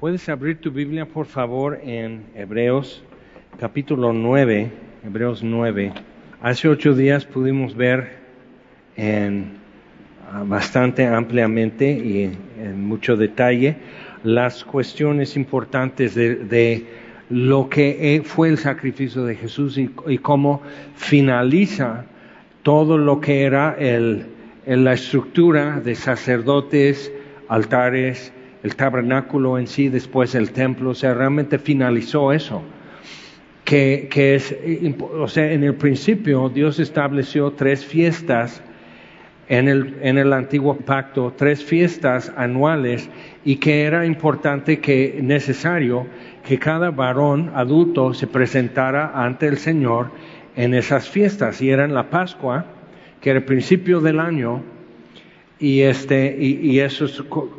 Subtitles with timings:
[0.00, 3.04] Puedes abrir tu Biblia, por favor, en Hebreos
[3.58, 4.70] capítulo 9,
[5.04, 5.92] Hebreos 9.
[6.40, 8.08] Hace ocho días pudimos ver
[8.96, 9.58] en,
[10.32, 13.76] ah, bastante ampliamente y en mucho detalle
[14.24, 16.86] las cuestiones importantes de,
[17.28, 20.62] lo que fue el sacrificio de Jesús y, cómo
[20.96, 22.06] finaliza
[22.62, 24.24] todo lo que era el,
[24.64, 27.12] la estructura de sacerdotes,
[27.48, 28.32] altares,
[28.62, 32.62] el tabernáculo en sí, después el templo, o sea, realmente finalizó eso.
[33.64, 34.56] Que, que es,
[35.16, 38.62] o sea, en el principio Dios estableció tres fiestas
[39.50, 43.10] en el, en el antiguo pacto, tres fiestas anuales
[43.44, 46.06] y que era importante que, necesario,
[46.46, 50.12] que cada varón adulto se presentara ante el Señor
[50.54, 52.64] en esas fiestas y eran la Pascua,
[53.20, 54.62] que era el principio del año,
[55.60, 57.06] y este y, eso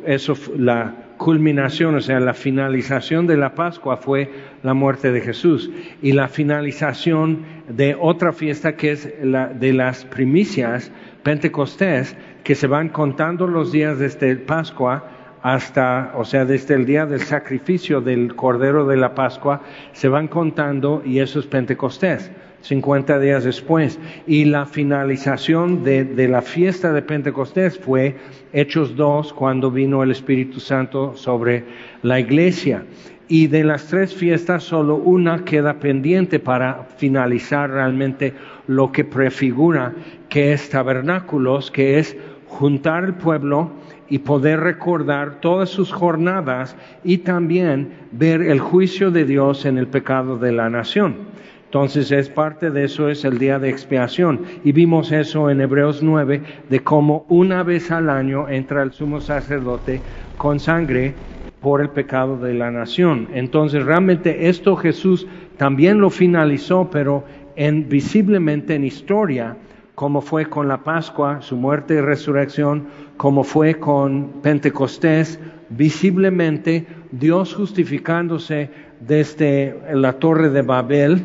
[0.04, 4.28] eso la culminación, o sea, la finalización de la Pascua fue
[4.64, 5.70] la muerte de Jesús
[6.02, 10.90] y la finalización de otra fiesta que es la de las primicias
[11.22, 15.08] Pentecostés que se van contando los días desde Pascua
[15.42, 20.28] hasta, o sea, desde el día del sacrificio del Cordero de la Pascua, se van
[20.28, 22.30] contando y eso es Pentecostés.
[22.62, 23.98] 50 días después.
[24.26, 28.16] Y la finalización de, la fiesta de Pentecostés fue
[28.52, 31.64] Hechos 2, cuando vino el Espíritu Santo sobre
[32.02, 32.84] la iglesia.
[33.28, 38.34] Y de las tres fiestas, solo una queda pendiente para finalizar realmente
[38.66, 39.94] lo que prefigura
[40.28, 42.16] que es tabernáculos, que es
[42.46, 43.70] juntar el pueblo
[44.08, 49.86] y poder recordar todas sus jornadas y también ver el juicio de Dios en el
[49.86, 51.31] pecado de la nación.
[51.72, 54.42] Entonces es parte de eso es el día de expiación.
[54.62, 59.22] Y vimos eso en Hebreos 9, de cómo una vez al año entra el sumo
[59.22, 60.02] sacerdote
[60.36, 61.16] con sangre
[61.62, 63.26] por el pecado de la nación.
[63.32, 67.24] Entonces realmente esto Jesús también lo finalizó, pero
[67.56, 69.56] en, visiblemente en historia,
[69.94, 75.40] como fue con la Pascua, su muerte y resurrección, como fue con Pentecostés,
[75.70, 78.68] visiblemente Dios justificándose
[79.00, 81.22] desde la torre de Babel,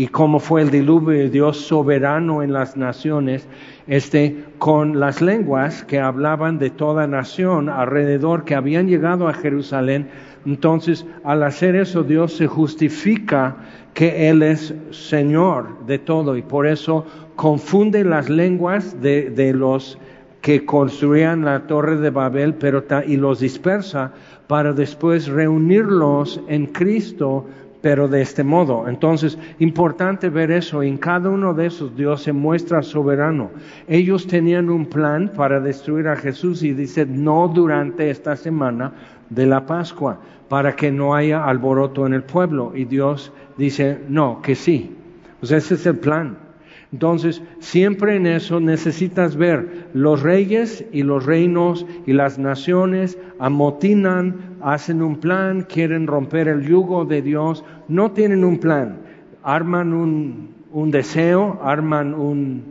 [0.00, 3.46] y cómo fue el diluvio de Dios soberano en las naciones,
[3.86, 10.08] este, con las lenguas que hablaban de toda nación alrededor que habían llegado a Jerusalén.
[10.46, 13.56] Entonces, al hacer eso, Dios se justifica
[13.92, 17.04] que Él es Señor de todo y por eso
[17.36, 19.98] confunde las lenguas de, los
[20.40, 24.14] que construían la torre de Babel pero y los dispersa
[24.46, 27.44] para después reunirlos en Cristo
[27.80, 28.88] pero de este modo.
[28.88, 30.82] Entonces, importante ver eso.
[30.82, 33.50] En cada uno de esos Dios se muestra soberano.
[33.88, 38.92] Ellos tenían un plan para destruir a Jesús y dice, no durante esta semana
[39.30, 40.18] de la Pascua,
[40.48, 42.72] para que no haya alboroto en el pueblo.
[42.74, 44.96] Y Dios dice, no, que sí.
[45.42, 46.49] Sea, ese es el plan.
[46.92, 54.56] Entonces, siempre en eso necesitas ver los reyes y los reinos y las naciones amotinan,
[54.60, 58.96] hacen un plan, quieren romper el yugo de Dios, no tienen un plan,
[59.44, 62.64] arman un, deseo, arman un,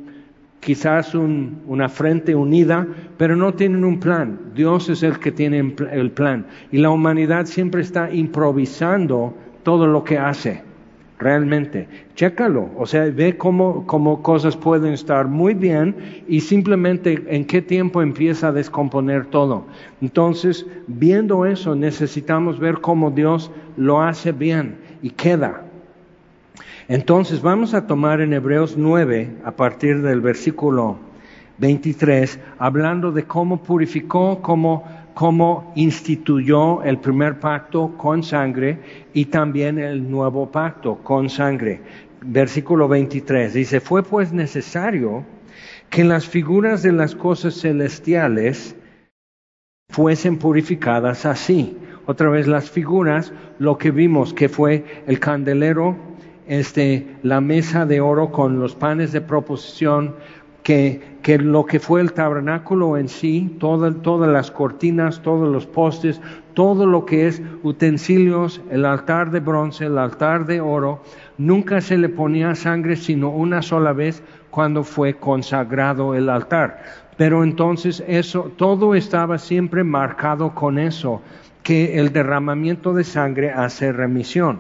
[0.60, 2.86] quizás una frente unida,
[3.18, 4.38] pero no tienen un plan.
[4.54, 6.46] Dios es el que tiene el plan.
[6.74, 10.69] Y la humanidad siempre está improvisando todo lo que hace
[11.20, 11.88] realmente.
[12.16, 17.62] Chécalo, o sea, ve cómo, cómo, cosas pueden estar muy bien y simplemente en qué
[17.62, 19.66] tiempo empieza a descomponer todo.
[20.02, 25.64] Entonces, viendo eso, necesitamos ver cómo Dios lo hace bien y queda.
[26.88, 30.98] Entonces, vamos a tomar en Hebreos 9, a partir del versículo
[31.60, 34.86] 23, hablando de cómo purificó, cómo
[35.20, 38.80] cómo instituyó el primer pacto con sangre
[39.12, 41.82] y también el nuevo pacto con sangre.
[42.22, 45.26] Versículo 23 dice, fue pues necesario
[45.90, 48.78] que las figuras de las cosas celestiales
[49.90, 51.78] fuesen purificadas así.
[52.06, 55.98] Otra vez las figuras, lo que vimos que fue el candelero,
[56.48, 60.16] este, la mesa de oro con los panes de proposición,
[60.70, 66.22] que, lo que fue el tabernáculo en sí, todas las cortinas, todos los postes,
[66.54, 71.02] todo lo que es utensilios, el altar de bronce, el altar de oro,
[71.40, 74.22] nunca se le ponía sangre sino una sola vez
[74.52, 76.84] cuando fue consagrado el altar.
[77.18, 81.24] Pero entonces eso, todo estaba siempre marcado con eso,
[81.64, 84.60] que el derramamiento de sangre hace remisión.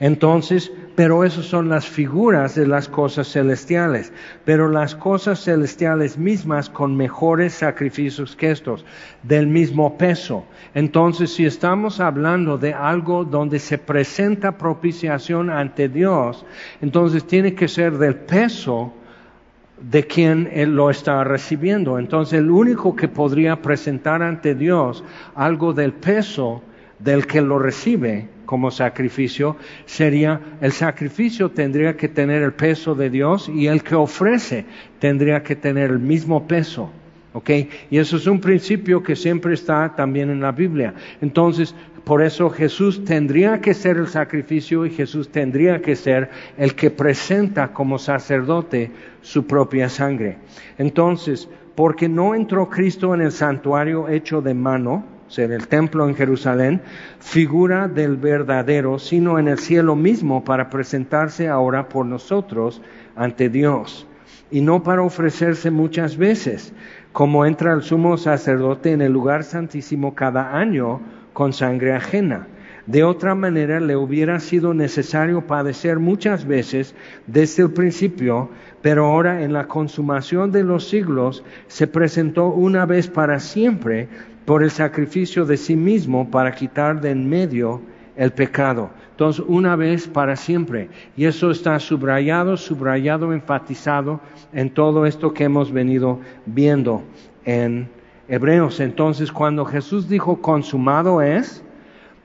[0.00, 4.12] Entonces, pero esas son las figuras de las cosas celestiales,
[4.44, 8.84] pero las cosas celestiales mismas con mejores sacrificios que estos,
[9.22, 10.44] del mismo peso.
[10.74, 16.44] Entonces, si estamos hablando de algo donde se presenta propiciación ante Dios,
[16.80, 18.92] entonces tiene que ser del peso
[19.80, 22.00] de quien lo está recibiendo.
[22.00, 25.04] Entonces, el único que podría presentar ante Dios
[25.36, 26.60] algo del peso
[26.98, 33.10] del que lo recibe como sacrificio sería el sacrificio tendría que tener el peso de
[33.10, 34.64] Dios y el que ofrece
[34.98, 36.90] tendría que tener el mismo peso.
[37.34, 37.50] ¿Ok?
[37.90, 40.94] Y eso es un principio que siempre está también en la Biblia.
[41.20, 41.74] Entonces,
[42.04, 46.90] por eso Jesús tendría que ser el sacrificio y Jesús tendría que ser el que
[46.90, 48.90] presenta como sacerdote
[49.20, 50.38] su propia sangre.
[50.78, 56.14] Entonces, porque no entró Cristo en el santuario hecho de mano, sea, el templo en
[56.14, 56.80] Jerusalén,
[57.20, 62.82] figura del verdadero, sino en el cielo mismo para presentarse ahora por nosotros
[63.16, 64.06] ante Dios,
[64.50, 66.72] y no para ofrecerse muchas veces,
[67.12, 71.00] como entra el sumo sacerdote en el lugar santísimo cada año,
[71.32, 72.46] con sangre ajena.
[72.86, 76.94] De otra manera le hubiera sido necesario padecer muchas veces
[77.26, 78.48] desde el principio,
[78.80, 84.08] pero ahora en la consumación de los siglos se presentó una vez para siempre
[84.48, 87.82] por el sacrificio de sí mismo para quitar de en medio
[88.16, 88.88] el pecado.
[89.10, 90.88] Entonces, una vez para siempre.
[91.18, 94.22] Y eso está subrayado, subrayado, enfatizado
[94.54, 97.02] en todo esto que hemos venido viendo
[97.44, 97.90] en
[98.26, 98.80] Hebreos.
[98.80, 101.62] Entonces, cuando Jesús dijo consumado es,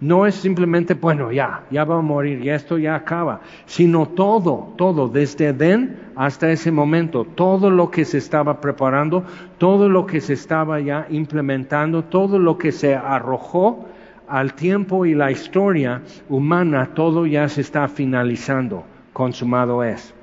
[0.03, 4.73] no es simplemente, bueno, ya, ya va a morir, y esto ya acaba, sino todo,
[4.75, 9.23] todo, desde Edén hasta ese momento, todo lo que se estaba preparando,
[9.57, 13.85] todo lo que se estaba ya implementando, todo lo que se arrojó
[14.27, 18.83] al tiempo y la historia humana, todo ya se está finalizando,
[19.13, 20.13] consumado es.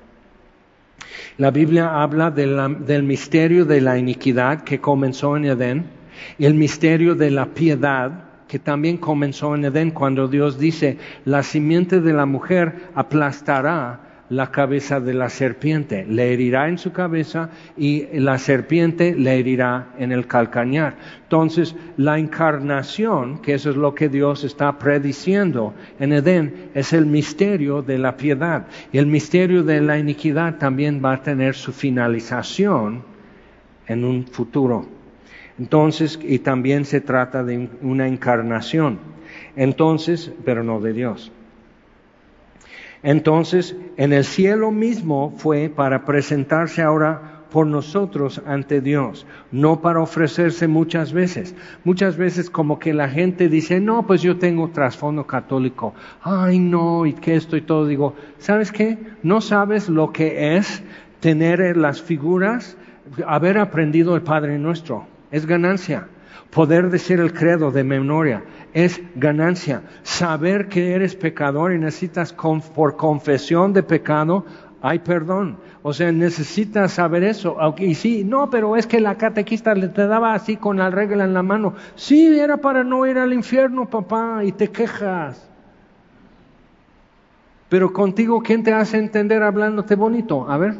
[1.38, 5.86] La Biblia habla del misterio de la iniquidad que comenzó en Edén
[6.38, 12.00] el misterio de la piedad que también comenzó en Edén cuando Dios dice, la simiente
[12.00, 18.06] de la mujer aplastará la cabeza de la serpiente, le herirá en su cabeza y
[18.12, 20.96] la serpiente le herirá en el calcañar.
[21.22, 27.06] Entonces, la encarnación, que eso es lo que Dios está prediciendo en Edén, es el
[27.06, 28.66] misterio de la piedad.
[28.92, 33.04] Y el misterio de la iniquidad también va a tener su finalización
[33.86, 34.99] en un futuro.
[35.60, 38.98] Entonces, y también se trata de una encarnación.
[39.56, 41.30] Entonces, pero no de Dios.
[43.02, 50.00] Entonces, en el cielo mismo fue para presentarse ahora por nosotros ante Dios, no para
[50.00, 51.54] ofrecerse muchas veces.
[51.84, 55.92] Muchas veces como que la gente dice, no, pues yo tengo trasfondo católico,
[56.22, 57.86] ay no, y que esto y todo.
[57.86, 58.96] Digo, ¿sabes qué?
[59.22, 60.82] No sabes lo que es
[61.20, 62.78] tener las figuras,
[63.26, 66.08] haber aprendido el Padre Nuestro, es ganancia.
[66.50, 68.42] Poder decir el credo de memoria
[68.72, 69.82] es ganancia.
[70.02, 74.44] Saber que eres pecador y necesitas por confesión de pecado,
[74.82, 75.58] hay perdón.
[75.82, 77.56] O sea, necesitas saber eso.
[77.78, 81.24] Y sí, no, pero es que la catequista le te daba así con la regla
[81.24, 81.74] en la mano.
[81.94, 85.48] Sí, era para no ir al infierno, papá, y te quejas.
[87.68, 90.50] Pero contigo, ¿quién te hace entender hablándote bonito?
[90.50, 90.74] A ver,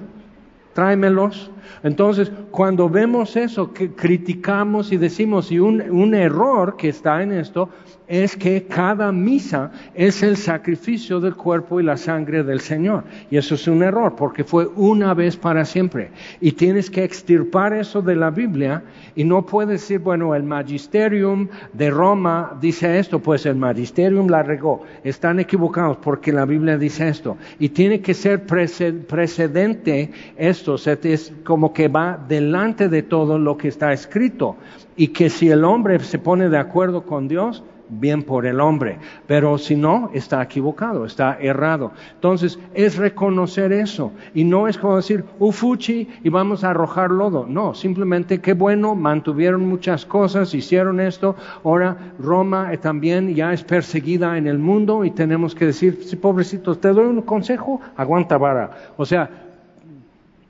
[0.73, 1.51] tráemelos.
[1.83, 7.33] Entonces, cuando vemos eso, que criticamos y decimos, y un, un error que está en
[7.33, 7.69] esto,
[8.11, 13.05] es que cada misa es el sacrificio del cuerpo y la sangre del Señor.
[13.31, 16.11] Y eso es un error, porque fue una vez para siempre.
[16.41, 18.83] Y tienes que extirpar eso de la Biblia
[19.15, 24.43] y no puedes decir, bueno, el magisterium de Roma dice esto, pues el magisterium la
[24.43, 24.83] regó.
[25.05, 27.37] Están equivocados porque la Biblia dice esto.
[27.61, 33.69] Y tiene que ser precedente esto, es como que va delante de todo lo que
[33.69, 34.57] está escrito.
[34.97, 38.99] Y que si el hombre se pone de acuerdo con Dios, bien por el hombre,
[39.27, 41.93] pero si no, está equivocado, está errado.
[42.15, 47.47] Entonces, es reconocer eso y no es como decir, ufuchi y vamos a arrojar lodo.
[47.47, 51.37] No, simplemente qué bueno, mantuvieron muchas cosas, hicieron esto.
[51.65, 56.81] Ahora Roma también ya es perseguida en el mundo y tenemos que decir, sí, pobrecitos,
[56.81, 58.71] te doy un consejo, aguanta vara.
[58.97, 59.50] O sea,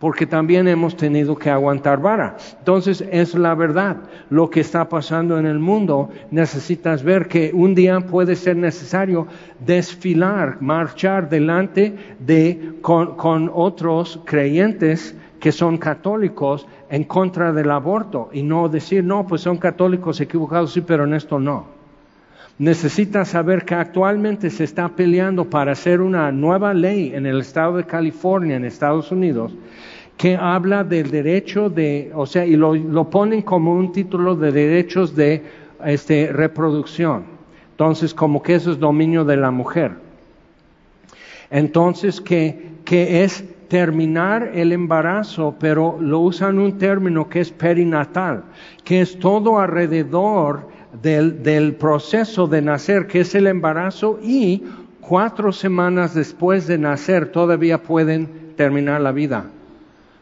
[0.00, 2.36] porque también hemos tenido que aguantar vara.
[2.58, 3.98] Entonces es la verdad.
[4.30, 9.26] Lo que está pasando en el mundo, necesitas ver que un día puede ser necesario
[9.64, 18.30] desfilar, marchar delante de con, con otros creyentes que son católicos en contra del aborto
[18.32, 21.79] y no decir, no, pues son católicos equivocados, sí, pero en esto no.
[22.60, 27.78] Necesita saber que actualmente se está peleando para hacer una nueva ley en el estado
[27.78, 29.54] de California, en Estados Unidos,
[30.18, 35.16] que habla del derecho de, o sea, y lo, ponen como un título de derechos
[35.16, 35.42] de
[35.86, 37.24] este, reproducción.
[37.70, 39.92] Entonces, como que eso es dominio de la mujer.
[41.50, 48.44] Entonces, que, que es terminar el embarazo, pero lo usan un término que es perinatal,
[48.84, 50.69] que es todo alrededor
[51.02, 54.62] del, del proceso de nacer, que es el embarazo, y
[55.00, 59.50] cuatro semanas después de nacer todavía pueden terminar la vida.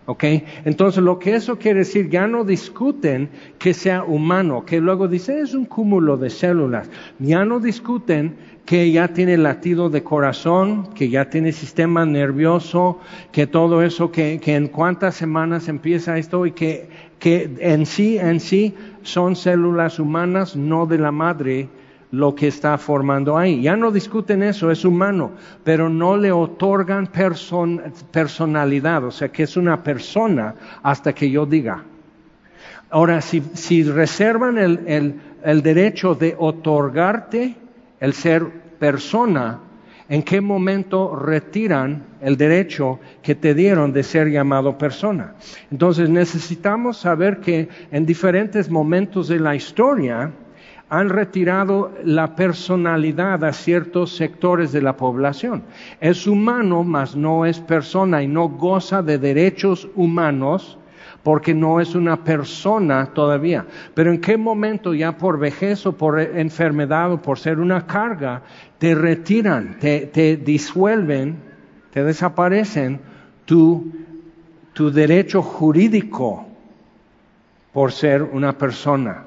[0.07, 0.25] ¿Ok?
[0.65, 5.41] Entonces lo que eso quiere decir, ya no discuten que sea humano, que luego dicen
[5.41, 11.11] es un cúmulo de células, ya no discuten que ya tiene latido de corazón, que
[11.11, 13.01] ya tiene sistema nervioso,
[13.33, 18.19] que todo eso, que, que en cuántas semanas empieza esto y que, que en sí,
[18.19, 21.69] en sí son células humanas, no de la madre,
[22.11, 23.63] lo que está formando ahí.
[23.63, 25.33] Ya no discuten eso, es humano,
[25.65, 27.11] pero no le otorgan
[28.11, 31.85] personalidad, o sea que es una persona hasta que yo diga.
[32.91, 37.55] Ahora, si, si reservan el, el, el derecho de otorgarte
[38.01, 38.47] el ser
[38.79, 39.59] persona,
[40.09, 45.35] ¿en qué momento retiran el derecho que te dieron de ser llamado persona?
[45.71, 50.33] Entonces necesitamos saber que en diferentes momentos de la historia,
[50.91, 55.63] han retirado la personalidad a ciertos sectores de la población.
[56.01, 60.79] Es humano, mas no es persona y no goza de derechos humanos
[61.23, 63.67] porque no es una persona todavía.
[63.95, 68.43] Pero en qué momento ya por vejez o por enfermedad o por ser una carga,
[68.79, 71.37] te retiran, te, disuelven,
[71.93, 73.01] te desaparecen
[73.45, 73.93] tu,
[74.93, 76.47] derecho jurídico
[77.73, 79.25] por ser una persona.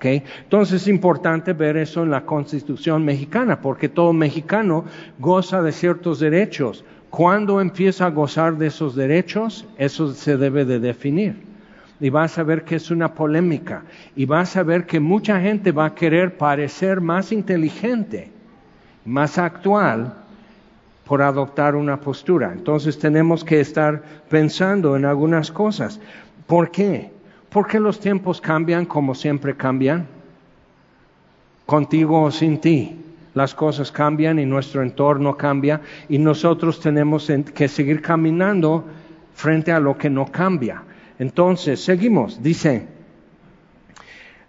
[0.00, 4.84] Entonces es importante ver eso en la Constitución mexicana, porque todo mexicano
[5.18, 6.84] goza de ciertos derechos.
[7.10, 9.66] ¿Cuándo empieza a gozar de esos derechos?
[9.76, 11.42] Eso se debe de definir.
[12.00, 13.82] Y vas a ver que es una polémica.
[14.14, 18.30] Y vas a ver que mucha gente va a querer parecer más inteligente,
[19.04, 20.14] más actual,
[21.04, 22.52] por adoptar una postura.
[22.52, 26.00] Entonces tenemos que estar pensando en algunas cosas.
[26.46, 27.10] ¿Por qué?
[27.50, 30.06] ¿Por qué los tiempos cambian como siempre cambian?
[31.66, 32.96] Contigo o sin ti.
[33.34, 38.84] Las cosas cambian y nuestro entorno cambia y nosotros tenemos que seguir caminando
[39.34, 40.82] frente a lo que no cambia.
[41.18, 42.42] Entonces, seguimos.
[42.42, 42.88] Dice,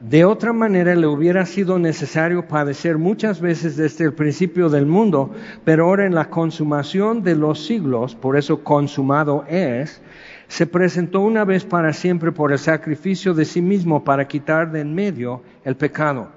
[0.02, 5.30] de otra manera le hubiera sido necesario padecer muchas veces desde el principio del mundo,
[5.64, 10.02] pero ahora en la consumación de los siglos, por eso consumado es,
[10.48, 14.82] se presentó una vez para siempre por el sacrificio de sí mismo para quitar de
[14.82, 16.30] en medio el pecado.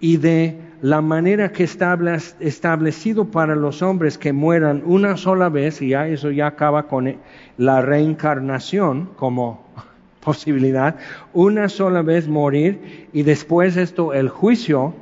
[0.00, 5.88] Y de la manera que establecido para los hombres que mueran una sola vez, y
[5.90, 7.16] ya eso ya acaba con
[7.56, 9.66] la reencarnación como
[10.20, 10.96] posibilidad,
[11.32, 14.94] una sola vez morir y después esto el juicio,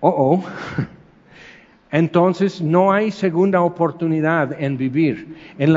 [0.00, 0.44] oh, oh
[1.92, 5.34] entonces no hay segunda oportunidad en vivir.
[5.58, 5.72] En,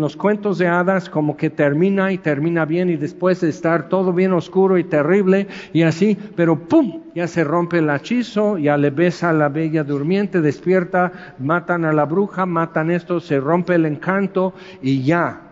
[0.00, 4.12] los cuentos de hadas como que termina y termina bien y después de estar todo
[4.14, 7.02] bien oscuro y terrible y así, pero ¡pum!
[7.14, 11.92] Ya se rompe el hechizo, ya le besa a la bella durmiente, despierta, matan a
[11.92, 15.42] la bruja, matan esto, se rompe el encanto y ya.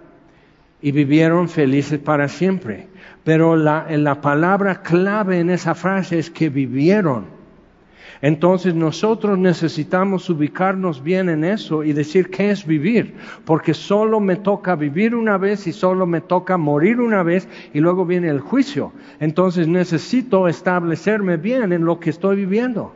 [0.81, 2.89] Y vivieron felices para siempre.
[3.25, 7.36] Pero la palabra clave en esa frase es que vivieron
[8.23, 14.37] entonces nosotros necesitamos ubicarnos bien en eso y decir qué es vivir, porque solo me
[14.37, 18.41] toca vivir una vez y solo me toca morir una vez y luego viene el
[18.41, 18.93] juicio.
[19.21, 22.93] Entonces necesito establecerme bien en lo que estoy viviendo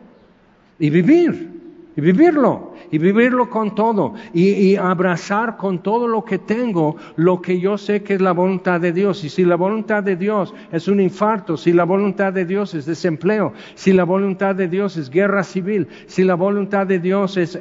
[0.79, 1.61] y vivir
[1.97, 7.61] y vivirlo, y vivirlo con todo, y, abrazar con todo lo que tengo lo que
[7.61, 9.25] yo sé que es la voluntad de Dios.
[9.25, 12.87] Y si la voluntad de Dios es un infarto, si la voluntad de Dios es
[12.87, 17.59] desempleo, si la voluntad de Dios es guerra civil, si la voluntad de Dios es,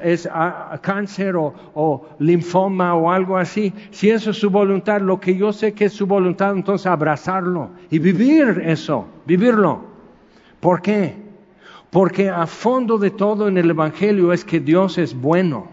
[0.81, 5.53] cáncer o, o linfoma o algo así, si eso es su voluntad, lo que yo
[5.53, 9.81] sé que es su voluntad, entonces abrazarlo y vivir eso, vivirlo.
[10.59, 11.28] ¿Por qué?
[11.89, 15.67] Porque a fondo de todo en el Evangelio es que Dios es bueno.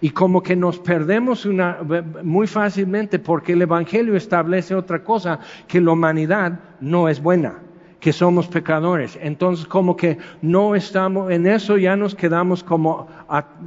[0.00, 1.78] Y como que nos perdemos una,
[2.22, 7.60] muy fácilmente porque el Evangelio establece otra cosa, que la humanidad no es buena,
[8.00, 9.18] que somos pecadores.
[9.20, 13.08] Entonces como que no estamos, en eso ya nos quedamos como,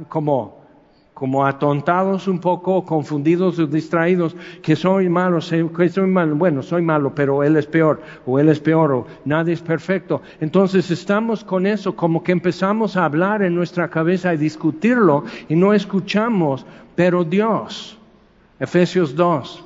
[0.08, 0.57] como
[1.18, 5.40] como atontados un poco, confundidos o distraídos, que soy malo,
[5.76, 9.06] que soy malo, bueno, soy malo, pero él es peor, o él es peor, o
[9.24, 10.22] nadie es perfecto.
[10.40, 15.56] Entonces estamos con eso, como que empezamos a hablar en nuestra cabeza y discutirlo y
[15.56, 17.98] no escuchamos, pero Dios,
[18.60, 19.64] Efesios 2,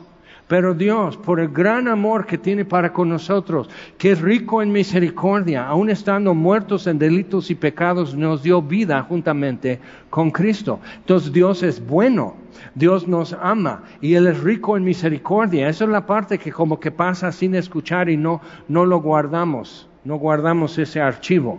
[0.52, 4.70] pero Dios, por el gran amor que tiene para con nosotros, que es rico en
[4.70, 9.80] misericordia, aun estando muertos en delitos y pecados, nos dio vida juntamente
[10.10, 10.78] con Cristo.
[10.98, 12.34] Entonces Dios es bueno,
[12.74, 15.70] Dios nos ama y Él es rico en misericordia.
[15.70, 19.88] Esa es la parte que como que pasa sin escuchar y no, no lo guardamos,
[20.04, 21.58] no guardamos ese archivo.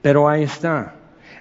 [0.00, 0.94] Pero ahí está.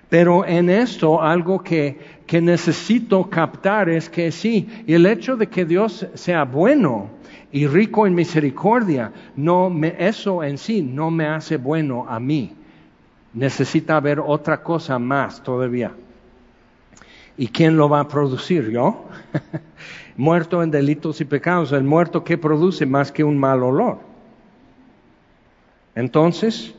[0.10, 2.00] Pero en esto algo que,
[2.32, 7.10] que necesito captar es que sí, y el hecho de que Dios sea bueno
[7.52, 12.56] y rico en misericordia, no me, eso en sí no me hace bueno a mí.
[13.34, 15.92] Necesita haber otra cosa más todavía.
[17.38, 18.70] ¿Y quién lo va a producir?
[18.70, 19.08] ¿Yo?
[20.16, 23.98] muerto en delitos y pecados, el muerto que produce más que un mal olor.
[25.96, 26.74] Entonces,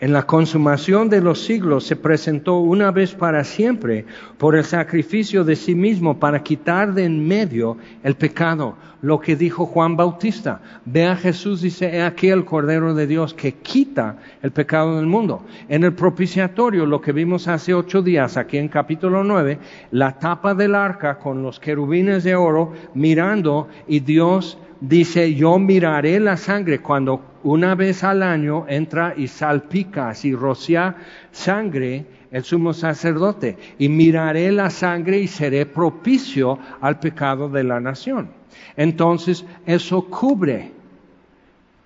[0.00, 4.04] en la consumación de los siglos se presentó una vez para siempre
[4.38, 8.76] por el sacrificio de sí mismo para quitar de en medio el pecado.
[9.00, 10.60] Lo que dijo Juan Bautista.
[10.84, 15.06] Ve a Jesús, dice, he aquí el Cordero de Dios que quita el pecado del
[15.06, 15.44] mundo.
[15.68, 19.58] En el propiciatorio, lo que vimos hace ocho días, aquí en capítulo nueve,
[19.92, 26.20] la tapa del arca con los querubines de oro mirando y Dios dice, yo miraré
[26.20, 30.96] la sangre cuando una vez al año entra y salpica, así rocía
[31.30, 37.80] sangre el sumo sacerdote, y miraré la sangre y seré propicio al pecado de la
[37.80, 38.30] nación.
[38.76, 40.72] Entonces, eso cubre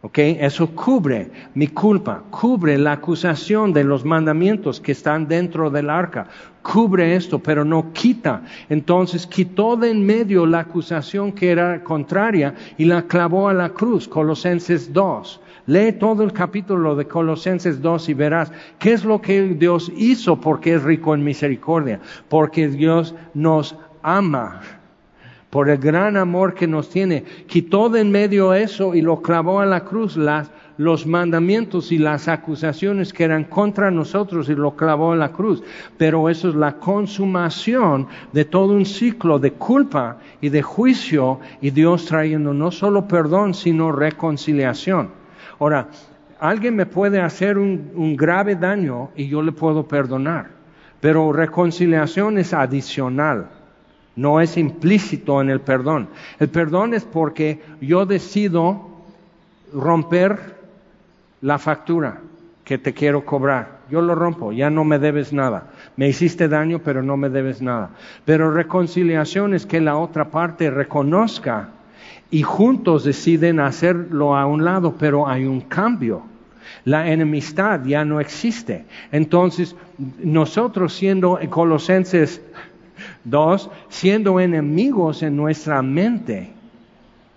[0.05, 0.19] ¿Ok?
[0.19, 6.27] Eso cubre mi culpa, cubre la acusación de los mandamientos que están dentro del arca,
[6.61, 8.43] cubre esto, pero no quita.
[8.69, 13.69] Entonces quitó de en medio la acusación que era contraria y la clavó a la
[13.69, 15.41] cruz, Colosenses 2.
[15.67, 20.41] Lee todo el capítulo de Colosenses 2 y verás qué es lo que Dios hizo
[20.41, 24.82] porque es rico en misericordia, porque Dios nos ama
[25.53, 29.61] por el gran amor que nos tiene, quitó de en medio eso y lo clavó
[29.61, 34.75] a la cruz, las, los mandamientos y las acusaciones que eran contra nosotros y lo
[34.75, 35.63] clavó a la cruz.
[35.99, 41.69] Pero eso es la consumación de todo un ciclo de culpa y de juicio y
[41.69, 45.11] Dios trayendo no solo perdón, sino reconciliación.
[45.61, 45.89] Ahora,
[46.41, 50.47] alguien me puede hacer un, un grave daño y yo le puedo perdonar,
[51.03, 53.51] pero reconciliación es adicional
[54.17, 56.09] no es implícito en el perdón.
[56.39, 58.89] El perdón es porque yo decido
[59.73, 60.57] romper
[61.41, 62.21] la factura
[62.65, 63.81] que te quiero cobrar.
[63.91, 65.71] Yo lo rompo, ya no me debes nada.
[65.97, 67.91] Me hiciste daño, pero no me debes nada.
[68.25, 71.71] Pero reconciliación es que la otra parte reconozca
[72.31, 76.23] y juntos deciden hacerlo a un lado, pero hay un cambio.
[76.85, 78.87] La enemistad ya no existe.
[79.11, 79.77] Entonces,
[80.23, 82.41] nosotros siendo Colosenses
[83.25, 86.51] Dos, siendo enemigos en nuestra mente,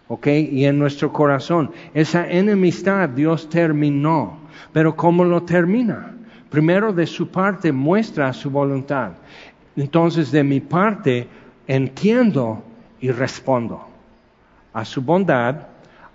[0.08, 0.28] ¿ok?
[0.28, 1.72] Y en nuestro corazón.
[1.94, 4.38] Esa enemistad Dios terminó.
[4.74, 6.16] Pero ¿cómo lo termina?
[6.50, 9.12] Primero de su parte muestra su voluntad.
[9.76, 11.28] Entonces de mi parte
[11.68, 12.64] entiendo
[13.00, 13.86] y respondo
[14.76, 15.68] a su bondad,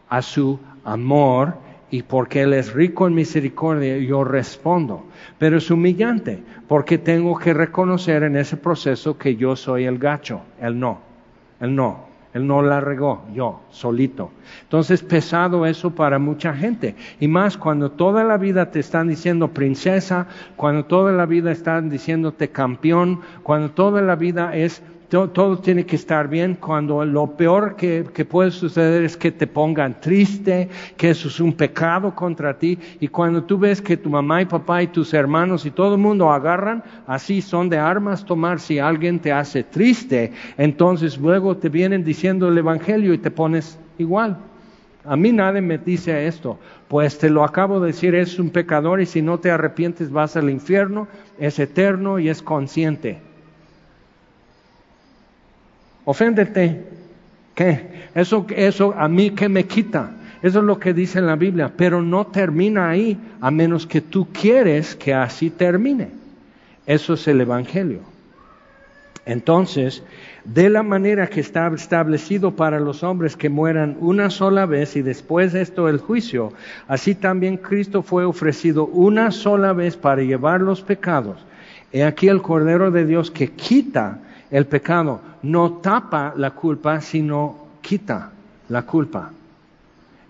[0.09, 1.55] a su amor
[1.91, 5.07] y porque Él es rico en misericordia, yo respondo.
[5.39, 10.43] Pero es humillante, porque tengo que reconocer en ese proceso que yo soy el gacho,
[10.61, 11.01] Él no,
[11.59, 14.31] Él no, Él no la regó, yo, solito.
[14.63, 16.95] Entonces pesado eso para mucha gente.
[17.19, 21.91] Y más cuando toda la vida te están diciendo princesa, cuando toda la vida están
[21.91, 27.75] diciéndote campeón, cuando toda la vida es todo, tiene que estar bien cuando lo peor
[27.75, 32.79] que, puede suceder es que te pongan triste, que eso es un pecado contra ti.
[33.01, 36.01] Y cuando tú ves que tu mamá y papá y tus hermanos y todo el
[36.01, 41.69] mundo agarran, así son de armas tomar si alguien te hace triste, entonces luego te
[41.69, 44.39] vienen diciendo el Evangelio y te pones igual.
[45.05, 49.01] A mí nadie me dice esto, pues te lo acabo de decir, es un pecador
[49.01, 53.30] y si no te arrepientes vas al infierno, es eterno y es consciente
[56.11, 56.83] oféndete.
[57.55, 58.09] ¿Qué?
[58.15, 60.11] Eso, eso a mí que me quita.
[60.43, 64.29] Eso es lo que dice la Biblia, pero no termina ahí a menos que tú
[64.33, 66.09] quieres que así termine.
[66.87, 68.01] Eso es el Evangelio.
[69.27, 70.03] Entonces,
[70.45, 75.03] de la manera que está establecido para los hombres que mueran una sola vez y
[75.03, 76.55] después de esto el juicio,
[76.89, 81.37] así también Cristo fue ofrecido una sola vez para llevar los pecados.
[81.93, 84.19] He aquí el Cordero de Dios que quita
[84.51, 88.31] el pecado, no tapa la culpa, sino quita
[88.69, 89.31] la culpa.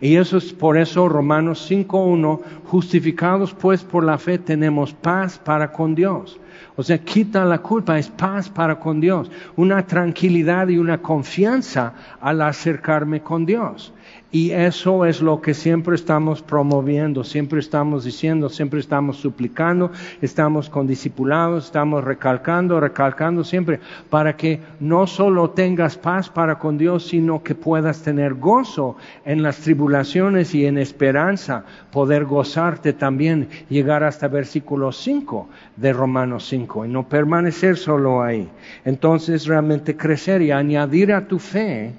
[0.01, 5.73] Y eso es por eso Romanos 5.1, justificados pues por la fe tenemos paz para
[5.73, 6.39] con Dios.
[6.77, 11.93] O sea, quita la culpa, es paz para con Dios, una tranquilidad y una confianza
[12.21, 13.93] al acercarme con Dios.
[14.33, 19.91] Y eso es lo que siempre estamos promoviendo, siempre estamos diciendo, siempre estamos suplicando,
[20.23, 26.79] estamos con discipulados, estamos recalcando, recalcando siempre, para que no solo tengas paz para con
[26.79, 33.49] Dios, sino que puedas tener gozo en las tribulaciones y en esperanza, poder gozarte también,
[33.69, 38.49] llegar hasta versículo 5 de Romanos 5 y no permanecer solo ahí.
[38.85, 41.95] Entonces realmente crecer y añadir a tu fe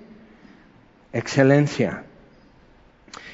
[1.11, 2.03] excelencia.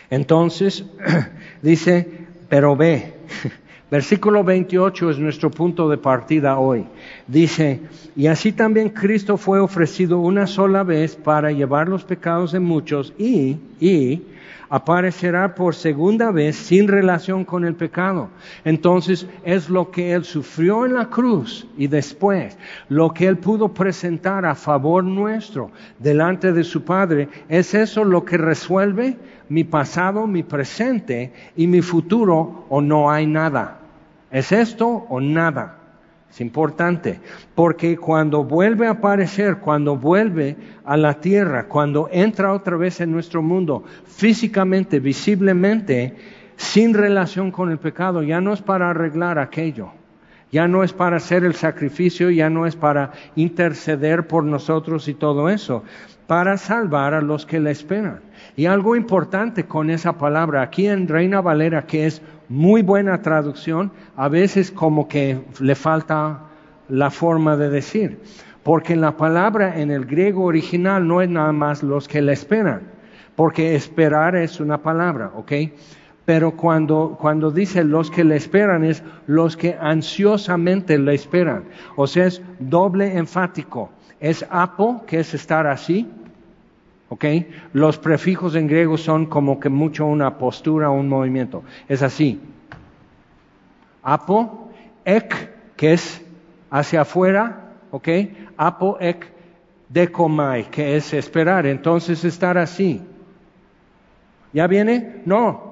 [0.09, 0.85] Entonces,
[1.61, 2.07] dice,
[2.49, 3.13] pero ve,
[3.91, 6.85] versículo 28 es nuestro punto de partida hoy.
[7.27, 7.81] Dice,
[8.15, 13.13] y así también Cristo fue ofrecido una sola vez para llevar los pecados de muchos
[13.17, 14.21] y, y,
[14.69, 18.29] aparecerá por segunda vez sin relación con el pecado.
[18.65, 22.57] Entonces es lo que Él sufrió en la cruz y después
[22.89, 27.29] lo que Él pudo presentar a favor nuestro delante de su Padre.
[27.49, 29.17] ¿Es eso lo que resuelve
[29.49, 33.79] mi pasado, mi presente y mi futuro o no hay nada?
[34.31, 35.76] ¿Es esto o nada?
[36.29, 37.19] Es importante,
[37.55, 43.11] porque cuando vuelve a aparecer, cuando vuelve a la tierra, cuando entra otra vez en
[43.11, 46.15] nuestro mundo, físicamente, visiblemente,
[46.57, 49.91] sin relación con el pecado, ya no es para arreglar aquello,
[50.51, 55.13] ya no es para hacer el sacrificio, ya no es para interceder por nosotros y
[55.13, 55.83] todo eso,
[56.27, 58.19] para salvar a los que le esperan.
[58.55, 63.91] Y algo importante con esa palabra, aquí en Reina Valera, que es muy buena traducción,
[64.15, 66.39] a veces como que le falta
[66.89, 68.19] la forma de decir.
[68.63, 72.81] Porque la palabra en el griego original no es nada más los que le esperan,
[73.35, 75.53] porque esperar es una palabra, ¿ok?
[76.25, 81.63] Pero cuando, cuando dice los que le esperan es los que ansiosamente le esperan.
[81.95, 83.89] O sea, es doble enfático.
[84.19, 86.05] Es apo, que es estar así,
[87.09, 87.25] ¿Ok?
[87.73, 91.63] Los prefijos en griego son como que mucho una postura, un movimiento.
[91.87, 92.41] Es así.
[94.03, 94.71] Apo,
[95.05, 96.21] ek, que es
[96.69, 98.07] hacia afuera, ¿ok?
[98.57, 99.31] Apo, ek,
[99.89, 101.65] decomai, que es esperar.
[101.65, 103.01] Entonces estar así.
[104.53, 105.21] ¿Ya viene?
[105.25, 105.66] No.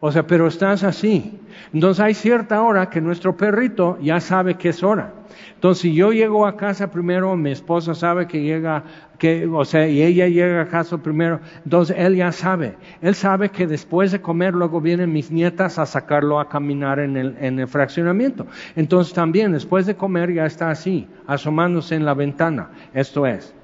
[0.00, 1.38] O sea, pero estás así.
[1.72, 5.12] Entonces hay cierta hora que nuestro perrito ya sabe que es hora.
[5.54, 8.84] Entonces, si yo llego a casa primero, mi esposa sabe que llega,
[9.18, 12.76] que, o sea, y ella llega a casa primero, entonces él ya sabe.
[13.00, 17.16] Él sabe que después de comer, luego vienen mis nietas a sacarlo a caminar en
[17.16, 18.46] el, en el fraccionamiento.
[18.76, 22.70] Entonces, también después de comer ya está así, asomándose en la ventana.
[22.92, 23.54] Esto es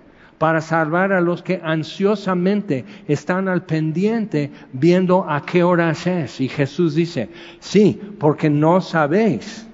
[0.43, 6.41] para salvar a los que ansiosamente están al pendiente viendo a qué horas es.
[6.41, 7.29] Y Jesús dice,
[7.61, 9.69] sí, porque no sabéis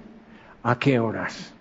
[0.63, 1.55] a qué horas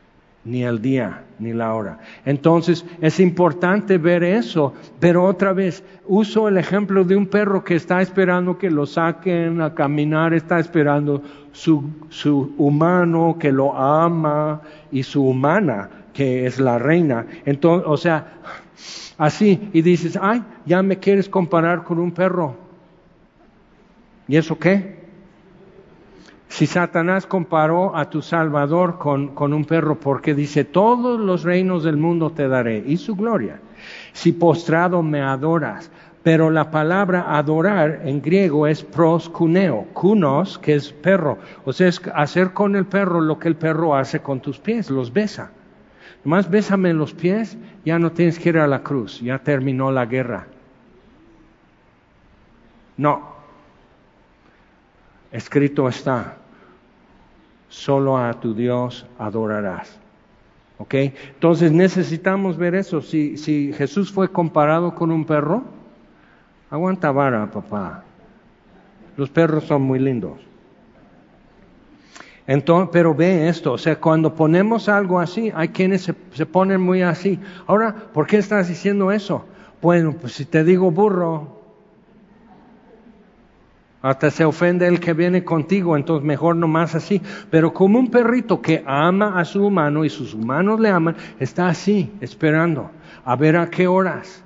[0.44, 2.00] ni el día, ni la hora.
[2.26, 7.76] Entonces es importante ver eso, pero otra vez uso el ejemplo de un perro que
[7.76, 14.60] está esperando que lo saquen a caminar, está esperando su, su humano que lo ama
[14.92, 17.26] y su humana que es la reina.
[17.46, 18.34] Entonces, o sea,
[19.18, 22.56] así, y dices, ay, ya me quieres comparar con un perro.
[24.28, 24.98] ¿Y eso qué?
[26.50, 31.84] Si Satanás comparó a tu Salvador con, con, un perro, porque dice, todos los reinos
[31.84, 33.60] del mundo te daré y su gloria,
[34.14, 35.92] si postrado me adoras.
[36.24, 41.38] Pero la palabra adorar en griego es proscuneo, kunos, que es perro.
[41.64, 44.90] O sea, es hacer con el perro lo que el perro hace con tus pies,
[44.90, 45.52] los besa.
[46.28, 50.06] Más bésame los pies, ya no tienes que ir a la cruz, ya terminó la
[50.06, 50.46] guerra.
[52.98, 53.22] No,
[55.32, 56.36] escrito está,
[57.70, 59.98] solo a tu Dios adorarás.
[60.80, 60.96] ¿Ok?
[60.96, 63.00] Entonces necesitamos ver eso.
[63.00, 65.64] Si, si Jesús fue comparado con un perro,
[66.70, 68.04] aguanta vara, papá.
[69.16, 70.47] Los perros son muy lindos.
[72.48, 77.02] Entonces, pero ve esto, o sea, cuando ponemos algo así, hay quienes se, ponen muy
[77.02, 77.38] así.
[77.68, 79.46] Ahora, ¿por qué estás diciendo eso?
[79.82, 81.56] Bueno, pues si te digo burro,
[84.02, 87.22] Hasta se ofende el que viene contigo, entonces mejor nomás así.
[87.50, 91.68] Pero como un perrito que ama a su humano y sus humanos le aman, está
[91.68, 92.92] así, esperando,
[93.26, 94.42] a ver a qué horas.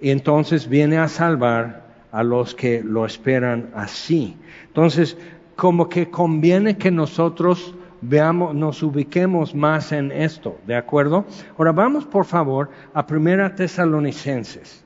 [0.00, 4.36] Y entonces viene a salvar a los que lo esperan así.
[4.66, 5.16] Entonces,
[5.58, 11.24] como que conviene que nosotros veamos, nos ubiquemos más en esto, ¿de acuerdo?
[11.58, 14.84] Ahora vamos por favor a Primera Tesalonicenses.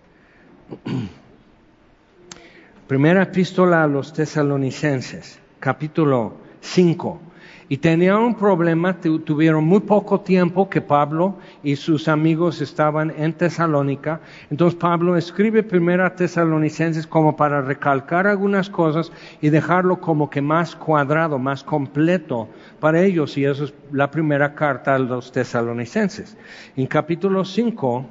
[2.88, 6.32] Primera epístola a los tesalonicenses, capítulo
[6.62, 7.20] 5.
[7.68, 13.32] Y tenían un problema, tuvieron muy poco tiempo que Pablo y sus amigos estaban en
[13.32, 14.20] Tesalónica.
[14.50, 20.76] Entonces Pablo escribe primera Tesalonicenses como para recalcar algunas cosas y dejarlo como que más
[20.76, 22.48] cuadrado, más completo
[22.80, 23.38] para ellos.
[23.38, 26.36] Y eso es la primera carta a los tesalonicenses.
[26.76, 28.06] En capítulo 5,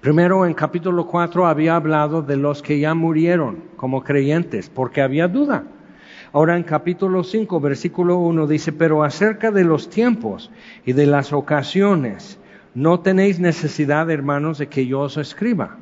[0.00, 5.28] Primero en capítulo 4 había hablado de los que ya murieron como creyentes, porque había
[5.28, 5.64] duda.
[6.32, 10.50] Ahora en capítulo 5, versículo 1 dice, pero acerca de los tiempos
[10.86, 12.38] y de las ocasiones,
[12.74, 15.76] no tenéis necesidad, hermanos, de que yo os escriba.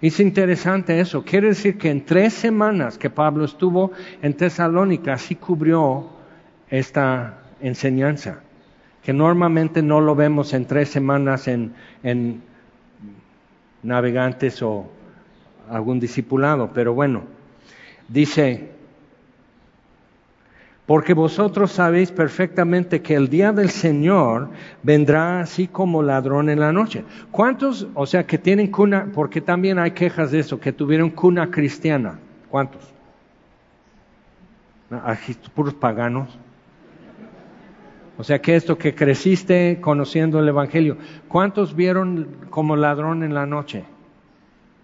[0.00, 1.22] Es interesante eso.
[1.22, 6.08] Quiere decir que en tres semanas que Pablo estuvo en Tesalónica, sí cubrió
[6.68, 8.40] esta enseñanza,
[9.00, 12.42] que normalmente no lo vemos en tres semanas en, en
[13.84, 14.90] navegantes o
[15.70, 17.22] algún discipulado, pero bueno,
[18.08, 18.73] dice,
[20.86, 24.50] porque vosotros sabéis perfectamente que el día del Señor
[24.82, 27.04] vendrá así como ladrón en la noche.
[27.30, 31.50] ¿Cuántos, o sea, que tienen cuna, porque también hay quejas de eso, que tuvieron cuna
[31.50, 32.18] cristiana?
[32.50, 32.82] ¿Cuántos?
[35.04, 36.38] Aquí, puros paganos.
[38.18, 43.46] O sea, que esto que creciste conociendo el Evangelio, ¿cuántos vieron como ladrón en la
[43.46, 43.84] noche?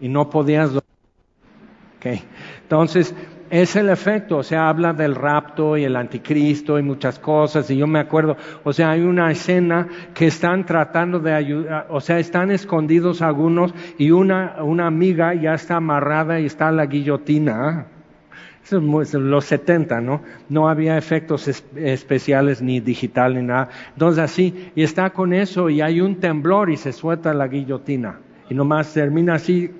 [0.01, 0.73] Y no podías
[1.99, 2.25] Okay.
[2.63, 3.15] Entonces,
[3.51, 7.77] es el efecto, o sea, habla del rapto y el anticristo y muchas cosas, y
[7.77, 12.21] yo me acuerdo, o sea, hay una escena que están tratando de ayudar, o sea,
[12.21, 17.87] están escondidos algunos y una, una amiga ya está amarrada y está la guillotina.
[18.63, 20.23] Eso es los 70, ¿no?
[20.49, 23.69] No había efectos especiales ni digital ni nada.
[23.95, 28.21] Entonces así, y está con eso y hay un temblor y se suelta la guillotina.
[28.49, 29.71] Y nomás termina así.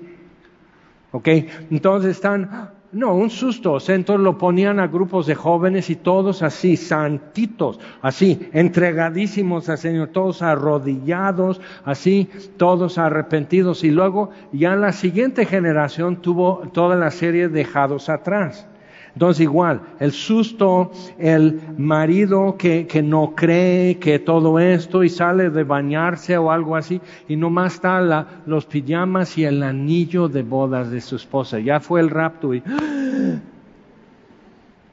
[1.11, 1.27] ¿Ok?
[1.69, 3.77] Entonces están no, un susto.
[3.87, 10.09] Entonces lo ponían a grupos de jóvenes y todos así, santitos, así, entregadísimos al Señor,
[10.09, 13.83] todos arrodillados, así, todos arrepentidos.
[13.83, 18.67] Y luego ya la siguiente generación tuvo toda la serie dejados atrás.
[19.13, 25.49] Entonces igual, el susto, el marido que, que, no cree que todo esto y sale
[25.49, 30.43] de bañarse o algo así y nomás está la, los pijamas y el anillo de
[30.43, 31.59] bodas de su esposa.
[31.59, 32.59] Ya fue el rapto y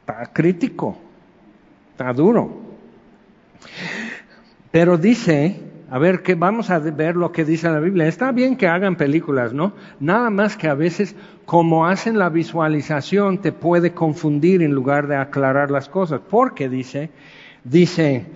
[0.00, 0.98] está crítico,
[1.92, 2.58] está duro.
[4.72, 8.06] Pero dice a ver, que vamos a ver lo que dice la Biblia.
[8.06, 9.72] Está bien que hagan películas, ¿no?
[10.00, 15.16] Nada más que a veces, como hacen la visualización, te puede confundir en lugar de
[15.16, 16.20] aclarar las cosas.
[16.28, 17.10] Porque dice,
[17.64, 18.26] dice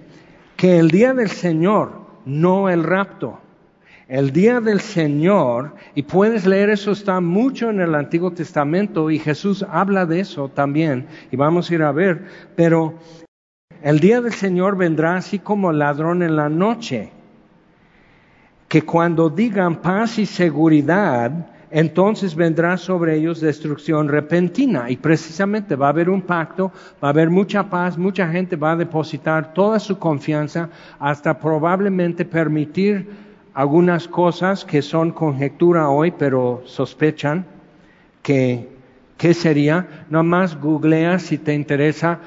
[0.57, 1.93] que el día del Señor,
[2.25, 3.39] no el rapto.
[4.09, 9.19] El día del Señor, y puedes leer eso, está mucho en el Antiguo Testamento, y
[9.19, 12.95] Jesús habla de eso también, y vamos a ir a ver, pero
[13.83, 17.11] el día del Señor vendrá así como ladrón en la noche
[18.73, 21.31] que cuando digan paz y seguridad,
[21.71, 24.89] entonces vendrá sobre ellos destrucción repentina.
[24.89, 26.73] Y precisamente va a haber un pacto,
[27.05, 32.25] va a haber mucha paz, mucha gente va a depositar toda su confianza hasta probablemente
[32.25, 33.11] permitir
[33.53, 37.45] algunas cosas que son conjetura hoy, pero sospechan
[38.23, 38.71] que,
[39.19, 40.07] ¿qué sería?
[40.09, 42.21] Nomás googlea si te interesa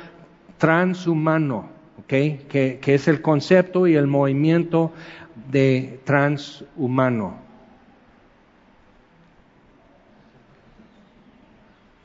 [0.60, 1.70] transhumano,
[2.02, 2.08] ¿ok?
[2.08, 4.92] Que, que es el concepto y el movimiento
[5.52, 7.46] de transhumano.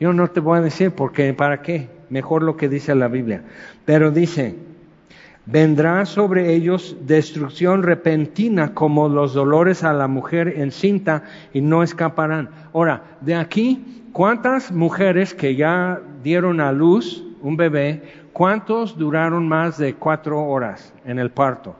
[0.00, 3.42] Yo no te voy a decir porque para qué, mejor lo que dice la Biblia.
[3.84, 4.56] Pero dice,
[5.44, 12.48] vendrá sobre ellos destrucción repentina como los dolores a la mujer encinta y no escaparán.
[12.72, 19.76] Ahora, de aquí, ¿cuántas mujeres que ya dieron a luz un bebé, cuántos duraron más
[19.76, 21.76] de cuatro horas en el parto?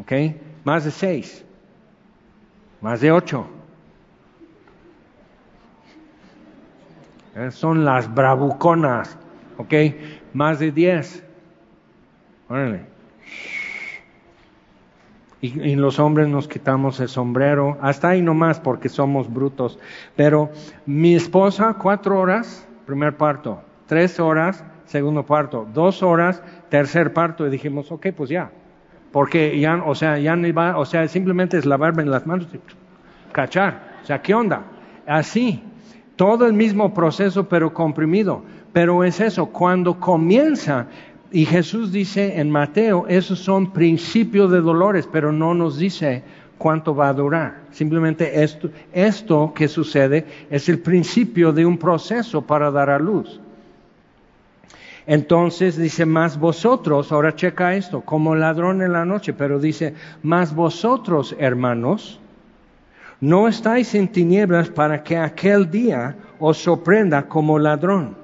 [0.00, 0.12] ¿Ok?
[0.64, 1.44] Más de seis.
[2.80, 3.46] Más de ocho.
[7.36, 9.18] Eh, son las bravuconas.
[9.58, 9.74] ¿Ok?
[10.32, 11.22] Más de diez.
[12.48, 12.88] Órale.
[15.42, 19.78] Y, los hombres nos quitamos el sombrero, hasta ahí nomás porque somos brutos.
[20.14, 20.50] Pero
[20.84, 27.50] mi esposa, cuatro horas, primer parto, tres horas, segundo parto, dos horas, tercer parto, y
[27.50, 28.50] dijimos, ok, pues ya.
[29.12, 32.60] Porque ya, o sea, ya ni va, o sea, simplemente es lavarme las manos y
[33.32, 33.98] cachar.
[34.02, 34.62] O sea, ¿qué onda?
[35.06, 35.62] Así,
[36.16, 38.42] todo el mismo proceso, pero comprimido.
[38.72, 40.86] Pero es eso, cuando comienza,
[41.32, 46.22] y Jesús dice en Mateo, esos son principios de dolores, pero no nos dice
[46.58, 47.62] cuánto va a durar.
[47.70, 53.40] Simplemente esto, esto que sucede es el principio de un proceso para dar a luz.
[55.10, 59.92] Entonces dice, más vosotros, ahora checa esto, como ladrón en la noche, pero dice,
[60.22, 62.20] más vosotros, hermanos,
[63.20, 68.14] no estáis en tinieblas para que aquel día os sorprenda como ladrón.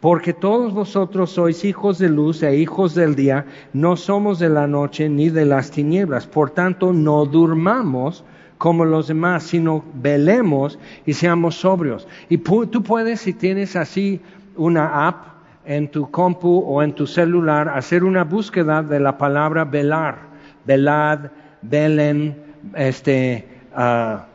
[0.00, 4.66] Porque todos vosotros sois hijos de luz e hijos del día, no somos de la
[4.66, 6.26] noche ni de las tinieblas.
[6.26, 8.24] Por tanto, no durmamos
[8.58, 12.08] como los demás, sino velemos y seamos sobrios.
[12.28, 14.20] Y tú puedes, si tienes así
[14.56, 15.35] una app
[15.66, 20.18] en tu compu o en tu celular, hacer una búsqueda de la palabra velar,
[20.64, 21.30] velad,
[21.62, 22.36] velen,
[22.74, 24.26] este, ah,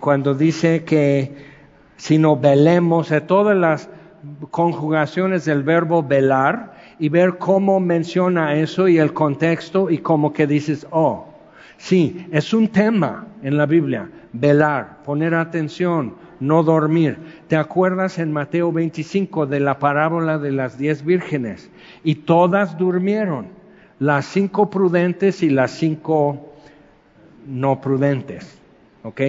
[0.00, 1.56] cuando dice que
[1.96, 3.88] sino velemos, de todas las
[4.50, 10.46] conjugaciones del verbo velar y ver cómo menciona eso y el contexto y como que
[10.46, 11.26] dices, oh,
[11.76, 17.18] sí, es un tema en la Biblia, velar, poner atención, no dormir.
[17.48, 21.70] ¿Te acuerdas en Mateo 25 de la parábola de las diez vírgenes?
[22.04, 23.48] Y todas durmieron,
[23.98, 26.52] las cinco prudentes y las cinco
[27.46, 28.58] no prudentes,
[29.02, 29.20] ¿ok?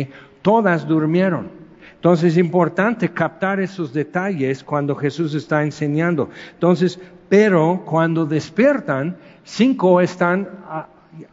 [0.42, 1.50] Todas durmieron.
[1.96, 6.30] Entonces es importante captar esos detalles cuando Jesús está enseñando.
[6.54, 10.48] Entonces, pero cuando despiertan, cinco están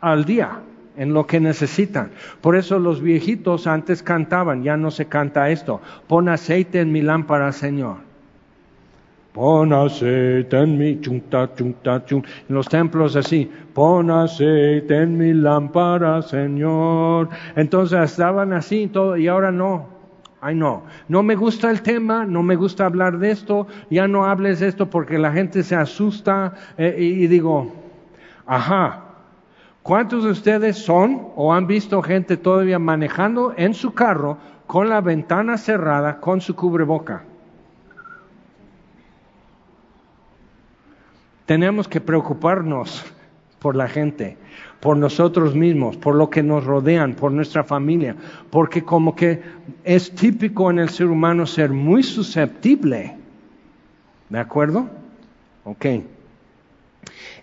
[0.01, 0.61] al día
[0.97, 2.11] en lo que necesitan.
[2.41, 5.81] Por eso los viejitos antes cantaban, ya no se canta esto.
[6.07, 7.97] Pon aceite en mi lámpara, Señor.
[9.33, 12.29] Pon aceite en mi chunta, chunta, chunta.
[12.49, 17.29] En los templos así, pon aceite en mi lámpara, Señor.
[17.57, 19.95] Entonces estaban así todo y ahora no.
[20.41, 24.27] Ay, no, no me gusta el tema, no me gusta hablar de esto, ya no
[24.27, 27.73] hables de esto porque la gente se asusta eh, y, digo,
[28.45, 29.04] ajá,
[29.85, 35.01] ¿cuántos de ustedes son o han visto gente todavía manejando en su carro con la
[35.01, 37.23] ventana cerrada con su cubreboca?
[41.47, 43.05] Tenemos que preocuparnos
[43.61, 44.39] por la gente
[44.85, 48.15] por nosotros mismos, por lo que nos rodean, por nuestra familia,
[48.51, 49.43] porque como que
[49.83, 53.17] es típico en el ser humano ser muy susceptible.
[54.29, 54.87] ¿De acuerdo?
[55.65, 55.87] Ok.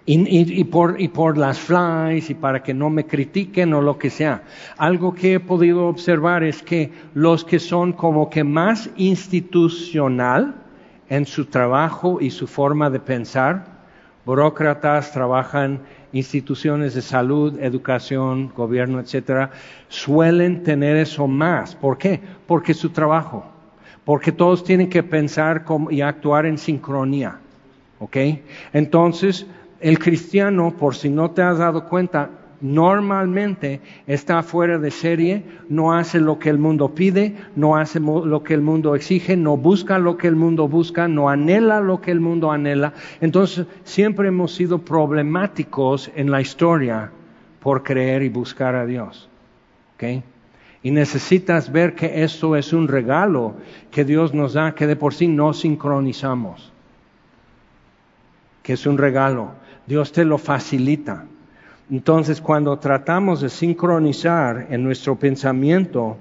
[0.03, 4.09] Y, por, y por las flies y para que no me critiquen o lo que
[4.09, 4.43] sea.
[4.77, 10.55] Algo que he podido observar es que los que son como que más institucional
[11.07, 13.65] en su trabajo y su forma de pensar,
[14.25, 15.81] burócratas trabajan
[16.13, 19.51] instituciones de salud, educación, gobierno, etcétera,
[19.87, 21.75] suelen tener eso más.
[21.75, 22.19] ¿Por qué?
[22.47, 23.45] Porque su trabajo,
[24.03, 27.39] porque todos tienen que pensar y actuar en sincronía.
[27.99, 28.17] ¿Ok?
[28.73, 29.45] Entonces,
[29.81, 32.29] el cristiano, por si no te has dado cuenta,
[32.61, 38.43] normalmente está fuera de serie, no hace lo que el mundo pide, no hace lo
[38.43, 42.11] que el mundo exige, no busca lo que el mundo busca, no anhela lo que
[42.11, 42.93] el mundo anhela.
[43.19, 47.11] Entonces siempre hemos sido problemáticos en la historia
[47.59, 49.27] por creer y buscar a Dios.
[50.83, 53.55] Y necesitas ver que esto es un regalo
[53.91, 56.71] que Dios nos da, que de por sí no sincronizamos.
[58.63, 59.51] Que es un regalo.
[59.91, 61.25] Dios te lo facilita.
[61.89, 66.15] Entonces, cuando tratamos de sincronizar en nuestro pensamiento,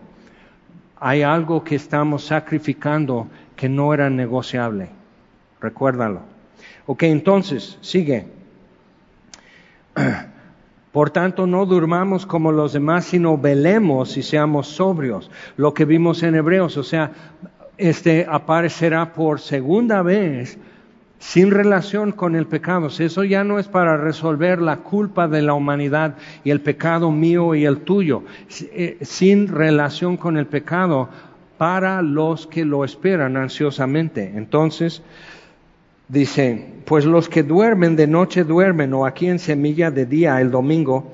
[0.98, 4.88] hay algo que estamos sacrificando que no era negociable.
[5.60, 6.22] Recuérdalo.
[6.86, 8.26] Ok, entonces, sigue.
[10.90, 15.30] Por tanto, no durmamos como los demás, sino velemos y seamos sobrios.
[15.56, 17.12] Lo que vimos en Hebreos, o sea,
[17.78, 20.58] este aparecerá por segunda vez
[21.20, 22.88] sin relación con el pecado.
[22.98, 27.54] Eso ya no es para resolver la culpa de la humanidad y el pecado mío
[27.54, 28.24] y el tuyo,
[28.72, 31.08] eh, sin relación con el pecado
[31.58, 34.32] para los que lo esperan ansiosamente.
[34.34, 35.02] Entonces,
[36.08, 40.50] dice, pues los que duermen de noche duermen, o aquí en semilla de día el
[40.50, 41.12] domingo,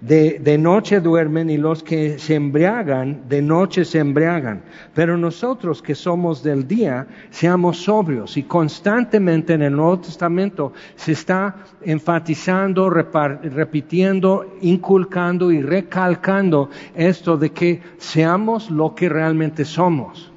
[0.00, 4.62] de, noche duermen y los que se embriagan, de noche se embriagan.
[4.94, 8.36] Pero nosotros que somos del día, seamos sobrios.
[8.36, 17.50] Y constantemente en el Nuevo Testamento se está enfatizando, repitiendo, inculcando y recalcando esto de
[17.50, 20.32] que seamos lo que realmente somos.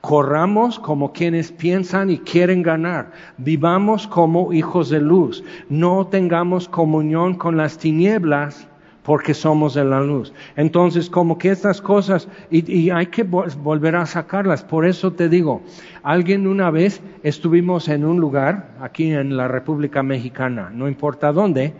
[0.00, 3.10] Corramos como quienes piensan y quieren ganar.
[3.36, 5.42] Vivamos como hijos de luz.
[5.68, 8.67] No tengamos comunión con las tinieblas
[9.08, 10.34] porque somos de la luz.
[10.54, 14.62] Entonces, como que estas cosas, y, hay que volver a sacarlas.
[14.62, 15.62] Por eso te digo,
[16.02, 21.72] alguien una vez estuvimos en un lugar, aquí en la República Mexicana, no importa dónde,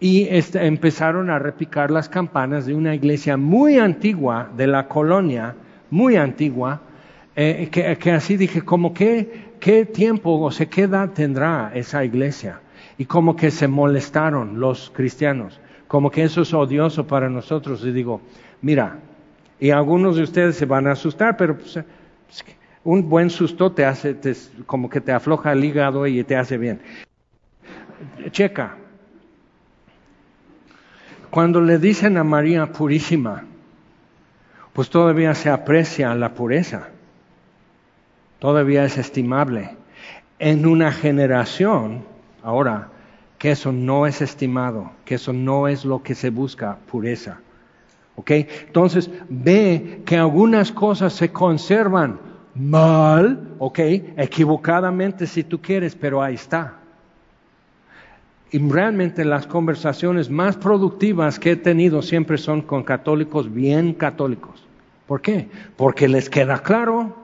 [0.00, 5.56] y este, empezaron a repicar las campanas de una iglesia muy antigua de la colonia,
[5.90, 6.80] muy antigua,
[7.36, 12.62] eh, que, así dije, como que, qué tiempo o sea, qué edad tendrá esa iglesia.
[12.96, 15.60] Y como que se molestaron los cristianos
[15.90, 17.84] como que eso es odioso para nosotros.
[17.84, 18.20] Y digo,
[18.62, 19.00] mira,
[19.58, 21.80] y algunos de ustedes se van a asustar, pero pues,
[22.84, 24.16] un buen susto te hace,
[24.66, 26.80] como que te afloja el hígado y te hace bien.
[28.30, 28.76] Checa,
[31.28, 33.42] cuando le dicen a María purísima,
[34.72, 36.90] pues todavía se aprecia la pureza,
[38.38, 39.76] todavía es estimable.
[40.38, 42.04] En una generación,
[42.44, 42.90] ahora,
[43.40, 47.40] que eso no es estimado, que eso no es lo que se busca, pureza.
[48.16, 48.32] ¿Ok?
[48.32, 52.20] Entonces, ve que algunas cosas se conservan
[52.54, 53.78] mal, ¿ok?
[54.18, 56.74] Equivocadamente si tú quieres, pero ahí está.
[58.50, 64.62] Y realmente las conversaciones más productivas que he tenido siempre son con católicos bien católicos.
[65.06, 65.48] ¿Por qué?
[65.78, 67.16] Porque les queda claro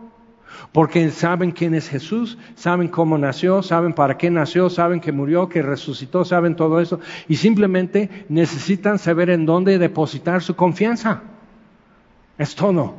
[0.73, 5.49] porque saben quién es Jesús, saben cómo nació, saben para qué nació, saben que murió,
[5.49, 11.23] que resucitó, saben todo eso, y simplemente necesitan saber en dónde depositar su confianza.
[12.39, 12.95] Es todo.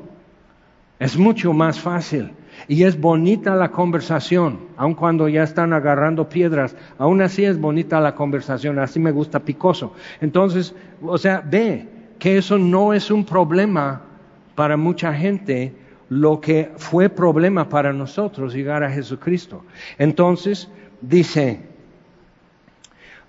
[1.00, 2.32] Es mucho más fácil.
[2.68, 8.00] Y es bonita la conversación, aun cuando ya están agarrando piedras, aún así es bonita
[8.00, 9.94] la conversación, así me gusta picoso.
[10.22, 10.74] Entonces,
[11.04, 11.88] o sea, ve
[12.18, 14.02] que eso no es un problema
[14.56, 15.76] para mucha gente
[16.10, 19.64] lo que fue problema para nosotros llegar a Jesucristo.
[19.98, 20.70] Entonces,
[21.02, 21.62] dice,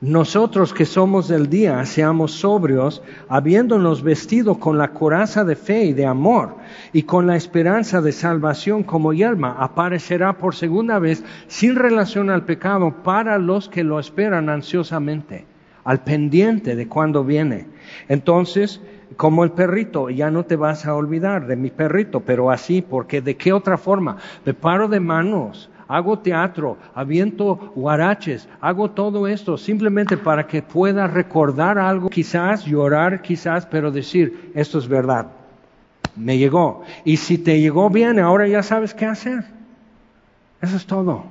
[0.01, 5.93] nosotros que somos del día, seamos sobrios, habiéndonos vestido con la coraza de fe y
[5.93, 6.55] de amor,
[6.93, 12.45] y con la esperanza de salvación como yelma, aparecerá por segunda vez sin relación al
[12.45, 15.47] pecado para los que lo esperan ansiosamente,
[15.83, 17.67] al pendiente de cuando viene.
[18.09, 18.81] Entonces,
[19.19, 23.21] como el perrito, ya no te vas a olvidar de mi perrito, pero así, porque
[23.21, 24.17] de qué otra forma,
[24.47, 31.09] me paro de manos, hago teatro, aviento guaraches, hago todo esto simplemente para que pueda
[31.09, 35.27] recordar algo, quizás llorar, quizás, pero decir, esto es verdad,
[36.15, 36.85] me llegó.
[37.05, 39.45] Y si te llegó bien, ahora ya sabes qué hacer.
[40.63, 41.25] Eso es todo.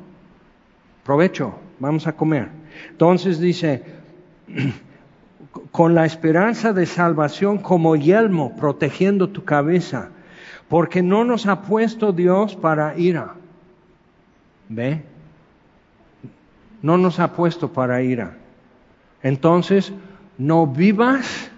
[1.05, 2.49] Provecho, vamos a comer.
[2.89, 3.81] Entonces dice,
[5.71, 10.09] con la esperanza de salvación como yelmo protegiendo tu cabeza,
[10.67, 13.35] porque no nos ha puesto Dios para ira.
[14.69, 15.03] ¿Ve?
[16.81, 18.37] No nos ha puesto para ira.
[19.23, 19.93] Entonces,
[20.37, 21.49] no vivas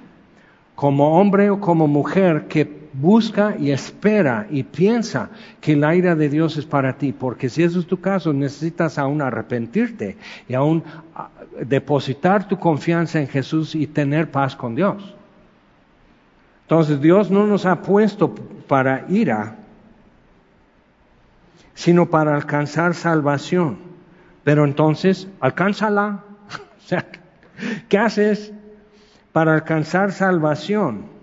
[0.75, 5.29] como hombre o como mujer que busca y espera y piensa
[5.61, 8.97] que la ira de Dios es para ti, porque si eso es tu caso, necesitas
[8.97, 10.17] aún arrepentirte
[10.47, 10.83] y aún
[11.15, 11.29] ah,
[11.65, 15.15] depositar tu confianza en Jesús y tener paz con Dios.
[16.63, 18.33] Entonces Dios no nos ha puesto
[18.67, 19.55] para ira,
[21.73, 23.77] sino para alcanzar salvación.
[24.43, 26.23] Pero entonces, alcánzala.
[26.77, 27.05] o sea,
[27.87, 28.53] ¿qué haces
[29.31, 31.18] para alcanzar salvación?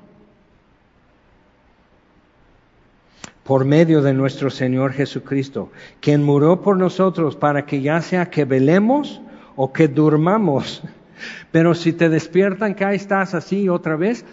[3.46, 5.70] Por medio de nuestro Señor Jesucristo,
[6.00, 9.20] quien murió por nosotros para que ya sea que velemos
[9.54, 10.82] o que durmamos.
[11.52, 14.24] Pero si te despiertan que ahí estás así otra vez,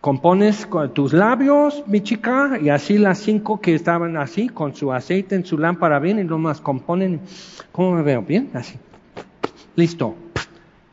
[0.00, 5.34] compones tus labios, mi chica, y así las cinco que estaban así, con su aceite
[5.34, 7.20] en su lámpara bien, y nomás componen,
[7.72, 8.22] ¿cómo me veo?
[8.22, 8.78] Bien, así.
[9.76, 10.16] Listo.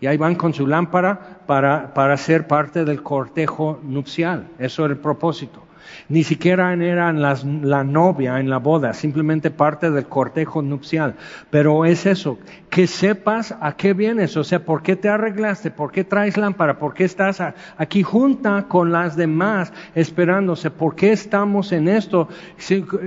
[0.01, 4.47] Y ahí van con su lámpara para, para ser parte del cortejo nupcial.
[4.59, 5.68] Eso era el propósito.
[6.09, 11.13] Ni siquiera eran la novia en la boda, simplemente parte del cortejo nupcial.
[11.51, 12.39] Pero es eso,
[12.71, 16.79] que sepas a qué vienes, o sea, por qué te arreglaste, por qué traes lámpara,
[16.79, 17.43] por qué estás
[17.77, 22.27] aquí junta con las demás esperándose, por qué estamos en esto.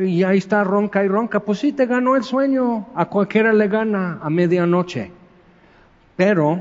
[0.00, 3.66] Y ahí está ronca y ronca, pues sí, te ganó el sueño, a cualquiera le
[3.66, 5.10] gana a medianoche.
[6.14, 6.60] Pero,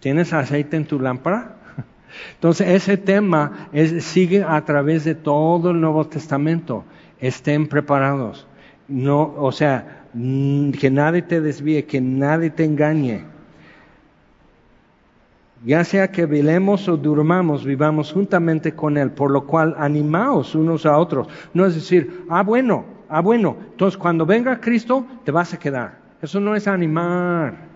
[0.00, 1.59] ¿tienes aceite en tu lámpara?
[2.34, 3.68] Entonces ese tema
[4.00, 6.84] sigue a través de todo el Nuevo Testamento.
[7.18, 8.46] Estén preparados.
[8.88, 13.24] No, o sea, que nadie te desvíe, que nadie te engañe.
[15.64, 20.86] Ya sea que velemos o durmamos, vivamos juntamente con Él, por lo cual animaos unos
[20.86, 21.28] a otros.
[21.52, 25.98] No es decir, ah, bueno, ah, bueno, entonces cuando venga Cristo te vas a quedar.
[26.22, 27.69] Eso no es animar.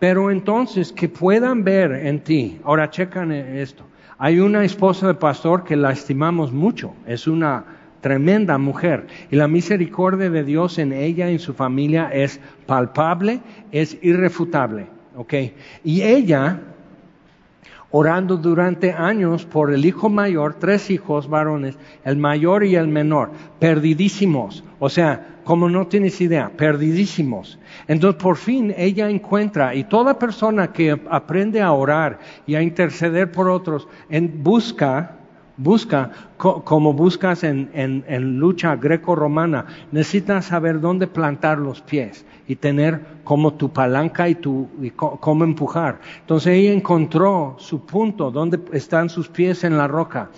[0.00, 3.84] Pero entonces que puedan ver en ti, ahora checan esto,
[4.18, 7.64] hay una esposa de pastor que la estimamos mucho, es una
[8.00, 13.40] tremenda mujer y la misericordia de Dios en ella y en su familia es palpable,
[13.72, 14.86] es irrefutable,
[15.16, 15.34] ¿ok?
[15.84, 16.60] Y ella,
[17.90, 23.30] orando durante años por el hijo mayor, tres hijos varones, el mayor y el menor,
[23.58, 27.58] perdidísimos, o sea, como no tienes idea, perdidísimos.
[27.88, 33.32] Entonces por fin ella encuentra, y toda persona que aprende a orar y a interceder
[33.32, 35.16] por otros, en, busca,
[35.60, 43.00] busca, como buscas en, en, lucha greco-romana, necesitas saber dónde plantar los pies y tener
[43.24, 46.00] como tu palanca y, tu, y cómo empujar.
[46.20, 50.30] Entonces ella encontró su punto, donde están sus pies en la roca.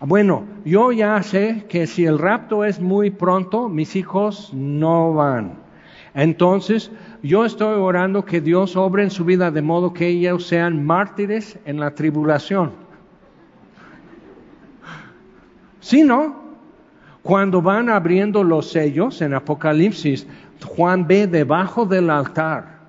[0.00, 5.58] Bueno, yo ya sé que si el rapto es muy pronto, mis hijos no van.
[6.14, 6.90] Entonces,
[7.22, 11.58] yo estoy orando que Dios obre en su vida de modo que ellos sean mártires
[11.66, 12.89] en la tribulación.
[15.80, 16.36] Si no,
[17.22, 20.26] cuando van abriendo los sellos en Apocalipsis,
[20.64, 22.80] Juan ve debajo del altar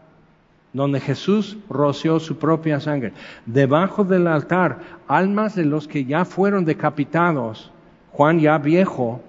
[0.74, 3.14] donde Jesús roció su propia sangre.
[3.46, 7.72] Debajo del altar, almas de los que ya fueron decapitados,
[8.12, 9.22] Juan ya viejo,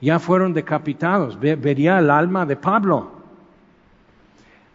[0.00, 1.38] ya fueron decapitados.
[1.38, 3.10] Vería el alma de Pablo.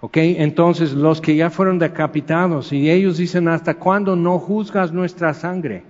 [0.01, 0.17] ¿Ok?
[0.17, 5.83] Entonces, los que ya fueron decapitados, y ellos dicen, ¿hasta cuándo no juzgas nuestra sangre?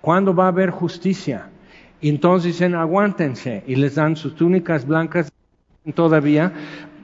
[0.00, 1.48] ¿Cuándo va a haber justicia?
[2.02, 5.32] Y entonces dicen, aguántense, y les dan sus túnicas blancas
[5.94, 6.52] todavía,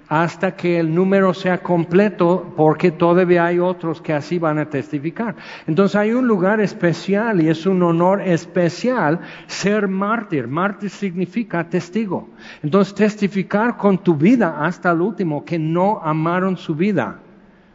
[0.09, 5.37] hasta que el número sea completo, porque todavía hay otros que así van a testificar.
[5.69, 10.49] Entonces hay un lugar especial y es un honor especial ser mártir.
[10.49, 12.29] Mártir significa testigo.
[12.63, 17.21] Entonces testificar con tu vida hasta el último, que no amaron su vida.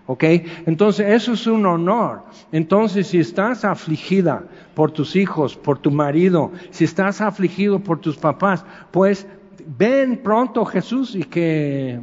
[0.07, 0.23] ¿Ok?
[0.65, 2.23] Entonces eso es un honor.
[2.51, 4.43] Entonces si estás afligida
[4.73, 9.27] por tus hijos, por tu marido, si estás afligido por tus papás, pues
[9.77, 11.99] ven pronto Jesús y que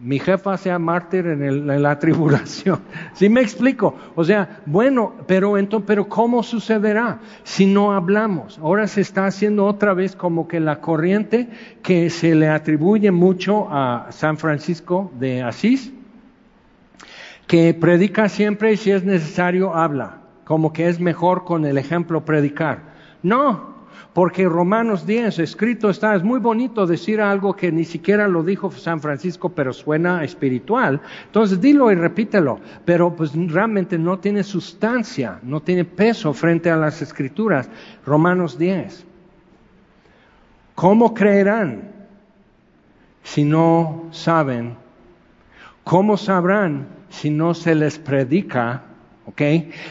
[0.00, 2.80] mi jefa sea mártir en, la tribulación.
[3.14, 3.94] ¿Sí me explico?
[4.14, 8.58] O sea, bueno, pero entonces, pero ¿cómo sucederá si no hablamos?
[8.58, 11.48] Ahora se está haciendo otra vez como que la corriente
[11.82, 15.92] que se le atribuye mucho a San Francisco de Asís,
[17.46, 22.24] que predica siempre y si es necesario habla, como que es mejor con el ejemplo
[22.24, 22.94] predicar.
[23.20, 23.74] No,
[24.12, 28.70] porque Romanos 10 escrito está, es muy bonito decir algo que ni siquiera lo dijo
[28.70, 31.00] San Francisco, pero suena espiritual.
[31.26, 36.76] Entonces dilo y repítelo, pero pues realmente no tiene sustancia, no tiene peso frente a
[36.76, 37.68] las escrituras.
[38.06, 39.04] Romanos 10.
[40.76, 41.90] ¿Cómo creerán
[43.24, 44.76] si no saben?
[45.82, 48.85] ¿Cómo sabrán si no se les predica
[49.26, 49.42] ¿Ok?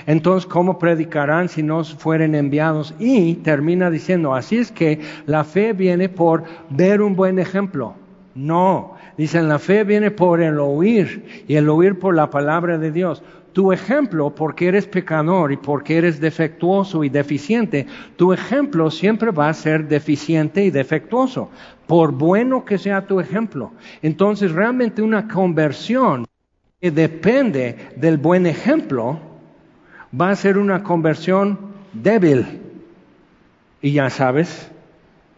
[0.08, 2.94] Entonces, ¿cómo predicarán si no fueren enviados?
[3.00, 7.96] Y termina diciendo, así es que la fe viene por ver un buen ejemplo.
[8.34, 12.92] No, dicen, la fe viene por el oír y el oír por la palabra de
[12.92, 13.24] Dios.
[13.52, 19.50] Tu ejemplo, porque eres pecador y porque eres defectuoso y deficiente, tu ejemplo siempre va
[19.50, 21.50] a ser deficiente y defectuoso,
[21.88, 23.72] por bueno que sea tu ejemplo.
[24.02, 26.26] Entonces, realmente una conversión
[26.86, 29.18] que depende del buen ejemplo,
[30.14, 31.58] va a ser una conversión
[31.94, 32.46] débil.
[33.82, 34.70] Y ya sabes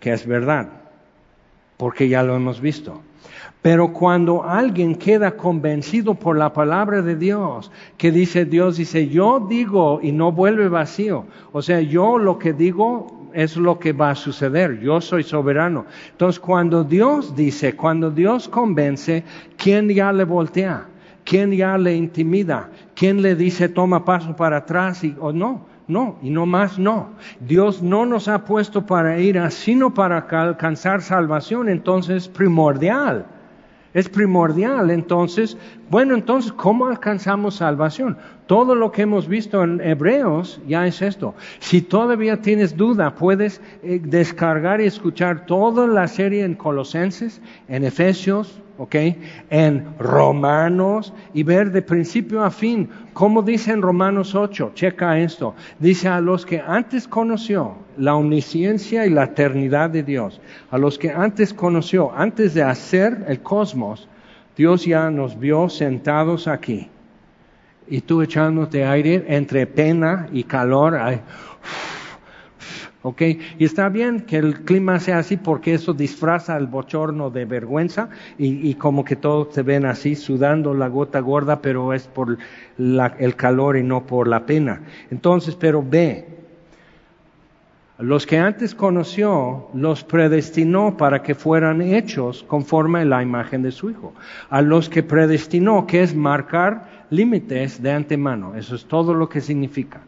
[0.01, 0.67] que es verdad,
[1.77, 3.01] porque ya lo hemos visto.
[3.61, 9.47] Pero cuando alguien queda convencido por la palabra de Dios, que dice Dios, dice, yo
[9.49, 11.27] digo y no vuelve vacío.
[11.53, 14.81] O sea, yo lo que digo es lo que va a suceder.
[14.81, 15.85] Yo soy soberano.
[16.11, 19.23] Entonces, cuando Dios dice, cuando Dios convence,
[19.55, 20.87] ¿quién ya le voltea?
[21.27, 22.69] ¿Quién ya le intimida?
[22.95, 25.65] ¿Quién le dice toma paso para atrás y o no?
[25.85, 27.09] No, y no más no.
[27.41, 33.25] Dios no nos ha puesto para ir sino para alcanzar salvación, entonces primordial.
[33.93, 35.57] Es primordial, entonces,
[35.89, 38.17] bueno, entonces, ¿cómo alcanzamos salvación?
[38.45, 41.35] Todo lo que hemos visto en Hebreos ya es esto.
[41.59, 47.83] Si todavía tienes duda, puedes eh, descargar y escuchar toda la serie en Colosenses, en
[47.83, 48.95] Efesios, ¿ok?
[49.49, 55.55] En Romanos y ver de principio a fin, como dice en Romanos 8, checa esto,
[55.79, 60.97] dice a los que antes conoció la omnisciencia y la eternidad de Dios, a los
[60.97, 64.07] que antes conoció, antes de hacer el cosmos,
[64.55, 66.89] Dios ya nos vio sentados aquí.
[67.89, 70.99] Y tú echándote aire entre pena y calor,
[73.07, 73.21] ¿ok?
[73.57, 78.09] Y está bien que el clima sea así porque eso disfraza el bochorno de vergüenza
[78.37, 82.37] y, como que todos se ven así sudando la gota gorda, pero es por
[82.77, 84.81] el calor y no por la pena.
[85.09, 86.25] Entonces, pero ve,
[87.97, 93.71] los que antes conoció, los predestinó para que fueran hechos conforme a la imagen de
[93.71, 94.13] su Hijo.
[94.49, 98.55] A los que predestinó, que es marcar límites de antemano.
[98.55, 100.01] Eso es todo lo que significa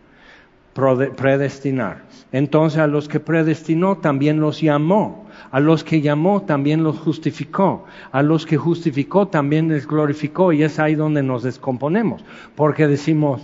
[1.15, 2.03] predestinar.
[2.31, 7.85] Entonces a los que predestinó también los llamó, a los que llamó también los justificó,
[8.11, 12.23] a los que justificó también les glorificó y es ahí donde nos descomponemos,
[12.55, 13.41] porque decimos,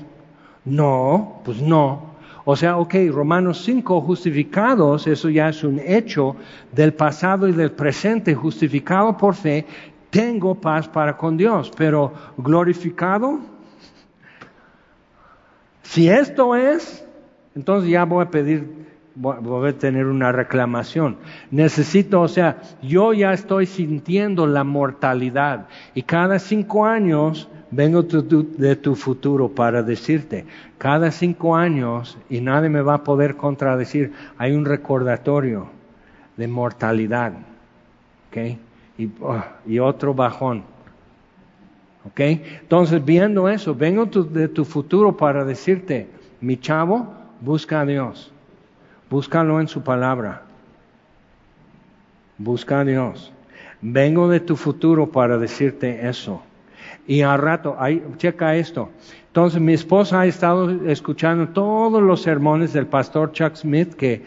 [0.65, 2.15] no, pues no.
[2.47, 6.35] O sea, ok, Romanos 5, justificados, eso ya es un hecho
[6.71, 9.65] del pasado y del presente, justificado por fe,
[10.11, 13.39] tengo paz para con Dios, pero glorificado,
[15.81, 17.04] si esto es,
[17.55, 18.67] entonces ya voy a pedir,
[19.15, 21.17] voy a tener una reclamación.
[21.51, 28.75] Necesito, o sea, yo ya estoy sintiendo la mortalidad y cada cinco años vengo de
[28.75, 30.45] tu futuro para decirte,
[30.77, 35.67] cada cinco años, y nadie me va a poder contradecir, hay un recordatorio
[36.37, 37.33] de mortalidad,
[38.29, 38.37] ¿ok?
[38.97, 40.63] Y, oh, y otro bajón.
[42.05, 42.19] ¿Ok?
[42.19, 46.07] Entonces, viendo eso, vengo de tu futuro para decirte,
[46.39, 48.31] mi chavo, Busca a Dios.
[49.07, 50.41] Búscalo en su palabra.
[52.39, 53.31] Busca a Dios.
[53.81, 56.41] Vengo de tu futuro para decirte eso.
[57.05, 58.89] Y al rato, ahí, checa esto.
[59.27, 64.23] Entonces mi esposa ha estado escuchando todos los sermones del pastor Chuck Smith que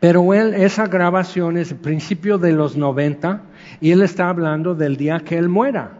[0.00, 3.42] Pero él, esa grabación es el principio de los 90
[3.82, 5.98] y él está hablando del día que él muera.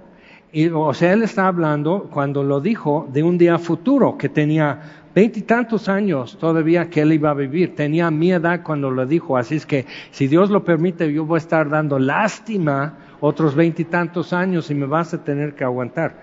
[0.52, 4.80] Y, o sea, él está hablando, cuando lo dijo, de un día futuro, que tenía
[5.14, 7.76] veintitantos años todavía que él iba a vivir.
[7.76, 9.36] Tenía mi edad cuando lo dijo.
[9.36, 14.32] Así es que, si Dios lo permite, yo voy a estar dando lástima otros veintitantos
[14.32, 16.16] años y me vas a tener que aguantar.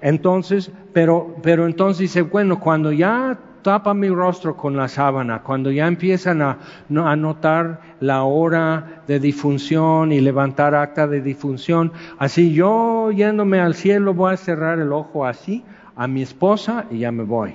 [0.00, 5.70] Entonces, pero, pero entonces dice, bueno, cuando ya tapa mi rostro con la sábana, cuando
[5.70, 6.58] ya empiezan a,
[6.94, 13.74] a, notar la hora de difunción y levantar acta de difunción, así yo yéndome al
[13.74, 15.64] cielo voy a cerrar el ojo así
[15.96, 17.54] a mi esposa y ya me voy.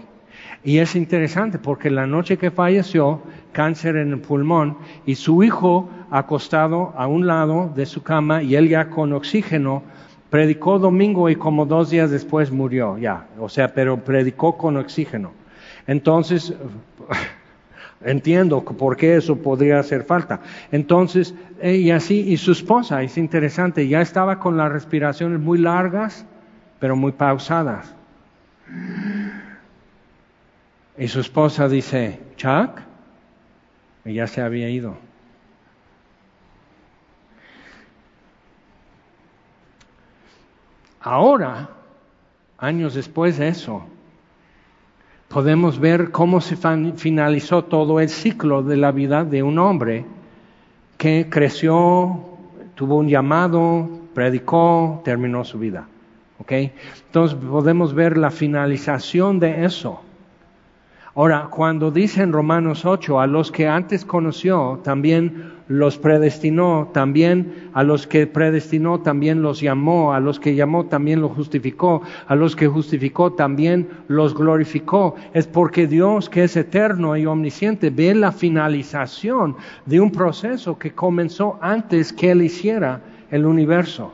[0.63, 5.89] Y es interesante porque la noche que falleció, cáncer en el pulmón, y su hijo
[6.09, 9.83] acostado a un lado de su cama y él ya con oxígeno,
[10.29, 15.31] predicó domingo y como dos días después murió, ya, o sea, pero predicó con oxígeno.
[15.87, 16.53] Entonces,
[18.01, 20.41] entiendo por qué eso podría hacer falta.
[20.71, 21.33] Entonces,
[21.63, 26.25] y así, y su esposa, es interesante, ya estaba con las respiraciones muy largas,
[26.79, 27.93] pero muy pausadas.
[30.97, 32.81] Y su esposa dice, Chuck,
[34.03, 34.97] y ya se había ido.
[40.99, 41.69] Ahora,
[42.57, 43.87] años después de eso,
[45.27, 46.57] podemos ver cómo se
[46.95, 50.05] finalizó todo el ciclo de la vida de un hombre
[50.97, 52.19] que creció,
[52.75, 55.87] tuvo un llamado, predicó, terminó su vida.
[56.49, 60.01] Entonces podemos ver la finalización de eso.
[61.17, 67.71] Ahora, cuando dice en Romanos 8, a los que antes conoció, también los predestinó, también
[67.73, 72.35] a los que predestinó, también los llamó, a los que llamó, también los justificó, a
[72.35, 75.15] los que justificó, también los glorificó.
[75.33, 79.55] Es porque Dios, que es eterno y omnisciente, ve la finalización
[79.87, 83.01] de un proceso que comenzó antes que Él hiciera
[83.31, 84.13] el universo.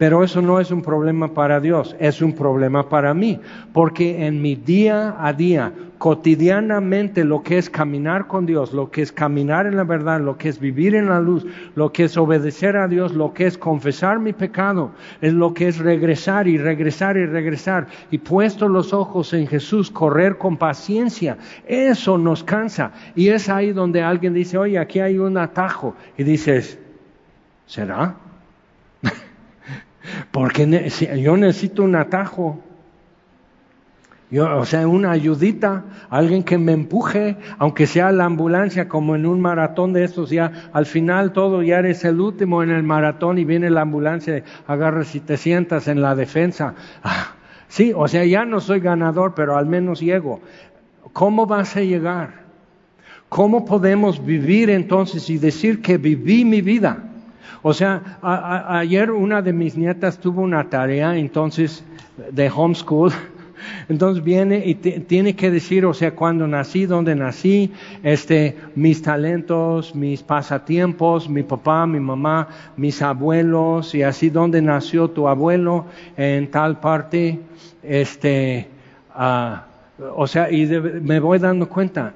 [0.00, 3.38] Pero eso no es un problema para Dios, es un problema para mí,
[3.74, 9.02] porque en mi día a día, cotidianamente, lo que es caminar con Dios, lo que
[9.02, 11.44] es caminar en la verdad, lo que es vivir en la luz,
[11.74, 15.68] lo que es obedecer a Dios, lo que es confesar mi pecado, es lo que
[15.68, 21.36] es regresar y regresar y regresar, y puesto los ojos en Jesús, correr con paciencia,
[21.66, 22.92] eso nos cansa.
[23.14, 26.78] Y es ahí donde alguien dice, oye, aquí hay un atajo, y dices,
[27.66, 28.29] ¿será?
[30.30, 32.60] Porque yo necesito un atajo.
[34.30, 39.26] Yo, o sea, una ayudita, alguien que me empuje, aunque sea la ambulancia, como en
[39.26, 43.38] un maratón de estos, ya al final todo, ya eres el último en el maratón
[43.38, 46.74] y viene la ambulancia, agarras y te sientas en la defensa.
[47.02, 47.32] Ah,
[47.66, 50.40] sí, o sea, ya no soy ganador, pero al menos llego.
[51.12, 52.44] ¿Cómo vas a llegar?
[53.28, 57.09] ¿Cómo podemos vivir entonces y decir que viví mi vida?
[57.62, 58.18] O sea,
[58.68, 61.84] ayer una de mis nietas tuvo una tarea entonces
[62.32, 63.12] de homeschool
[63.88, 69.94] entonces viene y tiene que decir, o sea, cuando nací, dónde nací, este, mis talentos,
[69.94, 75.86] mis pasatiempos, mi papá, mi mamá, mis abuelos y así dónde nació tu abuelo
[76.16, 77.40] en tal parte,
[77.82, 78.68] este,
[79.18, 79.56] uh,
[80.16, 82.14] o sea, y me voy dando cuenta.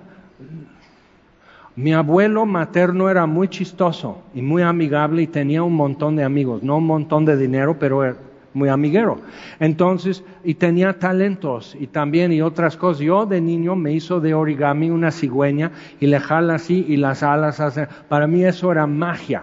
[1.77, 6.63] Mi abuelo materno era muy chistoso y muy amigable y tenía un montón de amigos,
[6.63, 8.15] no un montón de dinero, pero
[8.55, 9.21] muy amiguero.
[9.59, 13.01] Entonces, y tenía talentos y también y otras cosas.
[13.01, 17.23] Yo de niño me hizo de origami una cigüeña y le jala así y las
[17.23, 17.89] alas hacen.
[18.09, 19.43] Para mí eso era magia.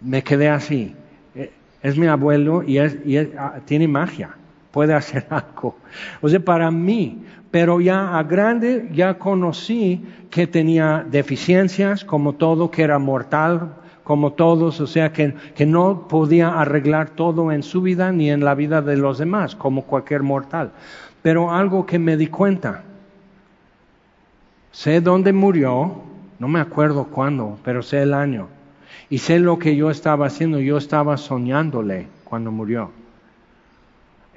[0.00, 0.94] Me quedé así.
[1.34, 1.52] Eh,
[1.82, 4.30] es mi abuelo y, es, y ah, tiene magia.
[4.70, 5.76] Puede hacer algo.
[6.20, 12.70] O sea, para mí, pero ya a grande ya conocí que tenía deficiencias, como todo,
[12.70, 13.74] que era mortal,
[14.04, 18.44] como todos, o sea que, que, no podía arreglar todo en su vida ni en
[18.44, 20.72] la vida de los demás, como cualquier mortal.
[21.22, 22.84] Pero algo que me di cuenta,
[24.72, 26.02] sé dónde murió,
[26.38, 28.48] no me acuerdo cuándo, pero sé el año.
[29.10, 32.90] Y sé lo que yo estaba haciendo, yo estaba soñándole cuando murió.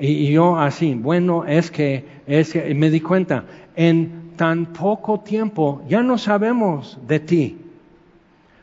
[0.02, 3.43] Y, yo así, bueno, es que, es que, me di cuenta,
[3.76, 7.58] en tan poco tiempo ya no sabemos de ti.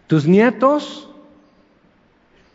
[0.08, 1.08] Tus nietos,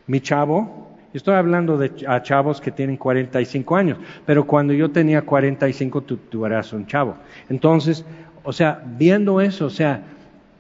[0.06, 5.22] mi chavo, estoy hablando de a chavos que tienen 45 años, pero cuando yo tenía
[5.22, 7.16] 45 tú, tú eras un chavo.
[7.48, 8.04] Entonces,
[8.44, 10.04] o sea, viendo eso, o sea,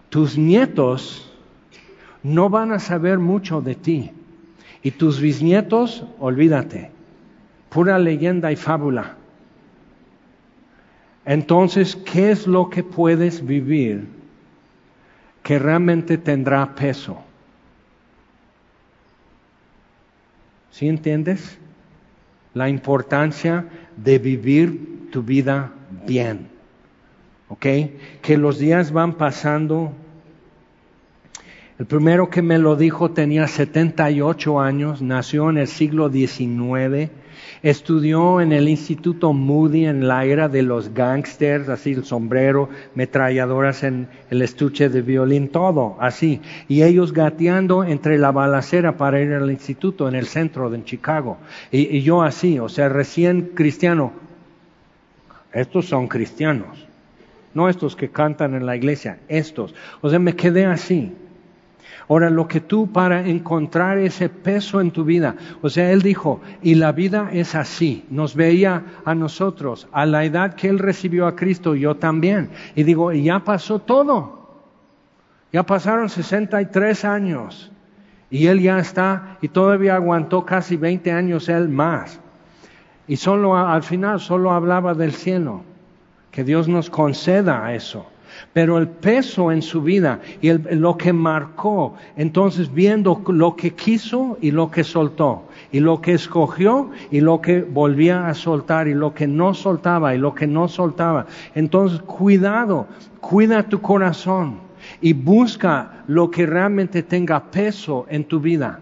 [0.09, 1.29] tus nietos
[2.23, 4.11] no van a saber mucho de ti.
[4.81, 6.92] Y tus bisnietos, olvídate,
[7.73, 9.15] pura leyenda y fábula.
[11.25, 14.07] Entonces, ¿qué es lo que puedes vivir
[15.43, 17.21] que realmente tendrá peso.
[20.71, 21.59] ¿Sí entiendes?
[22.53, 23.65] La importancia
[23.97, 25.71] de vivir tu vida
[26.07, 26.47] bien.
[27.49, 27.65] ¿Ok?
[28.21, 29.91] Que los días van pasando.
[31.77, 37.11] El primero que me lo dijo tenía 78 años, nació en el siglo XIX
[37.61, 43.83] Estudió en el Instituto Moody en la era de los gangsters, así el sombrero, metralladoras
[43.83, 46.41] en el estuche de violín, todo así.
[46.67, 51.37] Y ellos gateando entre la balacera para ir al instituto en el centro de Chicago.
[51.71, 54.13] Y, y yo así, o sea, recién cristiano.
[55.53, 56.87] Estos son cristianos,
[57.53, 59.75] no estos que cantan en la iglesia, estos.
[60.01, 61.13] O sea, me quedé así.
[62.09, 66.41] Ahora, lo que tú para encontrar ese peso en tu vida, o sea, Él dijo,
[66.61, 71.27] y la vida es así, nos veía a nosotros, a la edad que Él recibió
[71.27, 72.49] a Cristo, yo también.
[72.75, 74.63] Y digo, y ya pasó todo,
[75.51, 77.71] ya pasaron 63 años,
[78.29, 82.19] y Él ya está, y todavía aguantó casi 20 años Él más.
[83.07, 85.63] Y solo al final solo hablaba del cielo,
[86.31, 88.07] que Dios nos conceda eso.
[88.51, 94.37] Pero el peso en su vida y lo que marcó, entonces viendo lo que quiso
[94.41, 98.93] y lo que soltó, y lo que escogió y lo que volvía a soltar, y
[98.93, 101.25] lo que no soltaba y lo que no soltaba.
[101.55, 102.87] Entonces, cuidado,
[103.21, 104.59] cuida tu corazón
[105.01, 108.79] y busca lo que realmente tenga peso en tu vida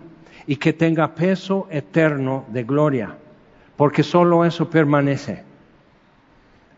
[0.47, 3.15] y que tenga peso eterno de gloria,
[3.75, 5.50] porque solo eso permanece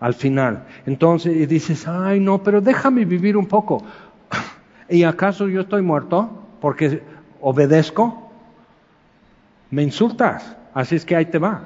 [0.04, 0.66] al final.
[0.86, 3.82] Entonces y dices, ay no, pero déjame vivir un poco.
[4.89, 6.30] ¿Y acaso yo estoy muerto
[6.60, 7.01] porque
[7.39, 8.30] obedezco?
[9.70, 11.64] Me insultas, así es que ahí te va.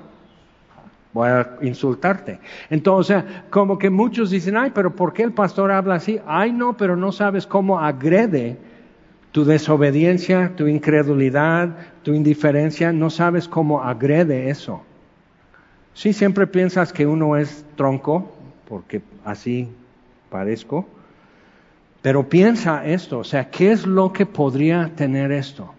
[1.14, 2.40] Voy a insultarte.
[2.70, 6.20] Entonces, como que muchos dicen, ay, pero ¿por qué el pastor habla así?
[6.28, 8.60] Ay, no, pero no sabes cómo agrede
[9.32, 14.84] tu desobediencia, tu incredulidad, tu indiferencia, no sabes cómo agrede eso.
[15.98, 18.32] Sí, siempre piensas que uno es tronco,
[18.70, 19.68] porque así
[20.30, 20.86] parezco,
[22.04, 25.74] pero piensa esto, o sea, ¿qué es lo que podría tener esto?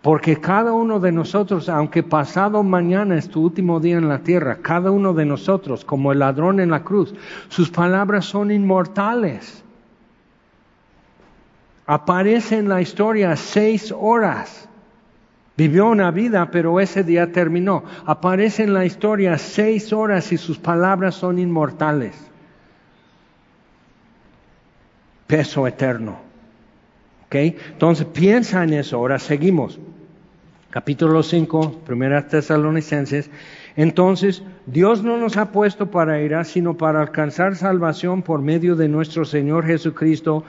[0.00, 4.60] Porque cada uno de nosotros, aunque pasado mañana es tu último día en la tierra,
[4.62, 7.14] cada uno de nosotros, como el ladrón en la cruz,
[7.50, 9.62] sus palabras son inmortales.
[11.84, 14.69] Aparece en la historia seis horas
[15.56, 17.84] Vivió una vida, pero ese día terminó.
[18.06, 22.16] Aparece en la historia seis horas y sus palabras son inmortales.
[25.26, 26.18] Peso eterno.
[27.26, 27.34] ¿Ok?
[27.34, 28.96] Entonces piensa en eso.
[28.96, 29.78] Ahora seguimos.
[30.70, 33.28] Capítulo 5, primera Tesalonicenses.
[33.74, 38.88] Entonces, Dios no nos ha puesto para ira, sino para alcanzar salvación por medio de
[38.88, 40.44] nuestro Señor Jesucristo,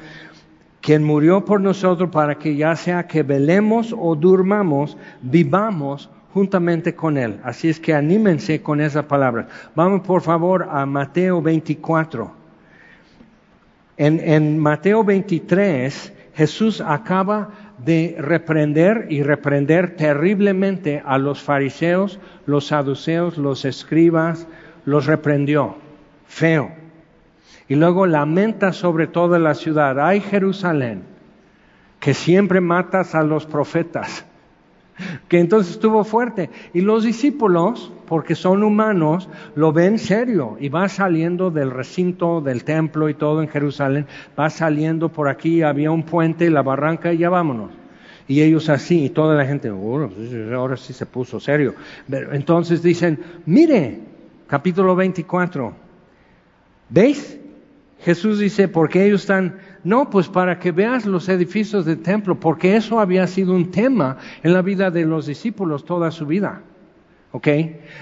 [0.81, 7.17] quien murió por nosotros para que ya sea que velemos o durmamos, vivamos juntamente con
[7.17, 7.39] Él.
[7.43, 9.47] Así es que anímense con esa palabra.
[9.75, 12.31] Vamos por favor a Mateo 24.
[13.97, 22.67] En, en Mateo 23, Jesús acaba de reprender y reprender terriblemente a los fariseos, los
[22.67, 24.47] saduceos, los escribas,
[24.85, 25.75] los reprendió.
[26.25, 26.80] Feo.
[27.71, 29.97] Y luego lamenta sobre toda la ciudad.
[29.97, 31.03] Ay Jerusalén,
[32.01, 34.25] que siempre matas a los profetas.
[35.29, 36.49] Que entonces estuvo fuerte.
[36.73, 42.65] Y los discípulos, porque son humanos, lo ven serio y va saliendo del recinto del
[42.65, 44.05] templo y todo en Jerusalén,
[44.37, 47.71] va saliendo por aquí, había un puente, la barranca y ya vámonos.
[48.27, 50.09] Y ellos así, y toda la gente, oh,
[50.53, 51.75] ahora sí se puso serio.
[52.33, 54.01] Entonces dicen, mire,
[54.47, 55.73] capítulo 24,
[56.89, 57.40] ¿veis?
[58.03, 62.75] Jesús dice, porque ellos están, no, pues para que veas los edificios del templo, porque
[62.75, 66.61] eso había sido un tema en la vida de los discípulos toda su vida.
[67.31, 67.47] ¿Ok?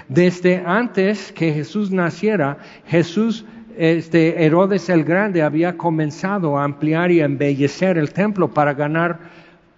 [0.07, 3.45] Desde antes que Jesús naciera, Jesús,
[3.77, 9.19] este, Herodes el Grande había comenzado a ampliar y embellecer el templo para ganar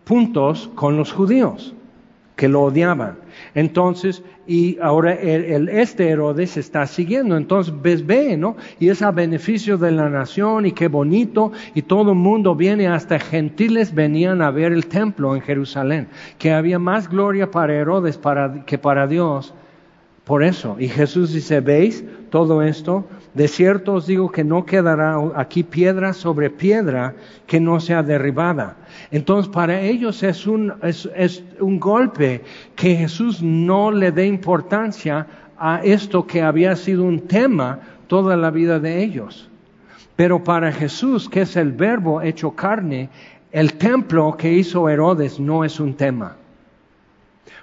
[0.04, 1.74] puntos con los judíos
[2.36, 3.18] que lo odiaban.
[3.56, 7.38] Entonces, y ahora el, este Herodes está siguiendo.
[7.38, 8.56] Entonces, ves, ve, ¿no?
[8.80, 11.52] Y es a beneficio de la nación y qué bonito.
[11.74, 16.08] Y todo el mundo viene, hasta gentiles venían a ver el templo en Jerusalén.
[16.38, 18.20] Que había más gloria para Herodes
[18.66, 19.54] que para Dios.
[20.24, 20.78] Por eso.
[20.80, 23.06] Y Jesús dice, ¿veis todo esto?
[23.34, 27.16] De cierto os digo que no quedará aquí piedra sobre piedra
[27.48, 28.76] que no sea derribada.
[29.10, 32.42] Entonces para ellos es un, es, un golpe
[32.76, 35.28] que Jesús no le dé importancia
[35.58, 39.50] a esto que había sido un tema toda la vida de ellos.
[40.18, 43.10] Pero para Jesús, que es el verbo hecho carne,
[43.52, 46.36] el templo que hizo Herodes no es un tema.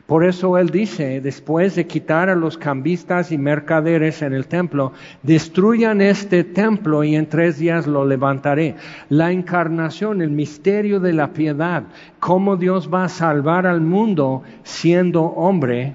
[0.09, 4.95] Por eso él dice, después de quitar a los cambistas y mercaderes en el templo,
[5.23, 8.77] destruyan este templo y en tres días lo levantaré.
[9.11, 11.83] La encarnación, el misterio de la piedad,
[12.21, 15.93] cómo Dios va a salvar al mundo siendo hombre,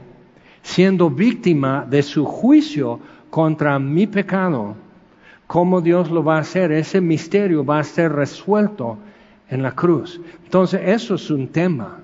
[0.61, 2.99] siendo víctima de su juicio
[3.31, 4.75] contra mi pecado.
[5.47, 8.99] Cómo Dios lo va a hacer, ese misterio va a ser resuelto
[9.49, 10.21] en la cruz.
[10.43, 12.02] Entonces, eso es un tema.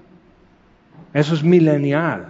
[1.13, 2.27] Eso es milenial.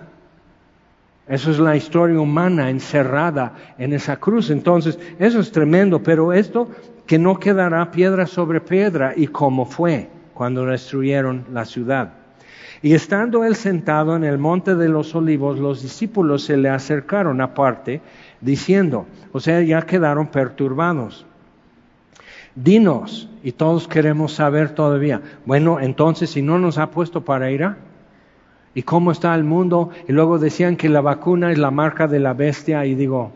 [1.28, 4.50] Eso es la historia humana encerrada en esa cruz.
[4.50, 6.70] Entonces, eso es tremendo, pero esto
[7.06, 12.14] que no quedará piedra sobre piedra y como fue cuando destruyeron la ciudad.
[12.82, 17.42] Y estando él sentado en el monte de los olivos, los discípulos se le acercaron
[17.42, 18.02] aparte,
[18.40, 21.26] diciendo, o sea, ya quedaron perturbados.
[22.56, 27.64] Dinos, y todos queremos saber todavía, bueno, entonces si no nos ha puesto para ir
[27.64, 27.78] a
[28.74, 29.90] y cómo está el mundo.
[30.08, 32.86] Y luego decían que la vacuna es la marca de la bestia.
[32.86, 33.32] Y digo,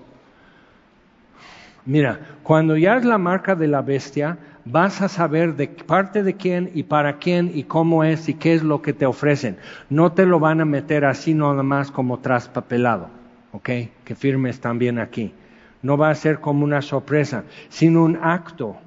[1.86, 6.36] mira, cuando ya es la marca de la bestia, vas a saber de parte de
[6.36, 9.58] quién y para quién y cómo es y qué es lo que te ofrecen.
[9.90, 13.10] No te lo van a meter así nada más como traspapelado,
[13.52, 13.70] ¿ok?
[14.04, 15.34] Que firmes también aquí.
[15.82, 18.78] No va a ser como una sorpresa, sino un acto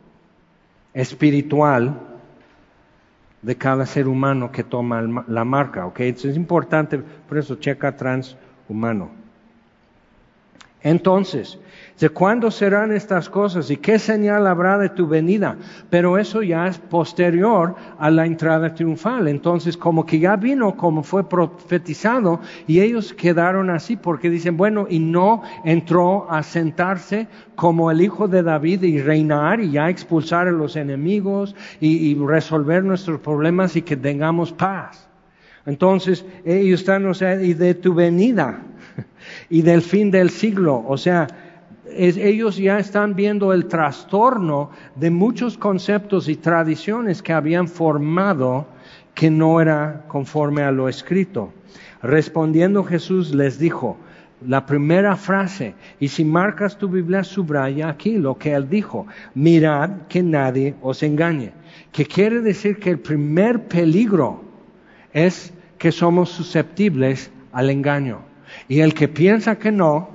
[0.94, 2.00] espiritual
[3.46, 6.00] de cada ser humano que toma la marca, ¿ok?
[6.00, 9.08] es importante, por eso checa transhumano.
[10.82, 11.56] Entonces,
[11.98, 15.56] ¿de cuándo serán estas cosas y qué señal habrá de tu venida?
[15.88, 19.28] Pero eso ya es posterior a la entrada triunfal.
[19.28, 24.86] Entonces, como que ya vino como fue profetizado y ellos quedaron así porque dicen, bueno,
[24.88, 30.48] y no entró a sentarse como el hijo de David y reinar y ya expulsar
[30.48, 35.08] a los enemigos y, y resolver nuestros problemas y que tengamos paz.
[35.66, 38.60] Entonces, ellos están, o sea, y de tu venida
[39.50, 40.84] y del fin del siglo.
[40.86, 41.26] O sea,
[41.90, 48.66] ellos ya están viendo el trastorno de muchos conceptos y tradiciones que habían formado
[49.14, 51.52] que no era conforme a lo escrito.
[52.02, 53.96] Respondiendo Jesús les dijo,
[54.46, 59.90] la primera frase, y si marcas tu Biblia, subraya aquí lo que él dijo, mirad
[60.08, 61.52] que nadie os engañe,
[61.90, 64.44] que quiere decir que el primer peligro
[65.12, 68.20] es que somos susceptibles al engaño.
[68.68, 70.10] Y el que piensa que no,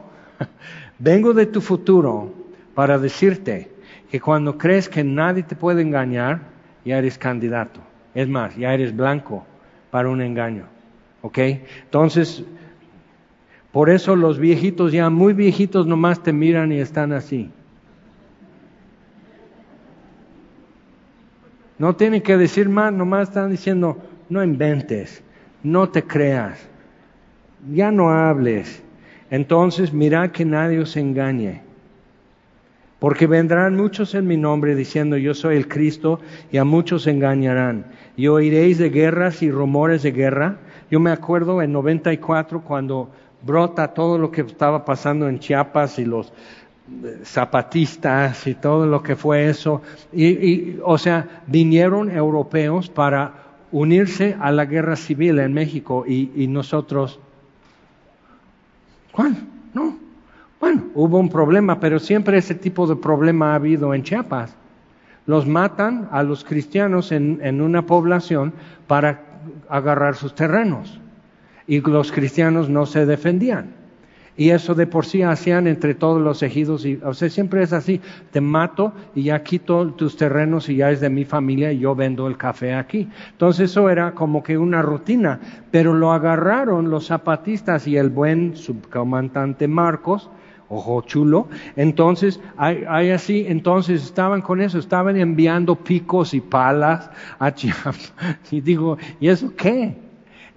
[1.01, 2.33] vengo de tu futuro
[2.75, 3.69] para decirte
[4.09, 6.41] que cuando crees que nadie te puede engañar,
[6.85, 7.79] ya eres candidato.
[8.13, 9.45] Es más, ya eres blanco
[9.89, 10.65] para un engaño.
[11.21, 11.37] ¿Ok?
[11.83, 12.43] Entonces,
[13.71, 17.49] por eso los viejitos ya muy viejitos nomás te miran y están así.
[21.77, 23.97] No tienen que decir más, nomás están diciendo,
[24.29, 25.23] no inventes,
[25.63, 26.59] no te creas,
[27.73, 28.83] ya no hables.
[29.31, 31.61] Entonces, mira que nadie os engañe.
[32.99, 36.19] Porque vendrán muchos en mi nombre diciendo yo soy el Cristo
[36.51, 37.85] y a muchos engañarán.
[38.15, 40.57] Y oiréis de guerras y rumores de guerra.
[40.91, 43.09] Yo me acuerdo en 94 cuando
[43.41, 49.01] brota todo lo que estaba pasando en Chiapas y los eh, zapatistas y todo lo
[49.01, 49.81] que fue eso.
[50.13, 53.33] Y, o sea, vinieron europeos para
[53.71, 57.19] unirse a la guerra civil en México y nosotros,
[59.11, 59.35] ¿cuál?
[59.73, 59.95] No,
[60.61, 64.55] bueno, hubo un problema, pero siempre ese tipo de problema ha habido en Chiapas.
[65.25, 68.53] Los matan a los cristianos en, una población
[68.85, 69.21] para
[69.69, 70.99] agarrar sus terrenos.
[71.65, 73.80] Y los cristianos no se defendían.
[74.41, 76.83] Y eso de por sí hacían entre todos los ejidos.
[76.83, 78.01] Y, o sea, siempre es así.
[78.31, 81.93] Te mato y ya quito tus terrenos y ya es de mi familia y yo
[81.93, 83.07] vendo el café aquí.
[83.33, 85.39] Entonces eso era como que una rutina.
[85.69, 90.31] Pero lo agarraron los zapatistas y el buen subcomandante Marcos
[90.69, 91.47] ojo chulo.
[91.75, 98.11] Entonces, hay, así, entonces estaban con eso, estaban enviando picos y palas a Chiapas.
[98.49, 99.93] Y digo, ¿y eso qué?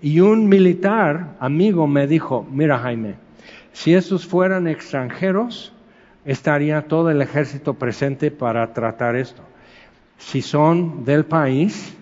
[0.00, 3.23] Y un militar amigo me dijo, mira Jaime,
[3.74, 5.74] si esos fueran extranjeros,
[6.24, 9.42] estaría todo el ejército presente para tratar esto.
[10.16, 11.94] Si son del país,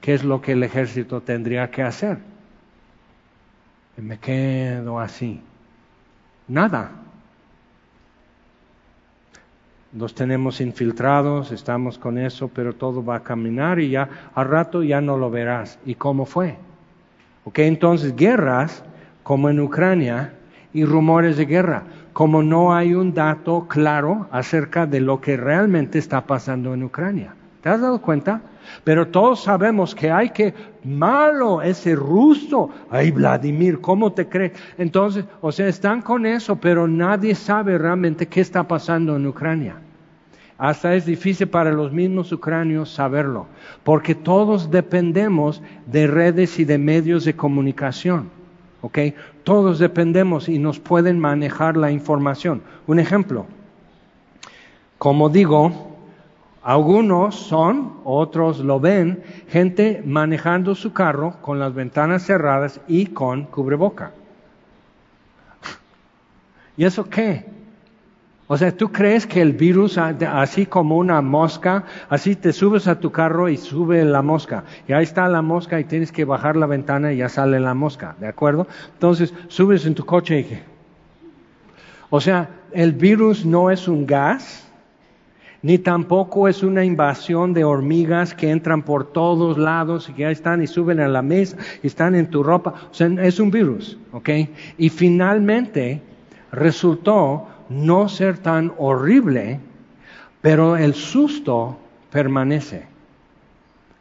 [0.00, 2.18] ¿qué es lo que el ejército tendría que hacer?
[3.96, 5.40] Me quedo así.
[6.46, 6.92] Nada
[9.96, 14.82] los tenemos infiltrados, estamos con eso, pero todo va a caminar y ya al rato
[14.82, 15.78] ya no lo verás.
[15.86, 16.56] ¿Y cómo fue?
[17.44, 18.84] Ok, entonces guerras
[19.22, 20.34] como en Ucrania
[20.72, 25.98] y rumores de guerra, como no hay un dato claro acerca de lo que realmente
[25.98, 27.34] está pasando en Ucrania.
[27.62, 28.40] ¿Te has dado cuenta?
[28.84, 30.54] Pero todos sabemos que hay que,
[30.84, 34.52] malo ese ruso, ay Vladimir, ¿cómo te crees?
[34.76, 39.76] Entonces, o sea, están con eso, pero nadie sabe realmente qué está pasando en Ucrania.
[40.58, 43.46] Hasta es difícil para los mismos ucranios saberlo,
[43.84, 48.37] porque todos dependemos de redes y de medios de comunicación.
[48.82, 48.98] ¿Ok?
[49.44, 52.62] Todos dependemos y nos pueden manejar la información.
[52.86, 53.46] Un ejemplo,
[54.98, 55.96] como digo,
[56.62, 63.44] algunos son, otros lo ven, gente manejando su carro con las ventanas cerradas y con
[63.44, 64.12] cubreboca.
[66.76, 67.57] ¿Y eso qué?
[68.50, 72.98] O sea, tú crees que el virus, así como una mosca, así te subes a
[72.98, 74.64] tu carro y sube la mosca.
[74.88, 77.74] Y ahí está la mosca y tienes que bajar la ventana y ya sale la
[77.74, 78.66] mosca, ¿de acuerdo?
[78.94, 80.62] Entonces, subes en tu coche y...
[82.08, 84.66] O sea, el virus no es un gas,
[85.60, 90.32] ni tampoco es una invasión de hormigas que entran por todos lados y que ahí
[90.32, 92.72] están y suben a la mesa y están en tu ropa.
[92.90, 94.30] O sea, es un virus, ¿ok?
[94.78, 96.00] Y finalmente
[96.50, 99.60] resultó no ser tan horrible,
[100.40, 101.78] pero el susto
[102.10, 102.86] permanece.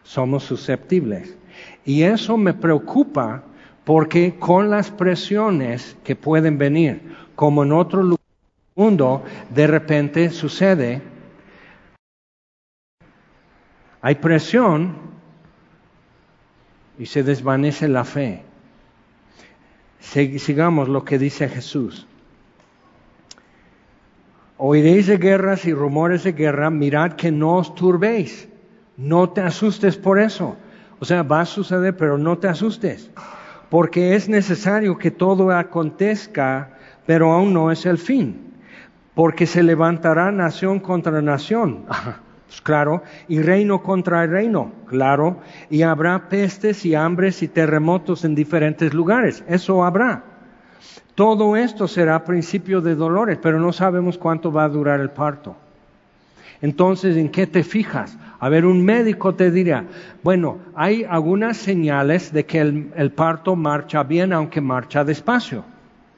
[0.03, 1.37] Somos susceptibles.
[1.85, 3.43] Y eso me preocupa
[3.83, 8.19] porque con las presiones que pueden venir, como en otro lugar
[8.75, 11.01] del mundo, de repente sucede,
[14.01, 14.95] hay presión
[16.99, 18.43] y se desvanece la fe.
[19.99, 22.07] Sigamos lo que dice Jesús.
[24.59, 28.49] Oiréis de guerras y rumores de guerra, mirad que no os turbéis,
[28.97, 30.57] no te asustes por eso.
[30.99, 33.11] O sea, va a suceder, pero no te asustes,
[33.69, 36.71] porque es necesario que todo acontezca,
[37.05, 38.51] pero aún no es el fin,
[39.13, 41.85] porque se levantará nación contra nación.
[42.47, 48.35] Pues claro, y reino contra reino, claro, y habrá pestes y hambres y terremotos en
[48.35, 50.23] diferentes lugares, eso habrá.
[51.15, 55.55] Todo esto será principio de dolores, pero no sabemos cuánto va a durar el parto.
[56.61, 58.17] Entonces, ¿en qué te fijas?
[58.39, 59.85] A ver, un médico te dirá,
[60.23, 65.63] bueno, hay algunas señales de que el, parto marcha bien, aunque marcha despacio,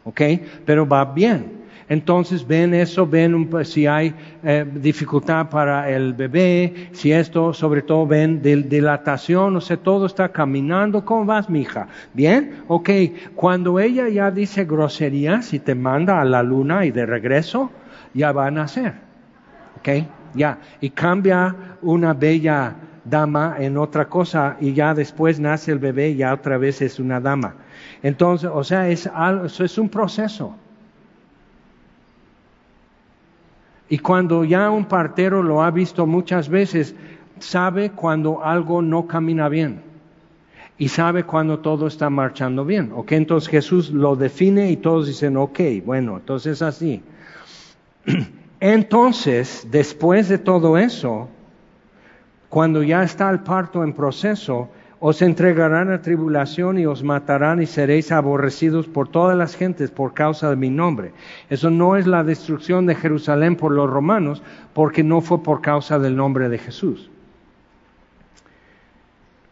[0.03, 0.22] ¿ok?
[0.65, 1.59] Pero va bien.
[1.89, 4.13] Entonces ven eso, ven si hay
[4.43, 10.29] eh, dificultad para el bebé, si esto, sobre todo ven dilatación, o sea, todo está
[10.29, 11.03] caminando.
[11.03, 11.87] ¿Cómo vas, mija?
[12.13, 12.63] ¿Bien?
[12.67, 12.89] Ok,
[13.35, 17.71] cuando ella ya dice groserías y te manda a la luna y de regreso,
[18.13, 18.93] ya va a nacer.
[19.79, 19.89] ¿Ok?
[20.35, 20.59] Ya.
[20.81, 26.17] Y cambia una bella dama en otra cosa y ya después nace el bebé y
[26.17, 27.55] ya otra vez es una dama.
[28.03, 29.09] Entonces, o sea, es,
[29.59, 30.55] es un proceso.
[33.89, 36.95] Y cuando ya un partero lo ha visto muchas veces,
[37.39, 39.81] sabe cuando algo no camina bien
[40.77, 42.91] y sabe cuando todo está marchando bien.
[42.95, 43.11] ¿Ok?
[43.13, 47.03] Entonces Jesús lo define y todos dicen, ok, bueno, entonces así.
[48.61, 51.29] Entonces, después de todo eso,
[52.49, 54.69] cuando ya está el parto en proceso,
[55.00, 60.14] os entregarán a tribulación y os matarán y seréis aborrecidos por todas las gentes por
[60.14, 61.14] causa de mi nombre.
[61.50, 64.43] Eso no es la destrucción de Jerusalén por los romanos,
[64.74, 67.10] porque no fue por causa del nombre de Jesús.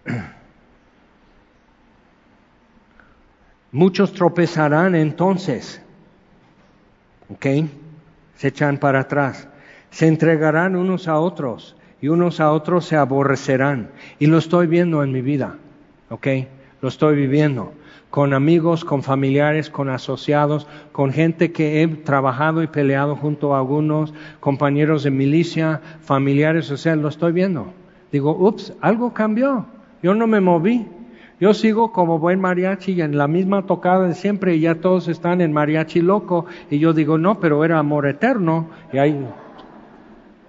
[3.71, 5.81] Muchos tropezarán entonces,
[7.29, 7.45] ¿ok?
[8.35, 9.47] Se echan para atrás,
[9.91, 13.89] se entregarán unos a otros y unos a otros se aborrecerán.
[14.19, 15.57] Y lo estoy viendo en mi vida,
[16.09, 16.27] ¿ok?
[16.81, 17.73] Lo estoy viviendo
[18.09, 23.59] con amigos, con familiares, con asociados, con gente que he trabajado y peleado junto a
[23.59, 27.73] algunos, compañeros de milicia, familiares, o sea, lo estoy viendo.
[28.11, 29.65] Digo, ups, algo cambió.
[30.01, 30.87] Yo no me moví.
[31.39, 35.41] Yo sigo como buen mariachi en la misma tocada de siempre y ya todos están
[35.41, 36.45] en mariachi loco.
[36.71, 38.69] Y yo digo, no, pero era amor eterno.
[38.91, 39.23] Y ahí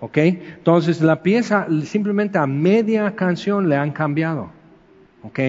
[0.01, 0.17] ¿Ok?
[0.19, 4.51] Entonces la pieza simplemente a media canción le han cambiado.
[5.23, 5.41] ¿Ok?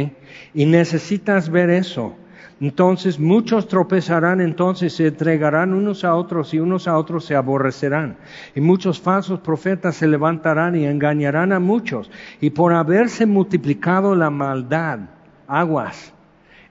[0.53, 2.15] Y necesitas ver eso.
[2.61, 8.17] Entonces muchos tropezarán, entonces se entregarán unos a otros y unos a otros se aborrecerán.
[8.53, 12.11] Y muchos falsos profetas se levantarán y engañarán a muchos.
[12.41, 14.99] Y por haberse multiplicado la maldad,
[15.47, 16.11] aguas,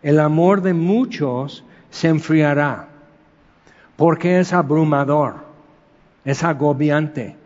[0.03, 2.89] el amor de muchos se enfriará.
[3.97, 5.37] Porque es abrumador,
[6.25, 7.37] es agobiante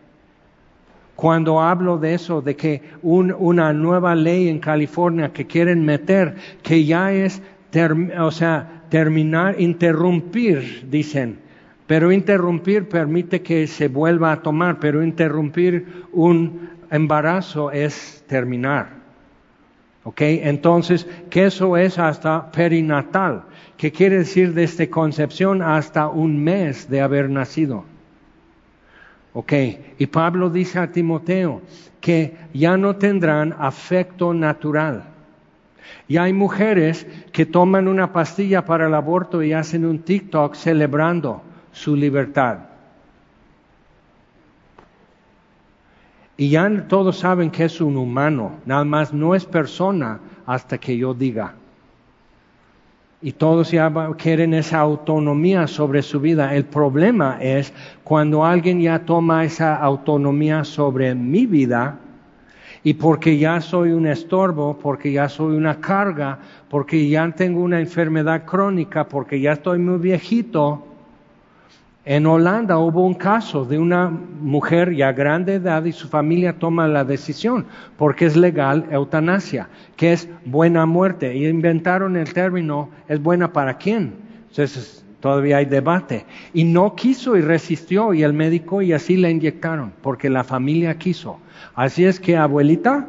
[1.17, 6.85] cuando hablo de eso, de que una nueva ley en California que quieren meter, que
[6.85, 7.43] ya es,
[8.19, 11.39] o sea, terminar, interrumpir, dicen,
[11.87, 19.03] pero interrumpir permite que se vuelva a tomar, pero interrumpir un embarazo es terminar.
[20.05, 20.21] ¿Ok?
[20.23, 23.45] Entonces, que eso es hasta perinatal,
[23.77, 27.85] que quiere decir desde concepción hasta un mes de haber nacido.
[29.35, 29.53] Ok,
[29.99, 31.63] y Pablo dice a Timoteo
[32.01, 35.05] que ya no tendrán afecto natural.
[36.07, 41.43] Y hay mujeres que toman una pastilla para el aborto y hacen un TikTok celebrando
[41.73, 42.59] su libertad.
[46.37, 50.97] Y ya todos saben que es un humano, nada más no es persona hasta que
[50.97, 51.55] yo diga
[53.23, 56.55] y todos ya quieren esa autonomía sobre su vida.
[56.55, 61.99] El problema es cuando alguien ya toma esa autonomía sobre mi vida
[62.83, 67.79] y porque ya soy un estorbo, porque ya soy una carga, porque ya tengo una
[67.79, 70.85] enfermedad crónica, porque ya estoy muy viejito,
[72.05, 76.89] en Holanda hubo un caso de una mujer ya grande edad y su familia toma
[76.89, 81.37] la decisión porque es legal eutanasia, que es buena muerte.
[81.37, 84.15] Y inventaron el término, ¿es buena para quién?
[84.49, 86.27] Entonces todavía hay debate.
[86.53, 90.99] Y no quiso y resistió y el médico y así la inyectaron porque la familia
[90.99, 91.39] quiso.
[91.77, 93.07] Así es que abuelita,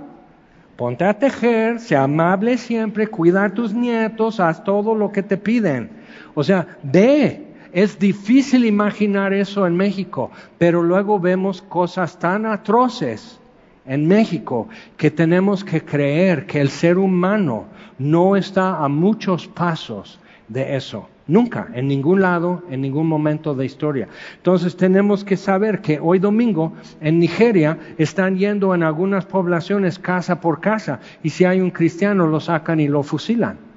[0.76, 5.38] ponte a tejer, sea amable siempre, cuida a tus nietos, haz todo lo que te
[5.38, 5.89] piden.
[6.36, 13.40] O sea, ve es difícil imaginar eso en México, pero luego vemos cosas tan atroces
[13.86, 17.66] en México que tenemos que creer que el ser humano
[17.98, 21.10] no está a muchos pasos de eso.
[21.26, 24.10] Nunca, en ningún lado, en ningún momento de historia.
[24.36, 30.42] Entonces tenemos que saber que hoy domingo en Nigeria están yendo en algunas poblaciones casa
[30.42, 33.73] por casa y si hay un cristiano lo sacan y lo fusilan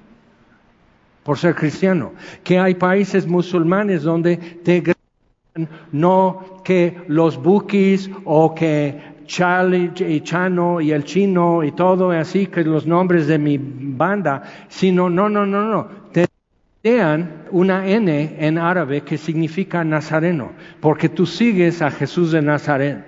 [1.27, 2.13] por ser cristiano,
[2.45, 4.83] que hay países musulmanes donde te
[5.91, 12.47] no que los bukis o que Charlie y Chano y el chino y todo así
[12.47, 16.29] que los nombres de mi banda, sino no, no, no, no, te
[16.97, 23.05] dan una N en árabe que significa nazareno, porque tú sigues a Jesús de Nazaret.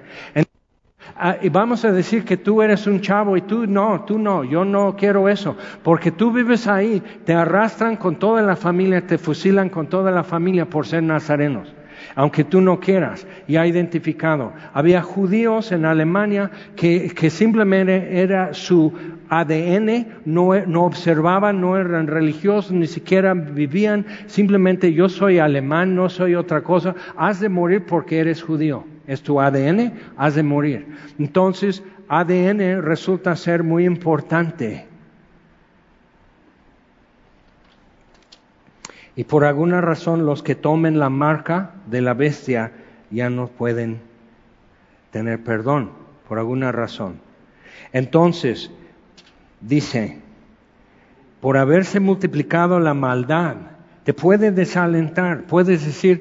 [1.50, 4.96] Vamos a decir que tú eres un chavo y tú no, tú no, yo no
[4.96, 9.88] quiero eso, porque tú vives ahí, te arrastran con toda la familia, te fusilan con
[9.88, 11.74] toda la familia por ser nazarenos.
[12.14, 14.52] aunque tú no quieras, y ha identificado.
[14.72, 18.92] Había judíos en Alemania que, que simplemente era su
[19.28, 26.08] ADN, no, no, observaban, no eran religiosos, ni siquiera vivían, simplemente yo soy alemán, no
[26.08, 30.86] soy otra cosa, has de morir porque eres judío, es tu ADN, has de morir.
[31.18, 34.86] Entonces, ADN resulta ser muy importante.
[39.16, 42.70] Y por alguna razón los que tomen la marca de la bestia
[43.10, 43.98] ya no pueden
[45.10, 45.90] tener perdón,
[46.28, 47.18] por alguna razón.
[47.94, 48.70] Entonces,
[49.62, 50.18] dice,
[51.40, 53.56] por haberse multiplicado la maldad,
[54.04, 56.20] te puede desalentar, puedes decir,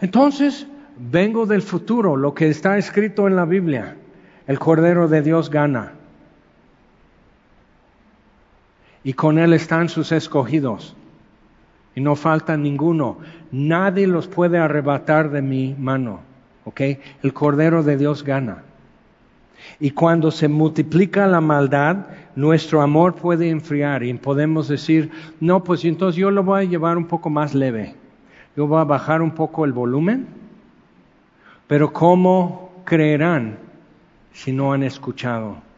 [0.00, 0.68] entonces
[0.98, 3.96] vengo del futuro, lo que está escrito en la Biblia,
[4.46, 5.92] el Cordero de Dios gana.
[9.04, 10.96] Y con él están sus escogidos
[11.94, 13.18] y no falta ninguno.
[13.50, 16.20] Nadie los puede arrebatar de mi mano.
[16.64, 16.80] ¿Ok?
[17.22, 18.62] El Cordero de Dios gana.
[19.80, 22.06] Y cuando se multiplica la maldad,
[22.36, 25.10] nuestro amor puede enfriar y podemos decir,
[25.40, 27.94] no, pues entonces yo lo voy a llevar un poco más leve.
[28.56, 30.37] Yo voy a bajar un poco el volumen.
[31.68, 33.58] Pero ¿cómo creerán
[34.32, 35.68] si no han escuchado?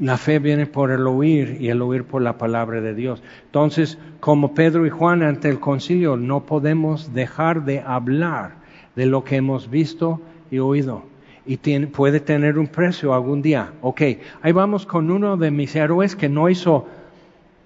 [0.00, 3.22] La fe viene por el oír y el oír por la palabra de Dios.
[3.46, 8.52] Entonces, como Pedro y Juan ante el concilio, no podemos dejar de hablar
[8.96, 10.20] de lo que hemos visto
[10.50, 11.04] y oído.
[11.46, 11.56] Y
[11.86, 13.72] puede tener un precio algún día.
[13.80, 14.02] Ok,
[14.42, 16.86] ahí vamos con uno de mis héroes que no hizo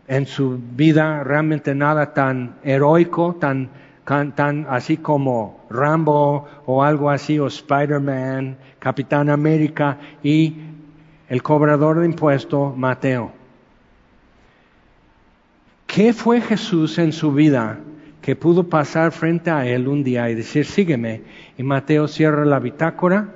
[0.06, 3.68] en su vida realmente nada tan heroico, tan,
[4.04, 10.56] tan así como Rambo o algo así, o Spider-Man, Capitán América, y
[11.28, 13.32] el cobrador de impuestos, Mateo.
[15.86, 17.78] ¿Qué fue Jesús en su vida
[18.20, 21.22] que pudo pasar frente a él un día y decir, sígueme?
[21.58, 23.28] Y Mateo cierra la bitácora,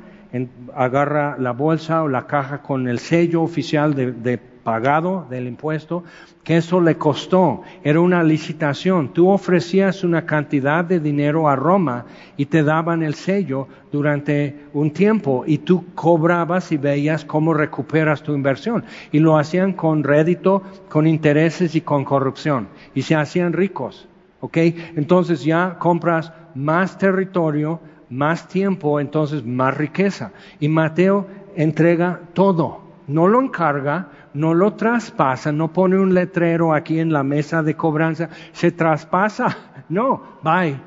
[0.75, 6.03] agarra la bolsa o la caja con el sello oficial de, de pagado del impuesto,
[6.43, 7.63] que eso le costó.
[7.85, 9.13] Era una licitación.
[9.13, 12.07] Tú ofrecías una cantidad de dinero a Roma
[12.37, 18.25] y te daban el sello durante un tiempo y tú cobrabas y veías cómo recuperas
[18.25, 18.85] tu inversión.
[19.13, 22.67] Y lo hacían con rédito, con intereses y con corrupción.
[22.93, 24.09] Y se hacían ricos.
[24.41, 24.57] ¿Ok?
[24.97, 27.79] Entonces ya compras más territorio,
[28.11, 30.33] más tiempo, entonces más riqueza.
[30.59, 32.81] Y Mateo entrega todo.
[33.07, 37.75] No lo encarga, no lo traspasa, no pone un letrero aquí en la mesa de
[37.75, 39.57] cobranza, se traspasa,
[39.89, 40.79] no, bye.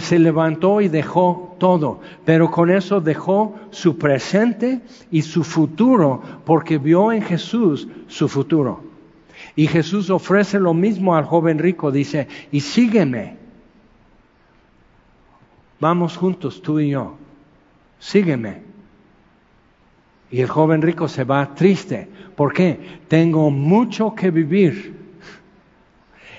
[0.00, 4.80] se levantó y dejó todo, pero con eso dejó su presente
[5.10, 8.82] y su futuro, porque vio en Jesús su futuro.
[9.54, 13.36] Y Jesús ofrece lo mismo al joven rico, dice, y sígueme.
[15.78, 17.16] Vamos juntos, tú y yo.
[17.98, 18.65] Sígueme.
[20.30, 22.08] Y el joven rico se va triste.
[22.34, 22.78] ¿Por qué?
[23.08, 24.96] Tengo mucho que vivir.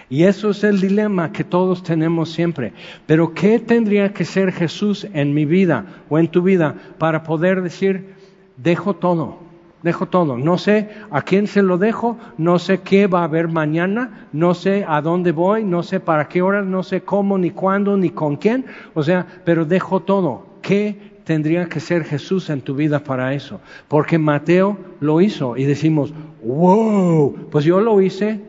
[0.09, 2.73] Y eso es el dilema que todos tenemos siempre.
[3.05, 7.61] Pero ¿qué tendría que ser Jesús en mi vida o en tu vida para poder
[7.61, 8.13] decir,
[8.55, 9.39] dejo todo,
[9.83, 10.37] dejo todo?
[10.37, 14.53] No sé a quién se lo dejo, no sé qué va a haber mañana, no
[14.53, 18.09] sé a dónde voy, no sé para qué horas, no sé cómo, ni cuándo, ni
[18.09, 18.65] con quién.
[18.93, 20.45] O sea, pero dejo todo.
[20.61, 23.59] ¿Qué tendría que ser Jesús en tu vida para eso.
[23.89, 28.39] Porque Mateo lo hizo y decimos, wow, pues yo lo hice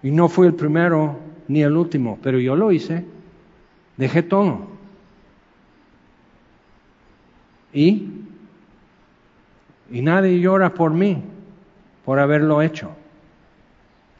[0.00, 1.18] y no fui el primero
[1.48, 3.04] ni el último, pero yo lo hice,
[3.96, 4.68] dejé todo.
[7.74, 8.06] ¿Y?
[9.90, 11.20] Y nadie llora por mí,
[12.04, 12.92] por haberlo hecho,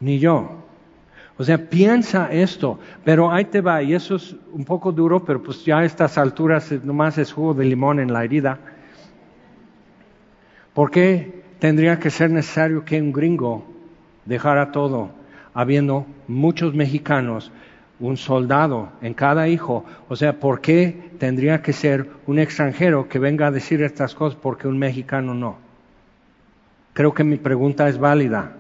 [0.01, 0.60] ni yo.
[1.41, 5.43] O sea, piensa esto, pero ahí te va, y eso es un poco duro, pero
[5.43, 8.59] pues ya a estas alturas nomás es jugo de limón en la herida.
[10.75, 13.65] ¿Por qué tendría que ser necesario que un gringo
[14.27, 15.13] dejara todo,
[15.55, 17.51] habiendo muchos mexicanos,
[18.01, 19.87] un soldado en cada hijo?
[20.11, 24.39] O sea, ¿por qué tendría que ser un extranjero que venga a decir estas cosas
[24.39, 25.57] porque un mexicano no?
[26.93, 28.57] Creo que mi pregunta es válida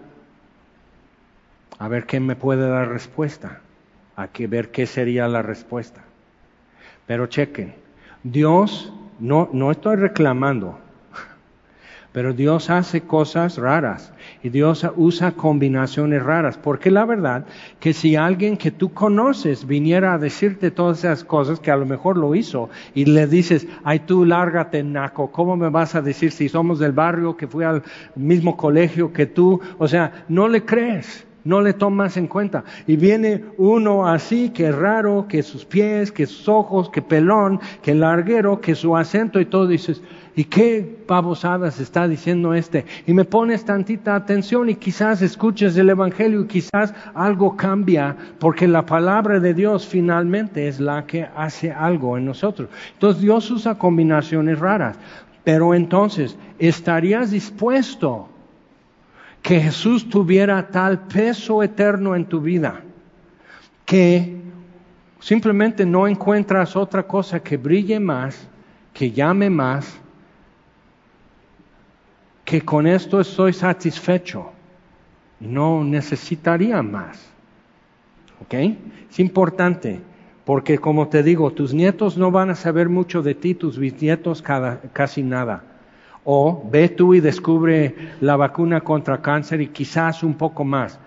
[1.81, 3.61] a ver quién me puede dar respuesta,
[4.15, 6.02] a que ver qué sería la respuesta.
[7.07, 7.74] Pero chequen,
[8.23, 10.78] Dios, no, no estoy reclamando,
[12.12, 14.12] pero Dios hace cosas raras
[14.43, 16.59] y Dios usa combinaciones raras.
[16.59, 17.47] Porque la verdad
[17.81, 21.86] que si alguien que tú conoces viniera a decirte todas esas cosas, que a lo
[21.86, 26.31] mejor lo hizo, y le dices, ay tú lárgate, naco, ¿cómo me vas a decir
[26.31, 27.82] si somos del barrio, que fui al
[28.16, 29.62] mismo colegio que tú?
[29.78, 31.27] O sea, no le crees.
[31.44, 32.64] No le tomas en cuenta.
[32.86, 37.94] Y viene uno así, que raro, que sus pies, que sus ojos, que pelón, que
[37.94, 40.02] larguero, que su acento y todo, dices,
[40.36, 42.84] ¿y qué babosadas está diciendo este?
[43.06, 48.68] Y me pones tantita atención y quizás escuches el Evangelio y quizás algo cambia, porque
[48.68, 52.68] la palabra de Dios finalmente es la que hace algo en nosotros.
[52.92, 54.98] Entonces Dios usa combinaciones raras.
[55.42, 58.28] Pero entonces, ¿estarías dispuesto
[59.42, 62.82] que Jesús tuviera tal peso eterno en tu vida
[63.90, 64.40] que
[65.18, 68.46] simplemente no encuentras otra cosa que brille más,
[68.92, 69.98] que llame más,
[72.44, 74.52] que con esto estoy satisfecho
[75.40, 77.18] no necesitaría más.
[78.42, 78.54] ¿Ok?
[79.10, 80.00] Es importante
[80.44, 84.42] porque como te digo, tus nietos no van a saber mucho de ti, tus bisnietos
[84.92, 85.64] casi nada.
[86.24, 90.98] O ve tú y descubre la vacuna contra cáncer y quizás un poco más.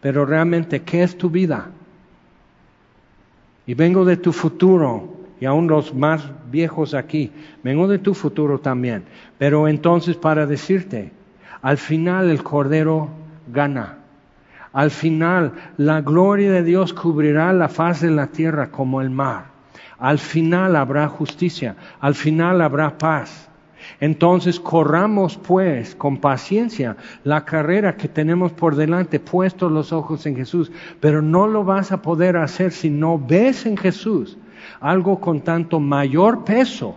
[0.00, 1.70] Pero realmente, ¿qué es tu vida?
[3.66, 7.32] Y vengo de tu futuro, y aún los más viejos aquí,
[7.62, 9.04] vengo de tu futuro también.
[9.38, 11.12] Pero entonces para decirte,
[11.62, 13.08] al final el Cordero
[13.52, 13.98] gana.
[14.72, 19.46] Al final la gloria de Dios cubrirá la faz de la tierra como el mar.
[19.98, 23.47] Al final habrá justicia, al final habrá paz.
[24.00, 30.36] Entonces corramos pues con paciencia la carrera que tenemos por delante, puestos los ojos en
[30.36, 30.70] Jesús,
[31.00, 34.38] pero no lo vas a poder hacer si no ves en Jesús
[34.80, 36.96] algo con tanto mayor peso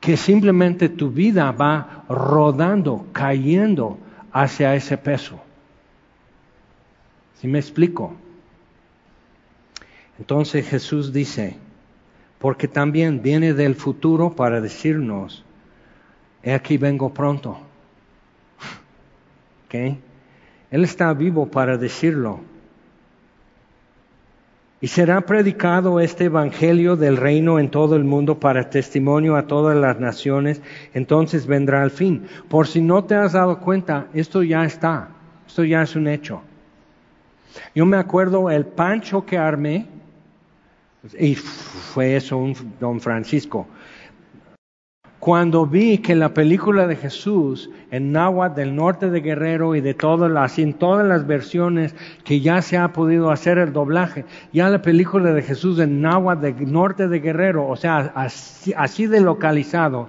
[0.00, 3.98] que simplemente tu vida va rodando, cayendo
[4.32, 5.40] hacia ese peso.
[7.40, 8.14] ¿Sí me explico?
[10.18, 11.56] Entonces Jesús dice,
[12.38, 15.44] porque también viene del futuro para decirnos,
[16.42, 17.58] he aquí vengo pronto.
[19.66, 19.98] ¿Okay?
[20.70, 22.40] Él está vivo para decirlo.
[24.80, 29.76] Y será predicado este Evangelio del reino en todo el mundo para testimonio a todas
[29.76, 30.62] las naciones,
[30.94, 32.28] entonces vendrá el fin.
[32.48, 35.08] Por si no te has dado cuenta, esto ya está,
[35.48, 36.42] esto ya es un hecho.
[37.74, 39.86] Yo me acuerdo el pancho que armé,
[41.18, 43.66] y fue eso un don Francisco,
[45.18, 49.94] cuando vi que la película de Jesús en náhuatl del norte de Guerrero y de
[49.94, 54.68] todas las, en todas las versiones que ya se ha podido hacer el doblaje, ya
[54.68, 59.20] la película de Jesús en náhuatl del norte de Guerrero, o sea, así, así de
[59.20, 60.08] localizado,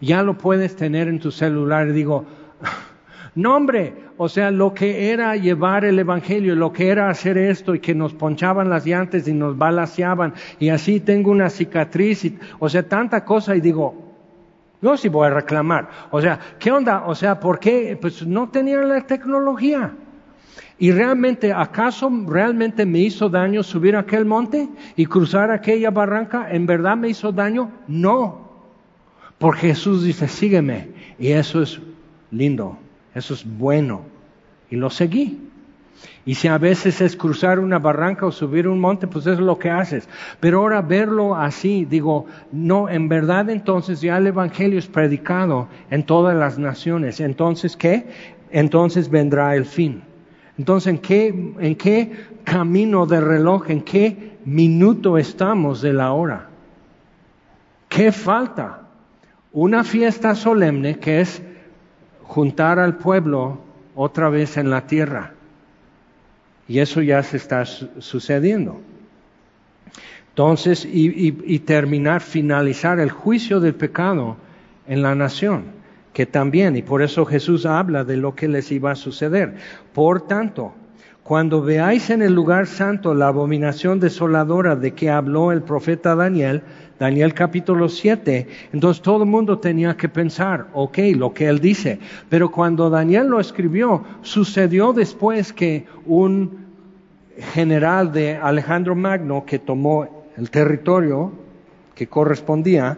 [0.00, 1.92] ya lo puedes tener en tu celular.
[1.92, 2.24] Digo,
[3.34, 7.74] no hombre, o sea, lo que era llevar el Evangelio, lo que era hacer esto
[7.74, 12.38] y que nos ponchaban las llantes y nos balaseaban y así tengo una cicatriz, y,
[12.58, 14.07] o sea, tanta cosa y digo,
[14.80, 15.88] yo sí voy a reclamar.
[16.10, 17.04] O sea, ¿qué onda?
[17.06, 17.98] O sea, ¿por qué?
[18.00, 19.92] Pues no tenían la tecnología.
[20.78, 26.48] Y realmente, ¿acaso realmente me hizo daño subir aquel monte y cruzar aquella barranca?
[26.50, 27.72] ¿En verdad me hizo daño?
[27.88, 28.48] No.
[29.38, 30.90] Porque Jesús dice, sígueme.
[31.18, 31.80] Y eso es
[32.30, 32.78] lindo,
[33.14, 34.02] eso es bueno.
[34.70, 35.40] Y lo seguí.
[36.24, 39.58] Y si a veces es cruzar una barranca o subir un monte, pues es lo
[39.58, 40.08] que haces.
[40.40, 46.04] Pero ahora verlo así, digo, no, en verdad entonces ya el Evangelio es predicado en
[46.04, 47.20] todas las naciones.
[47.20, 48.06] Entonces, ¿qué?
[48.50, 50.02] Entonces vendrá el fin.
[50.58, 52.12] Entonces, ¿en qué, en qué
[52.44, 56.48] camino de reloj, en qué minuto estamos de la hora?
[57.88, 58.82] ¿Qué falta?
[59.52, 61.42] Una fiesta solemne que es
[62.22, 63.58] juntar al pueblo
[63.94, 65.32] otra vez en la tierra.
[66.68, 68.80] Y eso ya se está sucediendo.
[70.28, 74.36] Entonces, y, terminar, finalizar el juicio del pecado
[74.86, 75.64] en la nación,
[76.12, 79.56] que también, y por eso Jesús habla de lo que les iba a suceder.
[79.92, 80.74] Por tanto,
[81.28, 86.62] cuando veáis en el lugar santo la abominación desoladora de que habló el profeta Daniel,
[86.98, 91.98] Daniel capítulo 7, entonces todo el mundo tenía que pensar, ok, lo que él dice.
[92.30, 96.64] Pero cuando Daniel lo escribió, sucedió después que un
[97.52, 101.30] general de Alejandro Magno, que tomó el territorio
[101.94, 102.96] que correspondía,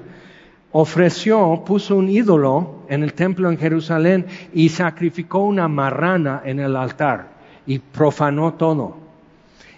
[0.70, 6.76] ofreció, puso un ídolo en el templo en Jerusalén y sacrificó una marrana en el
[6.76, 8.96] altar y profanó todo.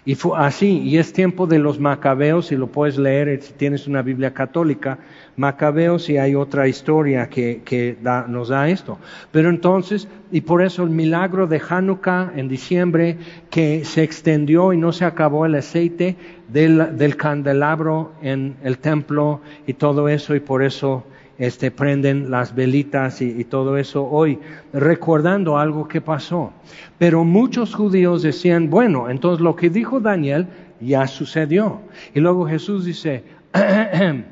[0.05, 3.87] Y fue así, y es tiempo de los macabeos, y lo puedes leer si tienes
[3.87, 4.99] una Biblia católica,
[5.37, 7.97] macabeos y hay otra historia que, que
[8.27, 8.99] nos da esto.
[9.31, 13.17] Pero entonces, y por eso el milagro de Hanukkah en diciembre,
[13.49, 16.17] que se extendió y no se acabó el aceite
[16.49, 21.05] del candelabro en el templo y todo eso, y por eso
[21.37, 24.39] este, prenden las velitas y, y, todo eso hoy,
[24.71, 26.51] recordando algo que pasó.
[26.97, 30.47] Pero muchos judíos decían, bueno, entonces lo que dijo Daniel
[30.79, 31.81] ya sucedió.
[32.13, 33.23] Y luego Jesús dice,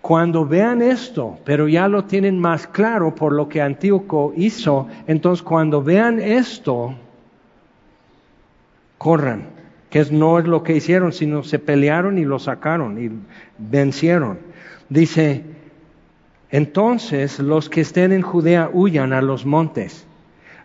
[0.00, 5.42] cuando vean esto, pero ya lo tienen más claro por lo que Antíoco hizo, entonces
[5.42, 6.94] cuando vean esto,
[8.98, 9.44] corran,
[9.90, 13.10] que no es lo que hicieron, sino se pelearon y lo sacaron y
[13.58, 14.38] vencieron.
[14.88, 15.44] Dice,
[16.52, 20.06] entonces los que estén en Judea huyan a los montes.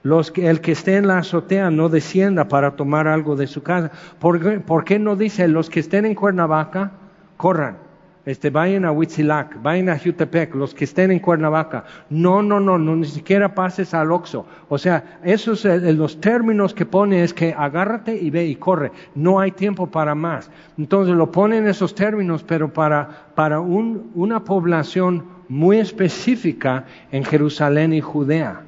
[0.03, 3.63] Los que, el que esté en la azotea no descienda para tomar algo de su
[3.63, 3.91] casa.
[4.19, 6.91] ¿Por, ¿Por qué no dice los que estén en Cuernavaca,
[7.35, 7.87] corran?
[8.27, 11.85] este, vayan a Huitzilac, vayan a Jutepec, los que estén en Cuernavaca.
[12.09, 14.45] No, no, no, no, ni siquiera pases al Oxo.
[14.67, 18.91] O sea, esos eh, los términos que pone es que agárrate y ve y corre.
[19.15, 20.51] No hay tiempo para más.
[20.77, 27.23] Entonces lo pone en esos términos, pero para, para un, una población muy específica en
[27.23, 28.61] Jerusalén y Judea.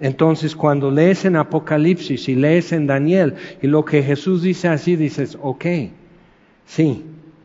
[0.00, 4.96] Entonces, cuando lees en Apocalipsis y lees en Daniel y lo que Jesús dice así,
[4.96, 5.64] dices, ok,
[6.66, 7.04] sí,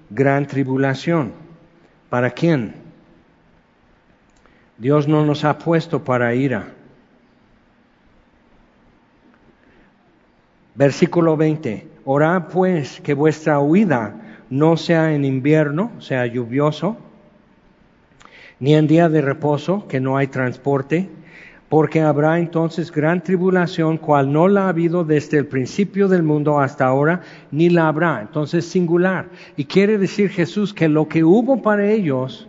[0.09, 1.33] gran tribulación.
[2.09, 2.73] ¿Para quién?
[4.77, 6.73] Dios no nos ha puesto para ira.
[10.75, 11.87] Versículo 20.
[12.05, 14.15] Orad pues que vuestra huida
[14.49, 16.97] no sea en invierno, sea lluvioso,
[18.59, 21.09] ni en día de reposo, que no hay transporte,
[21.69, 26.59] porque habrá entonces gran tribulación, cual no la ha habido desde el principio del mundo
[26.59, 27.21] hasta ahora,
[27.51, 28.21] ni la habrá.
[28.21, 29.27] Entonces singular.
[29.57, 32.46] Y quiere decir Jesús que lo que hubo para ellos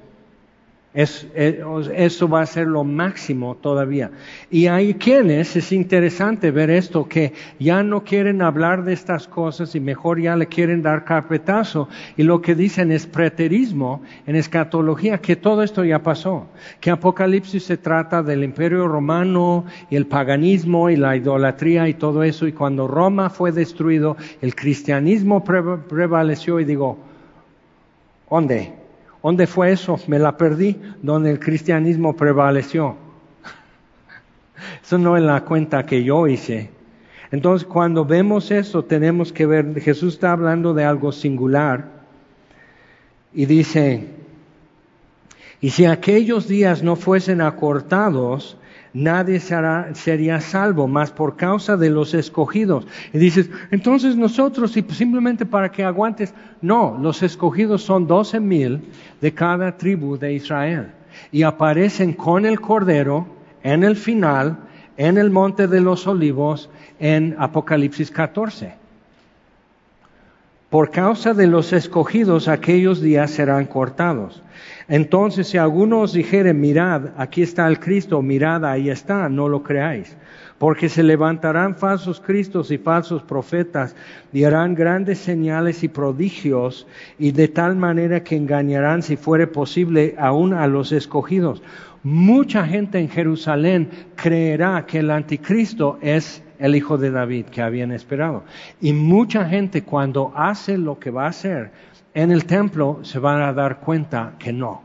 [0.94, 4.10] es, eso va a ser lo máximo todavía.
[4.50, 9.74] Y hay quienes, es interesante ver esto, que ya no quieren hablar de estas cosas
[9.74, 11.88] y mejor ya le quieren dar carpetazo.
[12.16, 16.46] Y lo que dicen es preterismo en escatología, que todo esto ya pasó.
[16.80, 22.22] Que Apocalipsis se trata del imperio romano y el paganismo y la idolatría y todo
[22.22, 22.46] eso.
[22.46, 26.96] Y cuando Roma fue destruido, el cristianismo prevaleció y digo,
[28.30, 28.77] ¿dónde?
[29.22, 29.98] ¿Dónde fue eso?
[30.06, 32.96] Me la perdí, donde el cristianismo prevaleció.
[34.82, 36.70] Eso no es la cuenta que yo hice.
[37.30, 41.98] Entonces, cuando vemos eso, tenemos que ver, Jesús está hablando de algo singular
[43.34, 44.06] y dice,
[45.60, 48.57] y si aquellos días no fuesen acortados,
[48.92, 52.86] nadie sería salvo, más por causa de los escogidos.
[53.12, 58.80] Y dices, entonces nosotros, y simplemente para que aguantes, no, los escogidos son doce mil
[59.20, 60.88] de cada tribu de Israel.
[61.32, 63.26] Y aparecen con el Cordero
[63.62, 64.58] en el final,
[64.96, 68.74] en el Monte de los Olivos, en Apocalipsis 14.
[70.70, 74.42] Por causa de los escogidos, aquellos días serán cortados.
[74.88, 79.62] Entonces, si alguno os dijere, mirad, aquí está el Cristo, mirad, ahí está, no lo
[79.62, 80.16] creáis.
[80.56, 83.94] Porque se levantarán falsos cristos y falsos profetas
[84.32, 86.86] y harán grandes señales y prodigios
[87.18, 91.62] y de tal manera que engañarán, si fuere posible, aún a los escogidos.
[92.02, 97.92] Mucha gente en Jerusalén creerá que el anticristo es el hijo de David que habían
[97.92, 98.44] esperado.
[98.80, 101.70] Y mucha gente cuando hace lo que va a hacer,
[102.18, 104.82] en el templo se van a dar cuenta que no.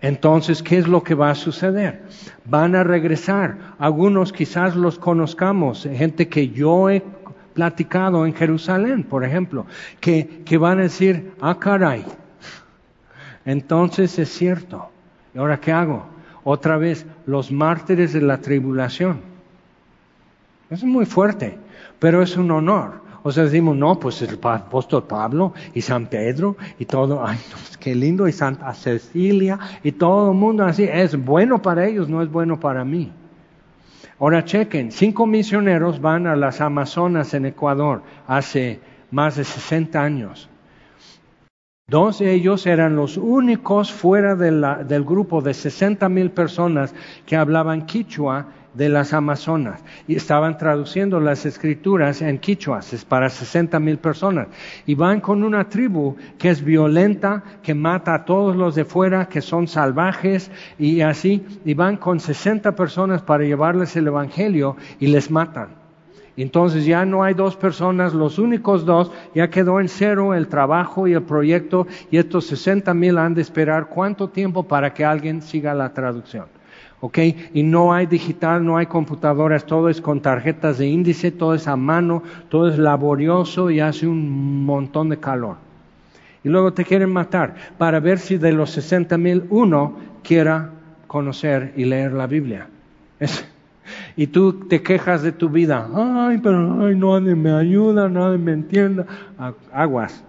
[0.00, 2.04] Entonces, ¿qué es lo que va a suceder?
[2.44, 3.74] Van a regresar.
[3.80, 7.02] Algunos quizás los conozcamos, gente que yo he
[7.54, 9.66] platicado en Jerusalén, por ejemplo,
[9.98, 12.04] que, que van a decir, ah, caray.
[13.44, 14.90] Entonces es cierto.
[15.34, 16.06] ¿Y ahora qué hago?
[16.44, 19.20] Otra vez, los mártires de la tribulación.
[20.70, 21.58] Es muy fuerte,
[21.98, 23.01] pero es un honor.
[23.22, 27.38] O sea, decimos, no, pues el apóstol Pablo y San Pedro y todo, ay,
[27.78, 32.22] qué lindo, y Santa Cecilia y todo el mundo así, es bueno para ellos, no
[32.22, 33.12] es bueno para mí.
[34.18, 38.80] Ahora chequen, cinco misioneros van a las Amazonas en Ecuador hace
[39.10, 40.48] más de 60 años.
[41.88, 46.94] Dos de ellos eran los únicos fuera del grupo de 60 mil personas
[47.26, 53.28] que hablaban quichua de las Amazonas y estaban traduciendo las escrituras en quichuas, es para
[53.28, 54.48] 60 mil personas.
[54.86, 59.28] Y van con una tribu que es violenta, que mata a todos los de fuera,
[59.28, 65.08] que son salvajes y así, y van con 60 personas para llevarles el Evangelio y
[65.08, 65.82] les matan.
[66.36, 71.06] Entonces ya no hay dos personas, los únicos dos, ya quedó en cero el trabajo
[71.06, 75.42] y el proyecto y estos 60 mil han de esperar cuánto tiempo para que alguien
[75.42, 76.46] siga la traducción.
[77.02, 77.18] ¿Ok?
[77.52, 81.66] Y no hay digital, no hay computadoras, todo es con tarjetas de índice, todo es
[81.66, 85.56] a mano, todo es laborioso y hace un montón de calor.
[86.44, 90.70] Y luego te quieren matar para ver si de los 60 mil uno quiera
[91.08, 92.68] conocer y leer la Biblia.
[94.16, 95.88] y tú te quejas de tu vida.
[95.92, 99.06] Ay, pero ay, nadie me ayuda, nadie me entienda.
[99.72, 100.22] Aguas.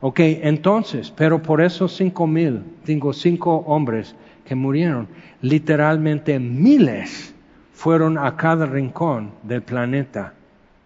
[0.00, 4.14] Ok, entonces, pero por esos cinco mil, tengo cinco hombres
[4.48, 5.08] que murieron,
[5.42, 7.34] literalmente miles
[7.72, 10.32] fueron a cada rincón del planeta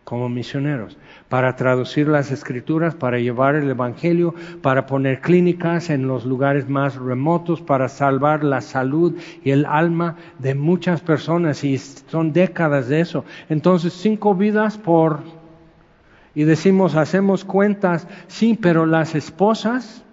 [0.05, 0.99] como misioneros,
[1.29, 6.97] para traducir las escrituras, para llevar el Evangelio, para poner clínicas en los lugares más
[6.97, 13.01] remotos, para salvar la salud y el alma de muchas personas, y son décadas de
[13.01, 13.25] eso.
[13.49, 15.21] Entonces, cinco vidas por
[16.35, 20.05] y decimos, hacemos cuentas, sí, pero las esposas,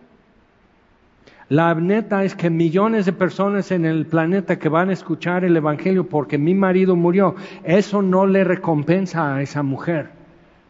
[1.50, 5.58] la neta es que millones de personas en el planeta que van a escuchar el
[5.58, 10.12] Evangelio porque mi marido murió, eso no le recompensa a esa mujer.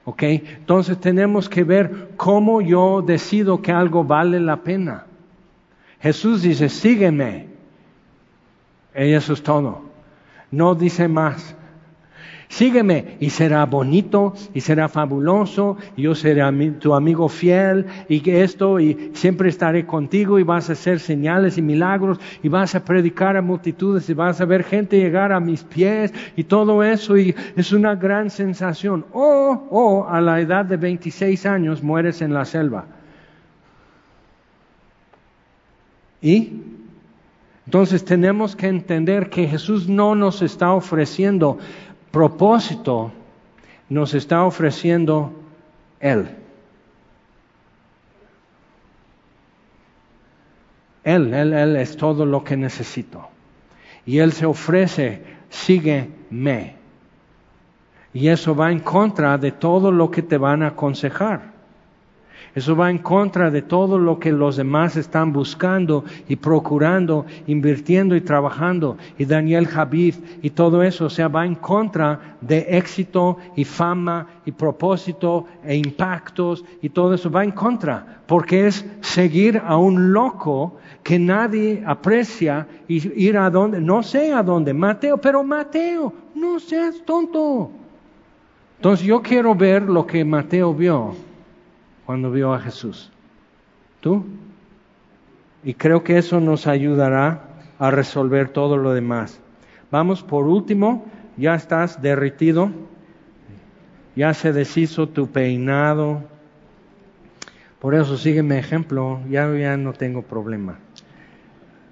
[0.05, 0.23] ¿Ok?
[0.23, 5.05] Entonces tenemos que ver cómo yo decido que algo vale la pena.
[5.99, 7.47] Jesús dice, sígueme.
[8.95, 9.83] Y eso es todo.
[10.49, 11.55] No dice más
[12.49, 18.43] sígueme y será bonito y será fabuloso y yo seré tu amigo fiel y que
[18.43, 22.83] esto y siempre estaré contigo y vas a hacer señales y milagros y vas a
[22.83, 27.17] predicar a multitudes y vas a ver gente llegar a mis pies y todo eso
[27.17, 29.05] y es una gran sensación.
[29.13, 32.85] O, o a la edad de 26 años mueres en la selva.
[36.21, 36.61] ¿Y?
[37.69, 41.59] Entonces tenemos que entender que Jesús no nos está ofreciendo
[42.11, 43.11] propósito
[43.89, 45.33] nos está ofreciendo
[45.99, 46.29] Él.
[51.03, 53.27] Él, Él, Él es todo lo que necesito.
[54.05, 56.75] Y Él se ofrece, sígueme.
[58.13, 61.58] Y eso va en contra de todo lo que te van a aconsejar.
[62.55, 68.15] Eso va en contra de todo lo que los demás están buscando y procurando, invirtiendo
[68.15, 68.97] y trabajando.
[69.17, 74.27] Y Daniel Javid y todo eso, o sea, va en contra de éxito y fama
[74.45, 80.11] y propósito e impactos y todo eso va en contra, porque es seguir a un
[80.11, 86.13] loco que nadie aprecia y ir a donde, no sé a dónde, Mateo, pero Mateo,
[86.35, 87.71] no seas tonto.
[88.77, 91.28] Entonces yo quiero ver lo que Mateo vio
[92.09, 93.11] cuando vio a Jesús?
[93.99, 94.25] ¿Tú?
[95.63, 97.43] Y creo que eso nos ayudará
[97.77, 99.39] a resolver todo lo demás.
[99.91, 101.05] Vamos por último,
[101.37, 102.71] ya estás derritido,
[104.15, 106.23] ya se deshizo tu peinado.
[107.77, 110.79] Por eso sígueme ejemplo, ya, ya no tengo problema.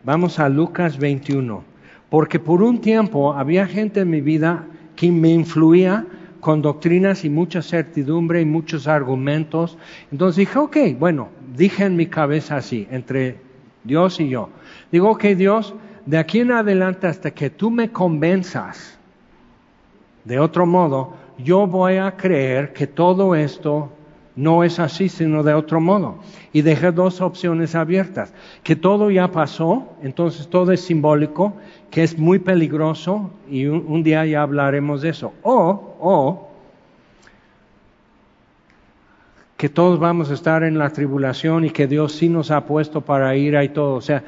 [0.04, 1.64] Vamos a Lucas 21.
[2.10, 4.66] Porque por un tiempo había gente en mi vida
[4.96, 6.08] que me influía
[6.40, 9.78] con doctrinas y mucha certidumbre y muchos argumentos.
[10.12, 13.38] Entonces dije, ok, bueno, dije en mi cabeza así, entre
[13.84, 14.50] Dios y yo.
[14.92, 15.74] Digo, ok, Dios,
[16.06, 18.98] de aquí en adelante hasta que tú me convenzas,
[20.24, 23.92] de otro modo, yo voy a creer que todo esto
[24.38, 26.20] no es así, sino de otro modo.
[26.54, 28.32] Y dejé dos opciones abiertas.
[28.64, 31.56] Que todo ya pasó, entonces todo es simbólico,
[31.90, 35.34] que es muy peligroso, y un, día ya hablaremos de eso.
[35.42, 36.48] O, o,
[39.58, 43.02] que todos vamos a estar en la tribulación y que Dios sí nos ha puesto
[43.02, 43.96] para ir y todo.
[43.96, 44.24] O sea,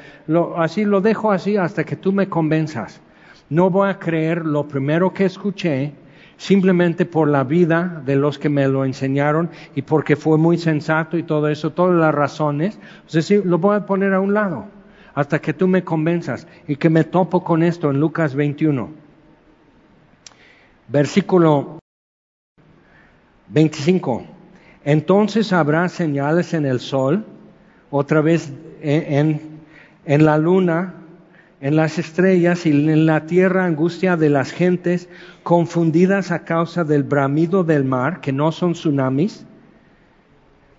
[0.56, 3.00] así lo dejo así hasta que tú me convenzas.
[3.48, 5.92] No voy a creer lo primero que escuché,
[6.40, 11.18] simplemente por la vida de los que me lo enseñaron y porque fue muy sensato
[11.18, 14.64] y todo eso, todas las razones, es decir, lo voy a poner a un lado
[15.12, 18.88] hasta que tú me convenzas y que me topo con esto en Lucas 21.
[20.88, 21.78] Versículo
[23.48, 24.24] 25.
[24.86, 27.26] Entonces habrá señales en el sol,
[27.90, 28.50] otra vez
[28.80, 29.60] en,
[30.06, 30.94] en la luna,
[31.60, 35.08] en las estrellas y en la tierra angustia de las gentes
[35.42, 39.44] confundidas a causa del bramido del mar, que no son tsunamis,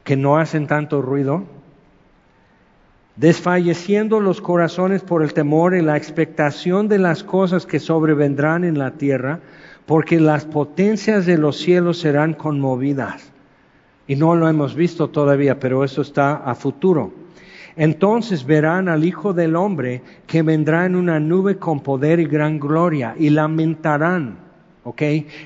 [0.04, 1.44] que no hacen tanto ruido,
[3.16, 8.80] desfalleciendo los corazones por el temor y la expectación de las cosas que sobrevendrán en
[8.80, 9.40] la tierra,
[9.86, 13.32] porque las potencias de los cielos serán conmovidas.
[14.08, 17.21] Y no lo hemos visto todavía, pero eso está a futuro.
[17.76, 22.60] Entonces verán al Hijo del Hombre que vendrá en una nube con poder y gran
[22.60, 24.52] gloria y lamentarán.
[24.84, 25.02] ¿Ok?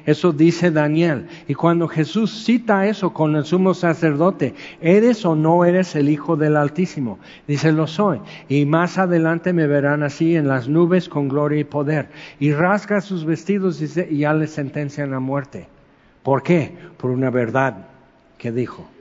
[0.05, 1.27] Eso dice Daniel.
[1.47, 6.37] Y cuando Jesús cita eso con el sumo sacerdote, ¿eres o no eres el Hijo
[6.37, 7.19] del Altísimo?
[7.45, 8.21] Dice, lo soy.
[8.47, 12.07] Y más adelante me verán así en las nubes con gloria y poder.
[12.39, 15.67] Y rasga sus vestidos y ya le sentencian a muerte.
[16.23, 16.73] ¿Por qué?
[16.97, 17.87] Por una verdad
[18.37, 18.94] que dijo.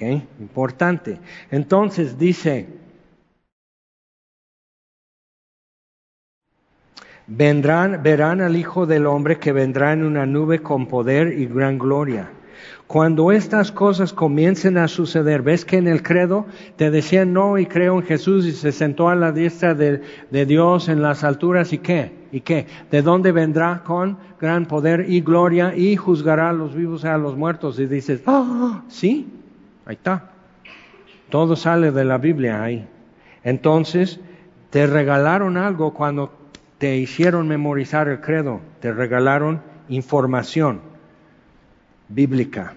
[0.00, 1.18] Importante.
[1.50, 2.66] Entonces dice,
[7.26, 11.78] vendrán, verán al Hijo del Hombre que vendrá en una nube con poder y gran
[11.78, 12.30] gloria.
[12.86, 16.46] Cuando estas cosas comiencen a suceder, ves que en el credo
[16.76, 20.00] te decían no y creo en Jesús y se sentó a la diestra de,
[20.30, 25.20] Dios en las alturas y qué, y qué, de dónde vendrá con gran poder y
[25.20, 29.35] gloria y juzgará a los vivos y a los muertos y dices, ah, sí,
[29.86, 30.30] ahí está.
[31.30, 32.86] Todo sale de la Biblia ahí.
[33.42, 34.20] Entonces,
[34.70, 36.32] te regalaron algo cuando
[36.78, 40.80] te hicieron memorizar el credo, te regalaron información
[42.08, 42.74] bíblica.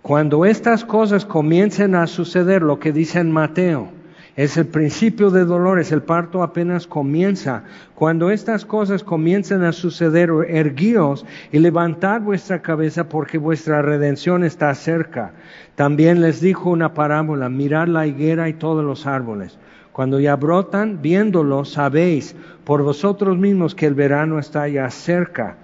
[0.00, 3.90] Cuando estas cosas comiencen a suceder, lo que dice en Mateo,
[4.34, 7.64] es el principio de dolores, el parto apenas comienza.
[7.94, 14.74] Cuando estas cosas comiencen a suceder, erguíos y levantad vuestra cabeza porque vuestra redención está
[14.74, 15.32] cerca.
[15.74, 19.58] También les dijo una parábola, mirad la higuera y todos los árboles.
[19.92, 22.34] Cuando ya brotan, viéndolo, sabéis
[22.64, 25.56] por vosotros mismos que el verano está ya cerca.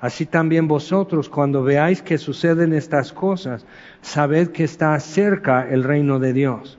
[0.00, 3.64] Así también vosotros, cuando veáis que suceden estas cosas,
[4.02, 6.78] sabed que está cerca el reino de Dios.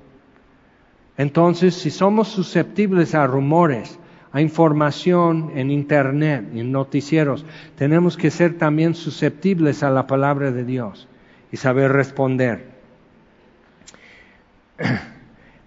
[1.18, 4.00] Entonces, si somos susceptibles a rumores,
[4.32, 7.46] a información en Internet, en noticieros,
[7.76, 11.08] tenemos que ser también susceptibles a la palabra de Dios
[11.52, 12.66] y saber responder.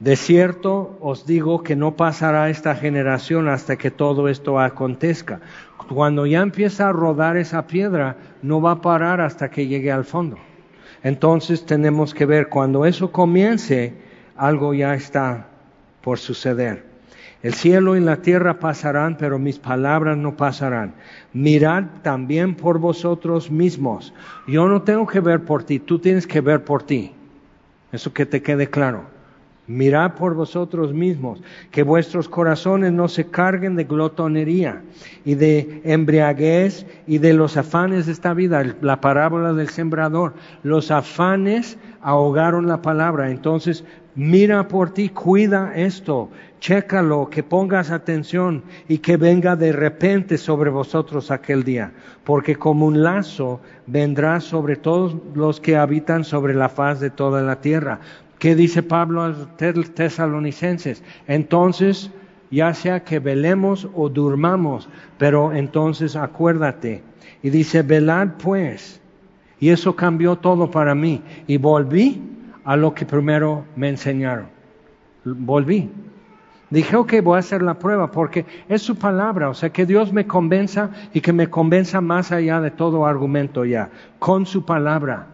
[0.01, 5.41] De cierto os digo que no pasará esta generación hasta que todo esto acontezca.
[5.95, 10.07] Cuando ya empieza a rodar esa piedra, no va a parar hasta que llegue al
[10.07, 10.39] fondo.
[11.03, 13.93] Entonces tenemos que ver, cuando eso comience,
[14.41, 15.47] algo ya está
[16.01, 16.83] por suceder.
[17.43, 20.95] El cielo y la tierra pasarán, pero mis palabras no pasarán.
[21.35, 24.15] Mirad también por vosotros mismos.
[24.47, 27.13] Yo no tengo que ver por ti, tú tienes que ver por ti.
[27.93, 29.05] Eso que te quede claro.
[29.71, 31.41] Mirad por vosotros mismos,
[31.71, 34.83] que vuestros corazones no se carguen de glotonería
[35.25, 38.65] y de embriaguez y de los afanes de esta vida.
[38.81, 40.35] La parábola del sembrador.
[40.65, 43.31] Los afanes ahogaron la palabra.
[43.31, 43.85] Entonces,
[44.15, 46.29] mira por ti, cuida esto,
[46.61, 51.93] chécalo, que pongas atención y que venga de repente sobre vosotros aquel día.
[52.25, 57.43] Porque como un lazo vendrá sobre todos los que habitan sobre la faz de toda
[57.43, 58.01] la tierra
[58.41, 61.03] ¿Qué dice Pablo a los tesalonicenses?
[61.29, 62.11] Entonces,
[62.51, 64.89] ya sea que velemos o durmamos,
[65.19, 67.03] pero entonces acuérdate.
[67.43, 68.99] Y dice, velad pues.
[69.61, 71.21] Y eso cambió todo para mí.
[71.47, 72.23] Y volví
[72.71, 74.47] a lo que primero me enseñaron.
[75.25, 75.91] Volví.
[76.71, 80.13] Dije, ok, voy a hacer la prueba porque es su palabra, o sea, que Dios
[80.13, 83.91] me convenza y que me convenza más allá de todo argumento ya,
[84.21, 85.27] con su palabra.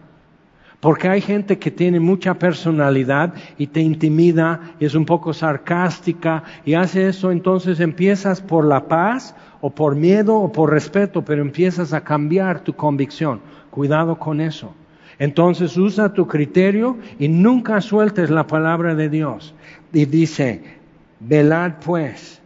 [0.79, 6.43] Porque hay gente que tiene mucha personalidad y te intimida y es un poco sarcástica
[6.65, 11.43] y hace eso, entonces empiezas por la paz o por miedo o por respeto, pero
[11.43, 13.41] empiezas a cambiar tu convicción.
[13.69, 14.73] Cuidado con eso.
[15.19, 19.53] Entonces usa tu criterio y nunca sueltes la palabra de Dios.
[19.91, 20.63] Y dice,
[21.19, 22.41] velad pues,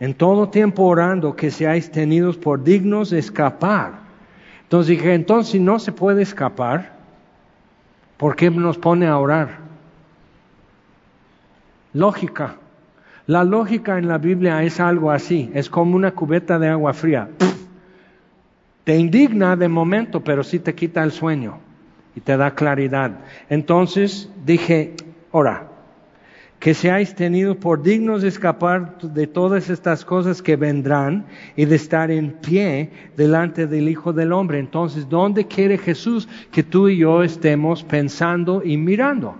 [0.00, 3.92] en todo tiempo orando que seáis tenidos por dignos de escapar.
[4.62, 6.94] Entonces dije, entonces si no se puede escapar,
[8.16, 9.58] ¿Por qué nos pone a orar?
[11.92, 12.56] Lógica.
[13.26, 17.28] La lógica en la Biblia es algo así, es como una cubeta de agua fría.
[18.84, 21.58] Te indigna de momento, pero sí te quita el sueño
[22.16, 23.20] y te da claridad.
[23.48, 24.94] Entonces dije,
[25.30, 25.68] ora,
[26.64, 31.26] que seáis tenidos por dignos de escapar de todas estas cosas que vendrán
[31.56, 34.58] y de estar en pie delante del Hijo del Hombre.
[34.58, 39.36] Entonces, ¿dónde quiere Jesús que tú y yo estemos pensando y mirando?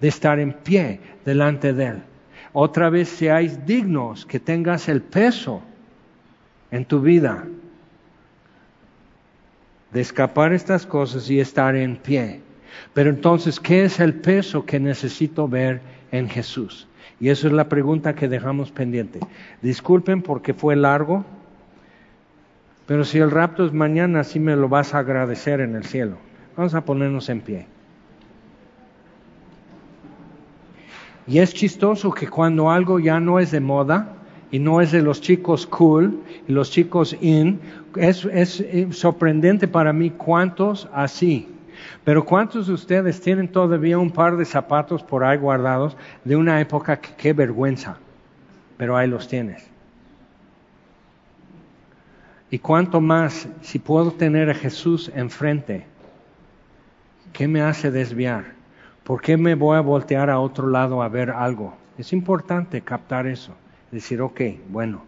[0.00, 2.02] De estar en pie delante de Él.
[2.52, 5.62] Otra vez seáis dignos, que tengas el peso
[6.70, 7.44] en tu vida
[9.92, 12.40] de escapar estas cosas y estar en pie.
[12.94, 15.80] Pero entonces, ¿qué es el peso que necesito ver
[16.12, 16.88] en Jesús?
[17.20, 19.20] Y eso es la pregunta que dejamos pendiente.
[19.62, 21.24] Disculpen porque fue largo,
[22.86, 26.18] pero si el rapto es mañana, sí me lo vas a agradecer en el cielo.
[26.56, 27.66] Vamos a ponernos en pie.
[31.26, 34.14] Y es chistoso que cuando algo ya no es de moda
[34.52, 37.58] y no es de los chicos cool y los chicos in,
[37.96, 38.64] es, es
[38.96, 41.56] sorprendente para mí cuántos así
[42.04, 46.60] pero ¿cuántos de ustedes tienen todavía un par de zapatos por ahí guardados de una
[46.60, 47.98] época que qué vergüenza?
[48.76, 49.68] Pero ahí los tienes.
[52.50, 55.86] Y cuánto más si puedo tener a Jesús enfrente,
[57.32, 58.54] ¿qué me hace desviar?
[59.02, 61.76] ¿Por qué me voy a voltear a otro lado a ver algo?
[61.98, 63.52] Es importante captar eso.
[63.90, 65.02] Decir, ok, bueno,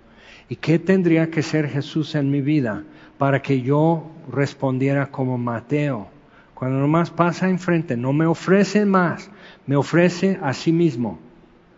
[0.48, 2.84] ¿y qué tendría que ser Jesús en mi vida
[3.18, 6.08] para que yo respondiera como Mateo?
[6.54, 9.30] Cuando nomás pasa enfrente, no me ofrece más,
[9.66, 11.18] me ofrece a sí mismo.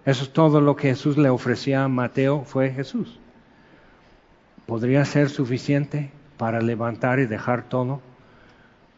[0.06, 3.18] Eso es todo lo que Jesús le ofrecía a Mateo, fue Jesús.
[4.64, 8.00] ¿Podría ser suficiente para levantar y dejar todo?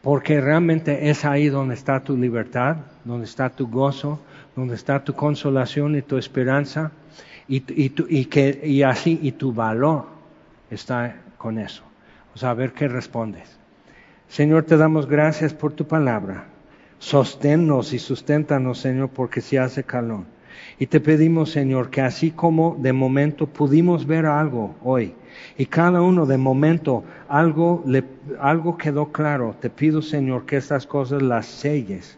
[0.01, 4.19] Porque realmente es ahí donde está tu libertad, donde está tu gozo,
[4.55, 6.91] donde está tu consolación y tu esperanza,
[7.47, 10.05] y, que, y así, y tu valor
[10.69, 11.83] está con eso.
[12.35, 13.57] O sea, a ver qué respondes.
[14.27, 16.45] Señor, te damos gracias por tu palabra.
[16.99, 20.23] Sosténnos y susténtanos, Señor, porque si hace calor.
[20.79, 25.13] Y te pedimos, Señor, que así como de momento pudimos ver algo hoy,
[25.57, 28.03] y cada uno de momento algo, le,
[28.39, 32.17] algo quedó claro, te pido, Señor, que estas cosas las selles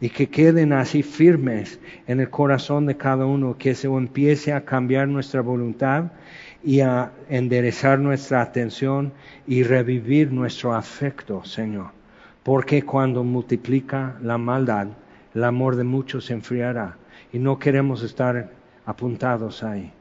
[0.00, 4.64] y que queden así firmes en el corazón de cada uno, que se empiece a
[4.64, 6.12] cambiar nuestra voluntad
[6.62, 9.12] y a enderezar nuestra atención
[9.46, 11.90] y revivir nuestro afecto, Señor.
[12.42, 14.88] Porque cuando multiplica la maldad,
[15.34, 16.96] el amor de muchos se enfriará
[17.32, 18.50] y no queremos estar
[18.86, 19.92] apuntados ahí.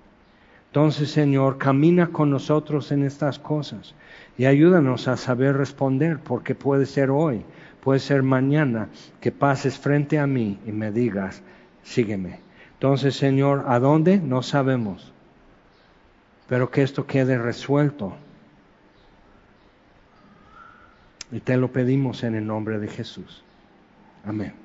[0.68, 3.94] Entonces, Señor, camina con nosotros en estas cosas
[4.38, 7.46] y ayúdanos a saber responder, porque puede ser hoy,
[7.84, 8.88] puede ser mañana
[9.20, 11.42] que pases frente a mí y me digas,
[11.84, 12.40] sígueme.
[12.76, 14.20] Entonces, Señor, ¿a dónde?
[14.20, 15.12] No sabemos,
[16.48, 18.16] pero que esto quede resuelto.
[21.32, 23.44] Y te lo pedimos en el nombre de Jesús.
[24.26, 24.63] Amén.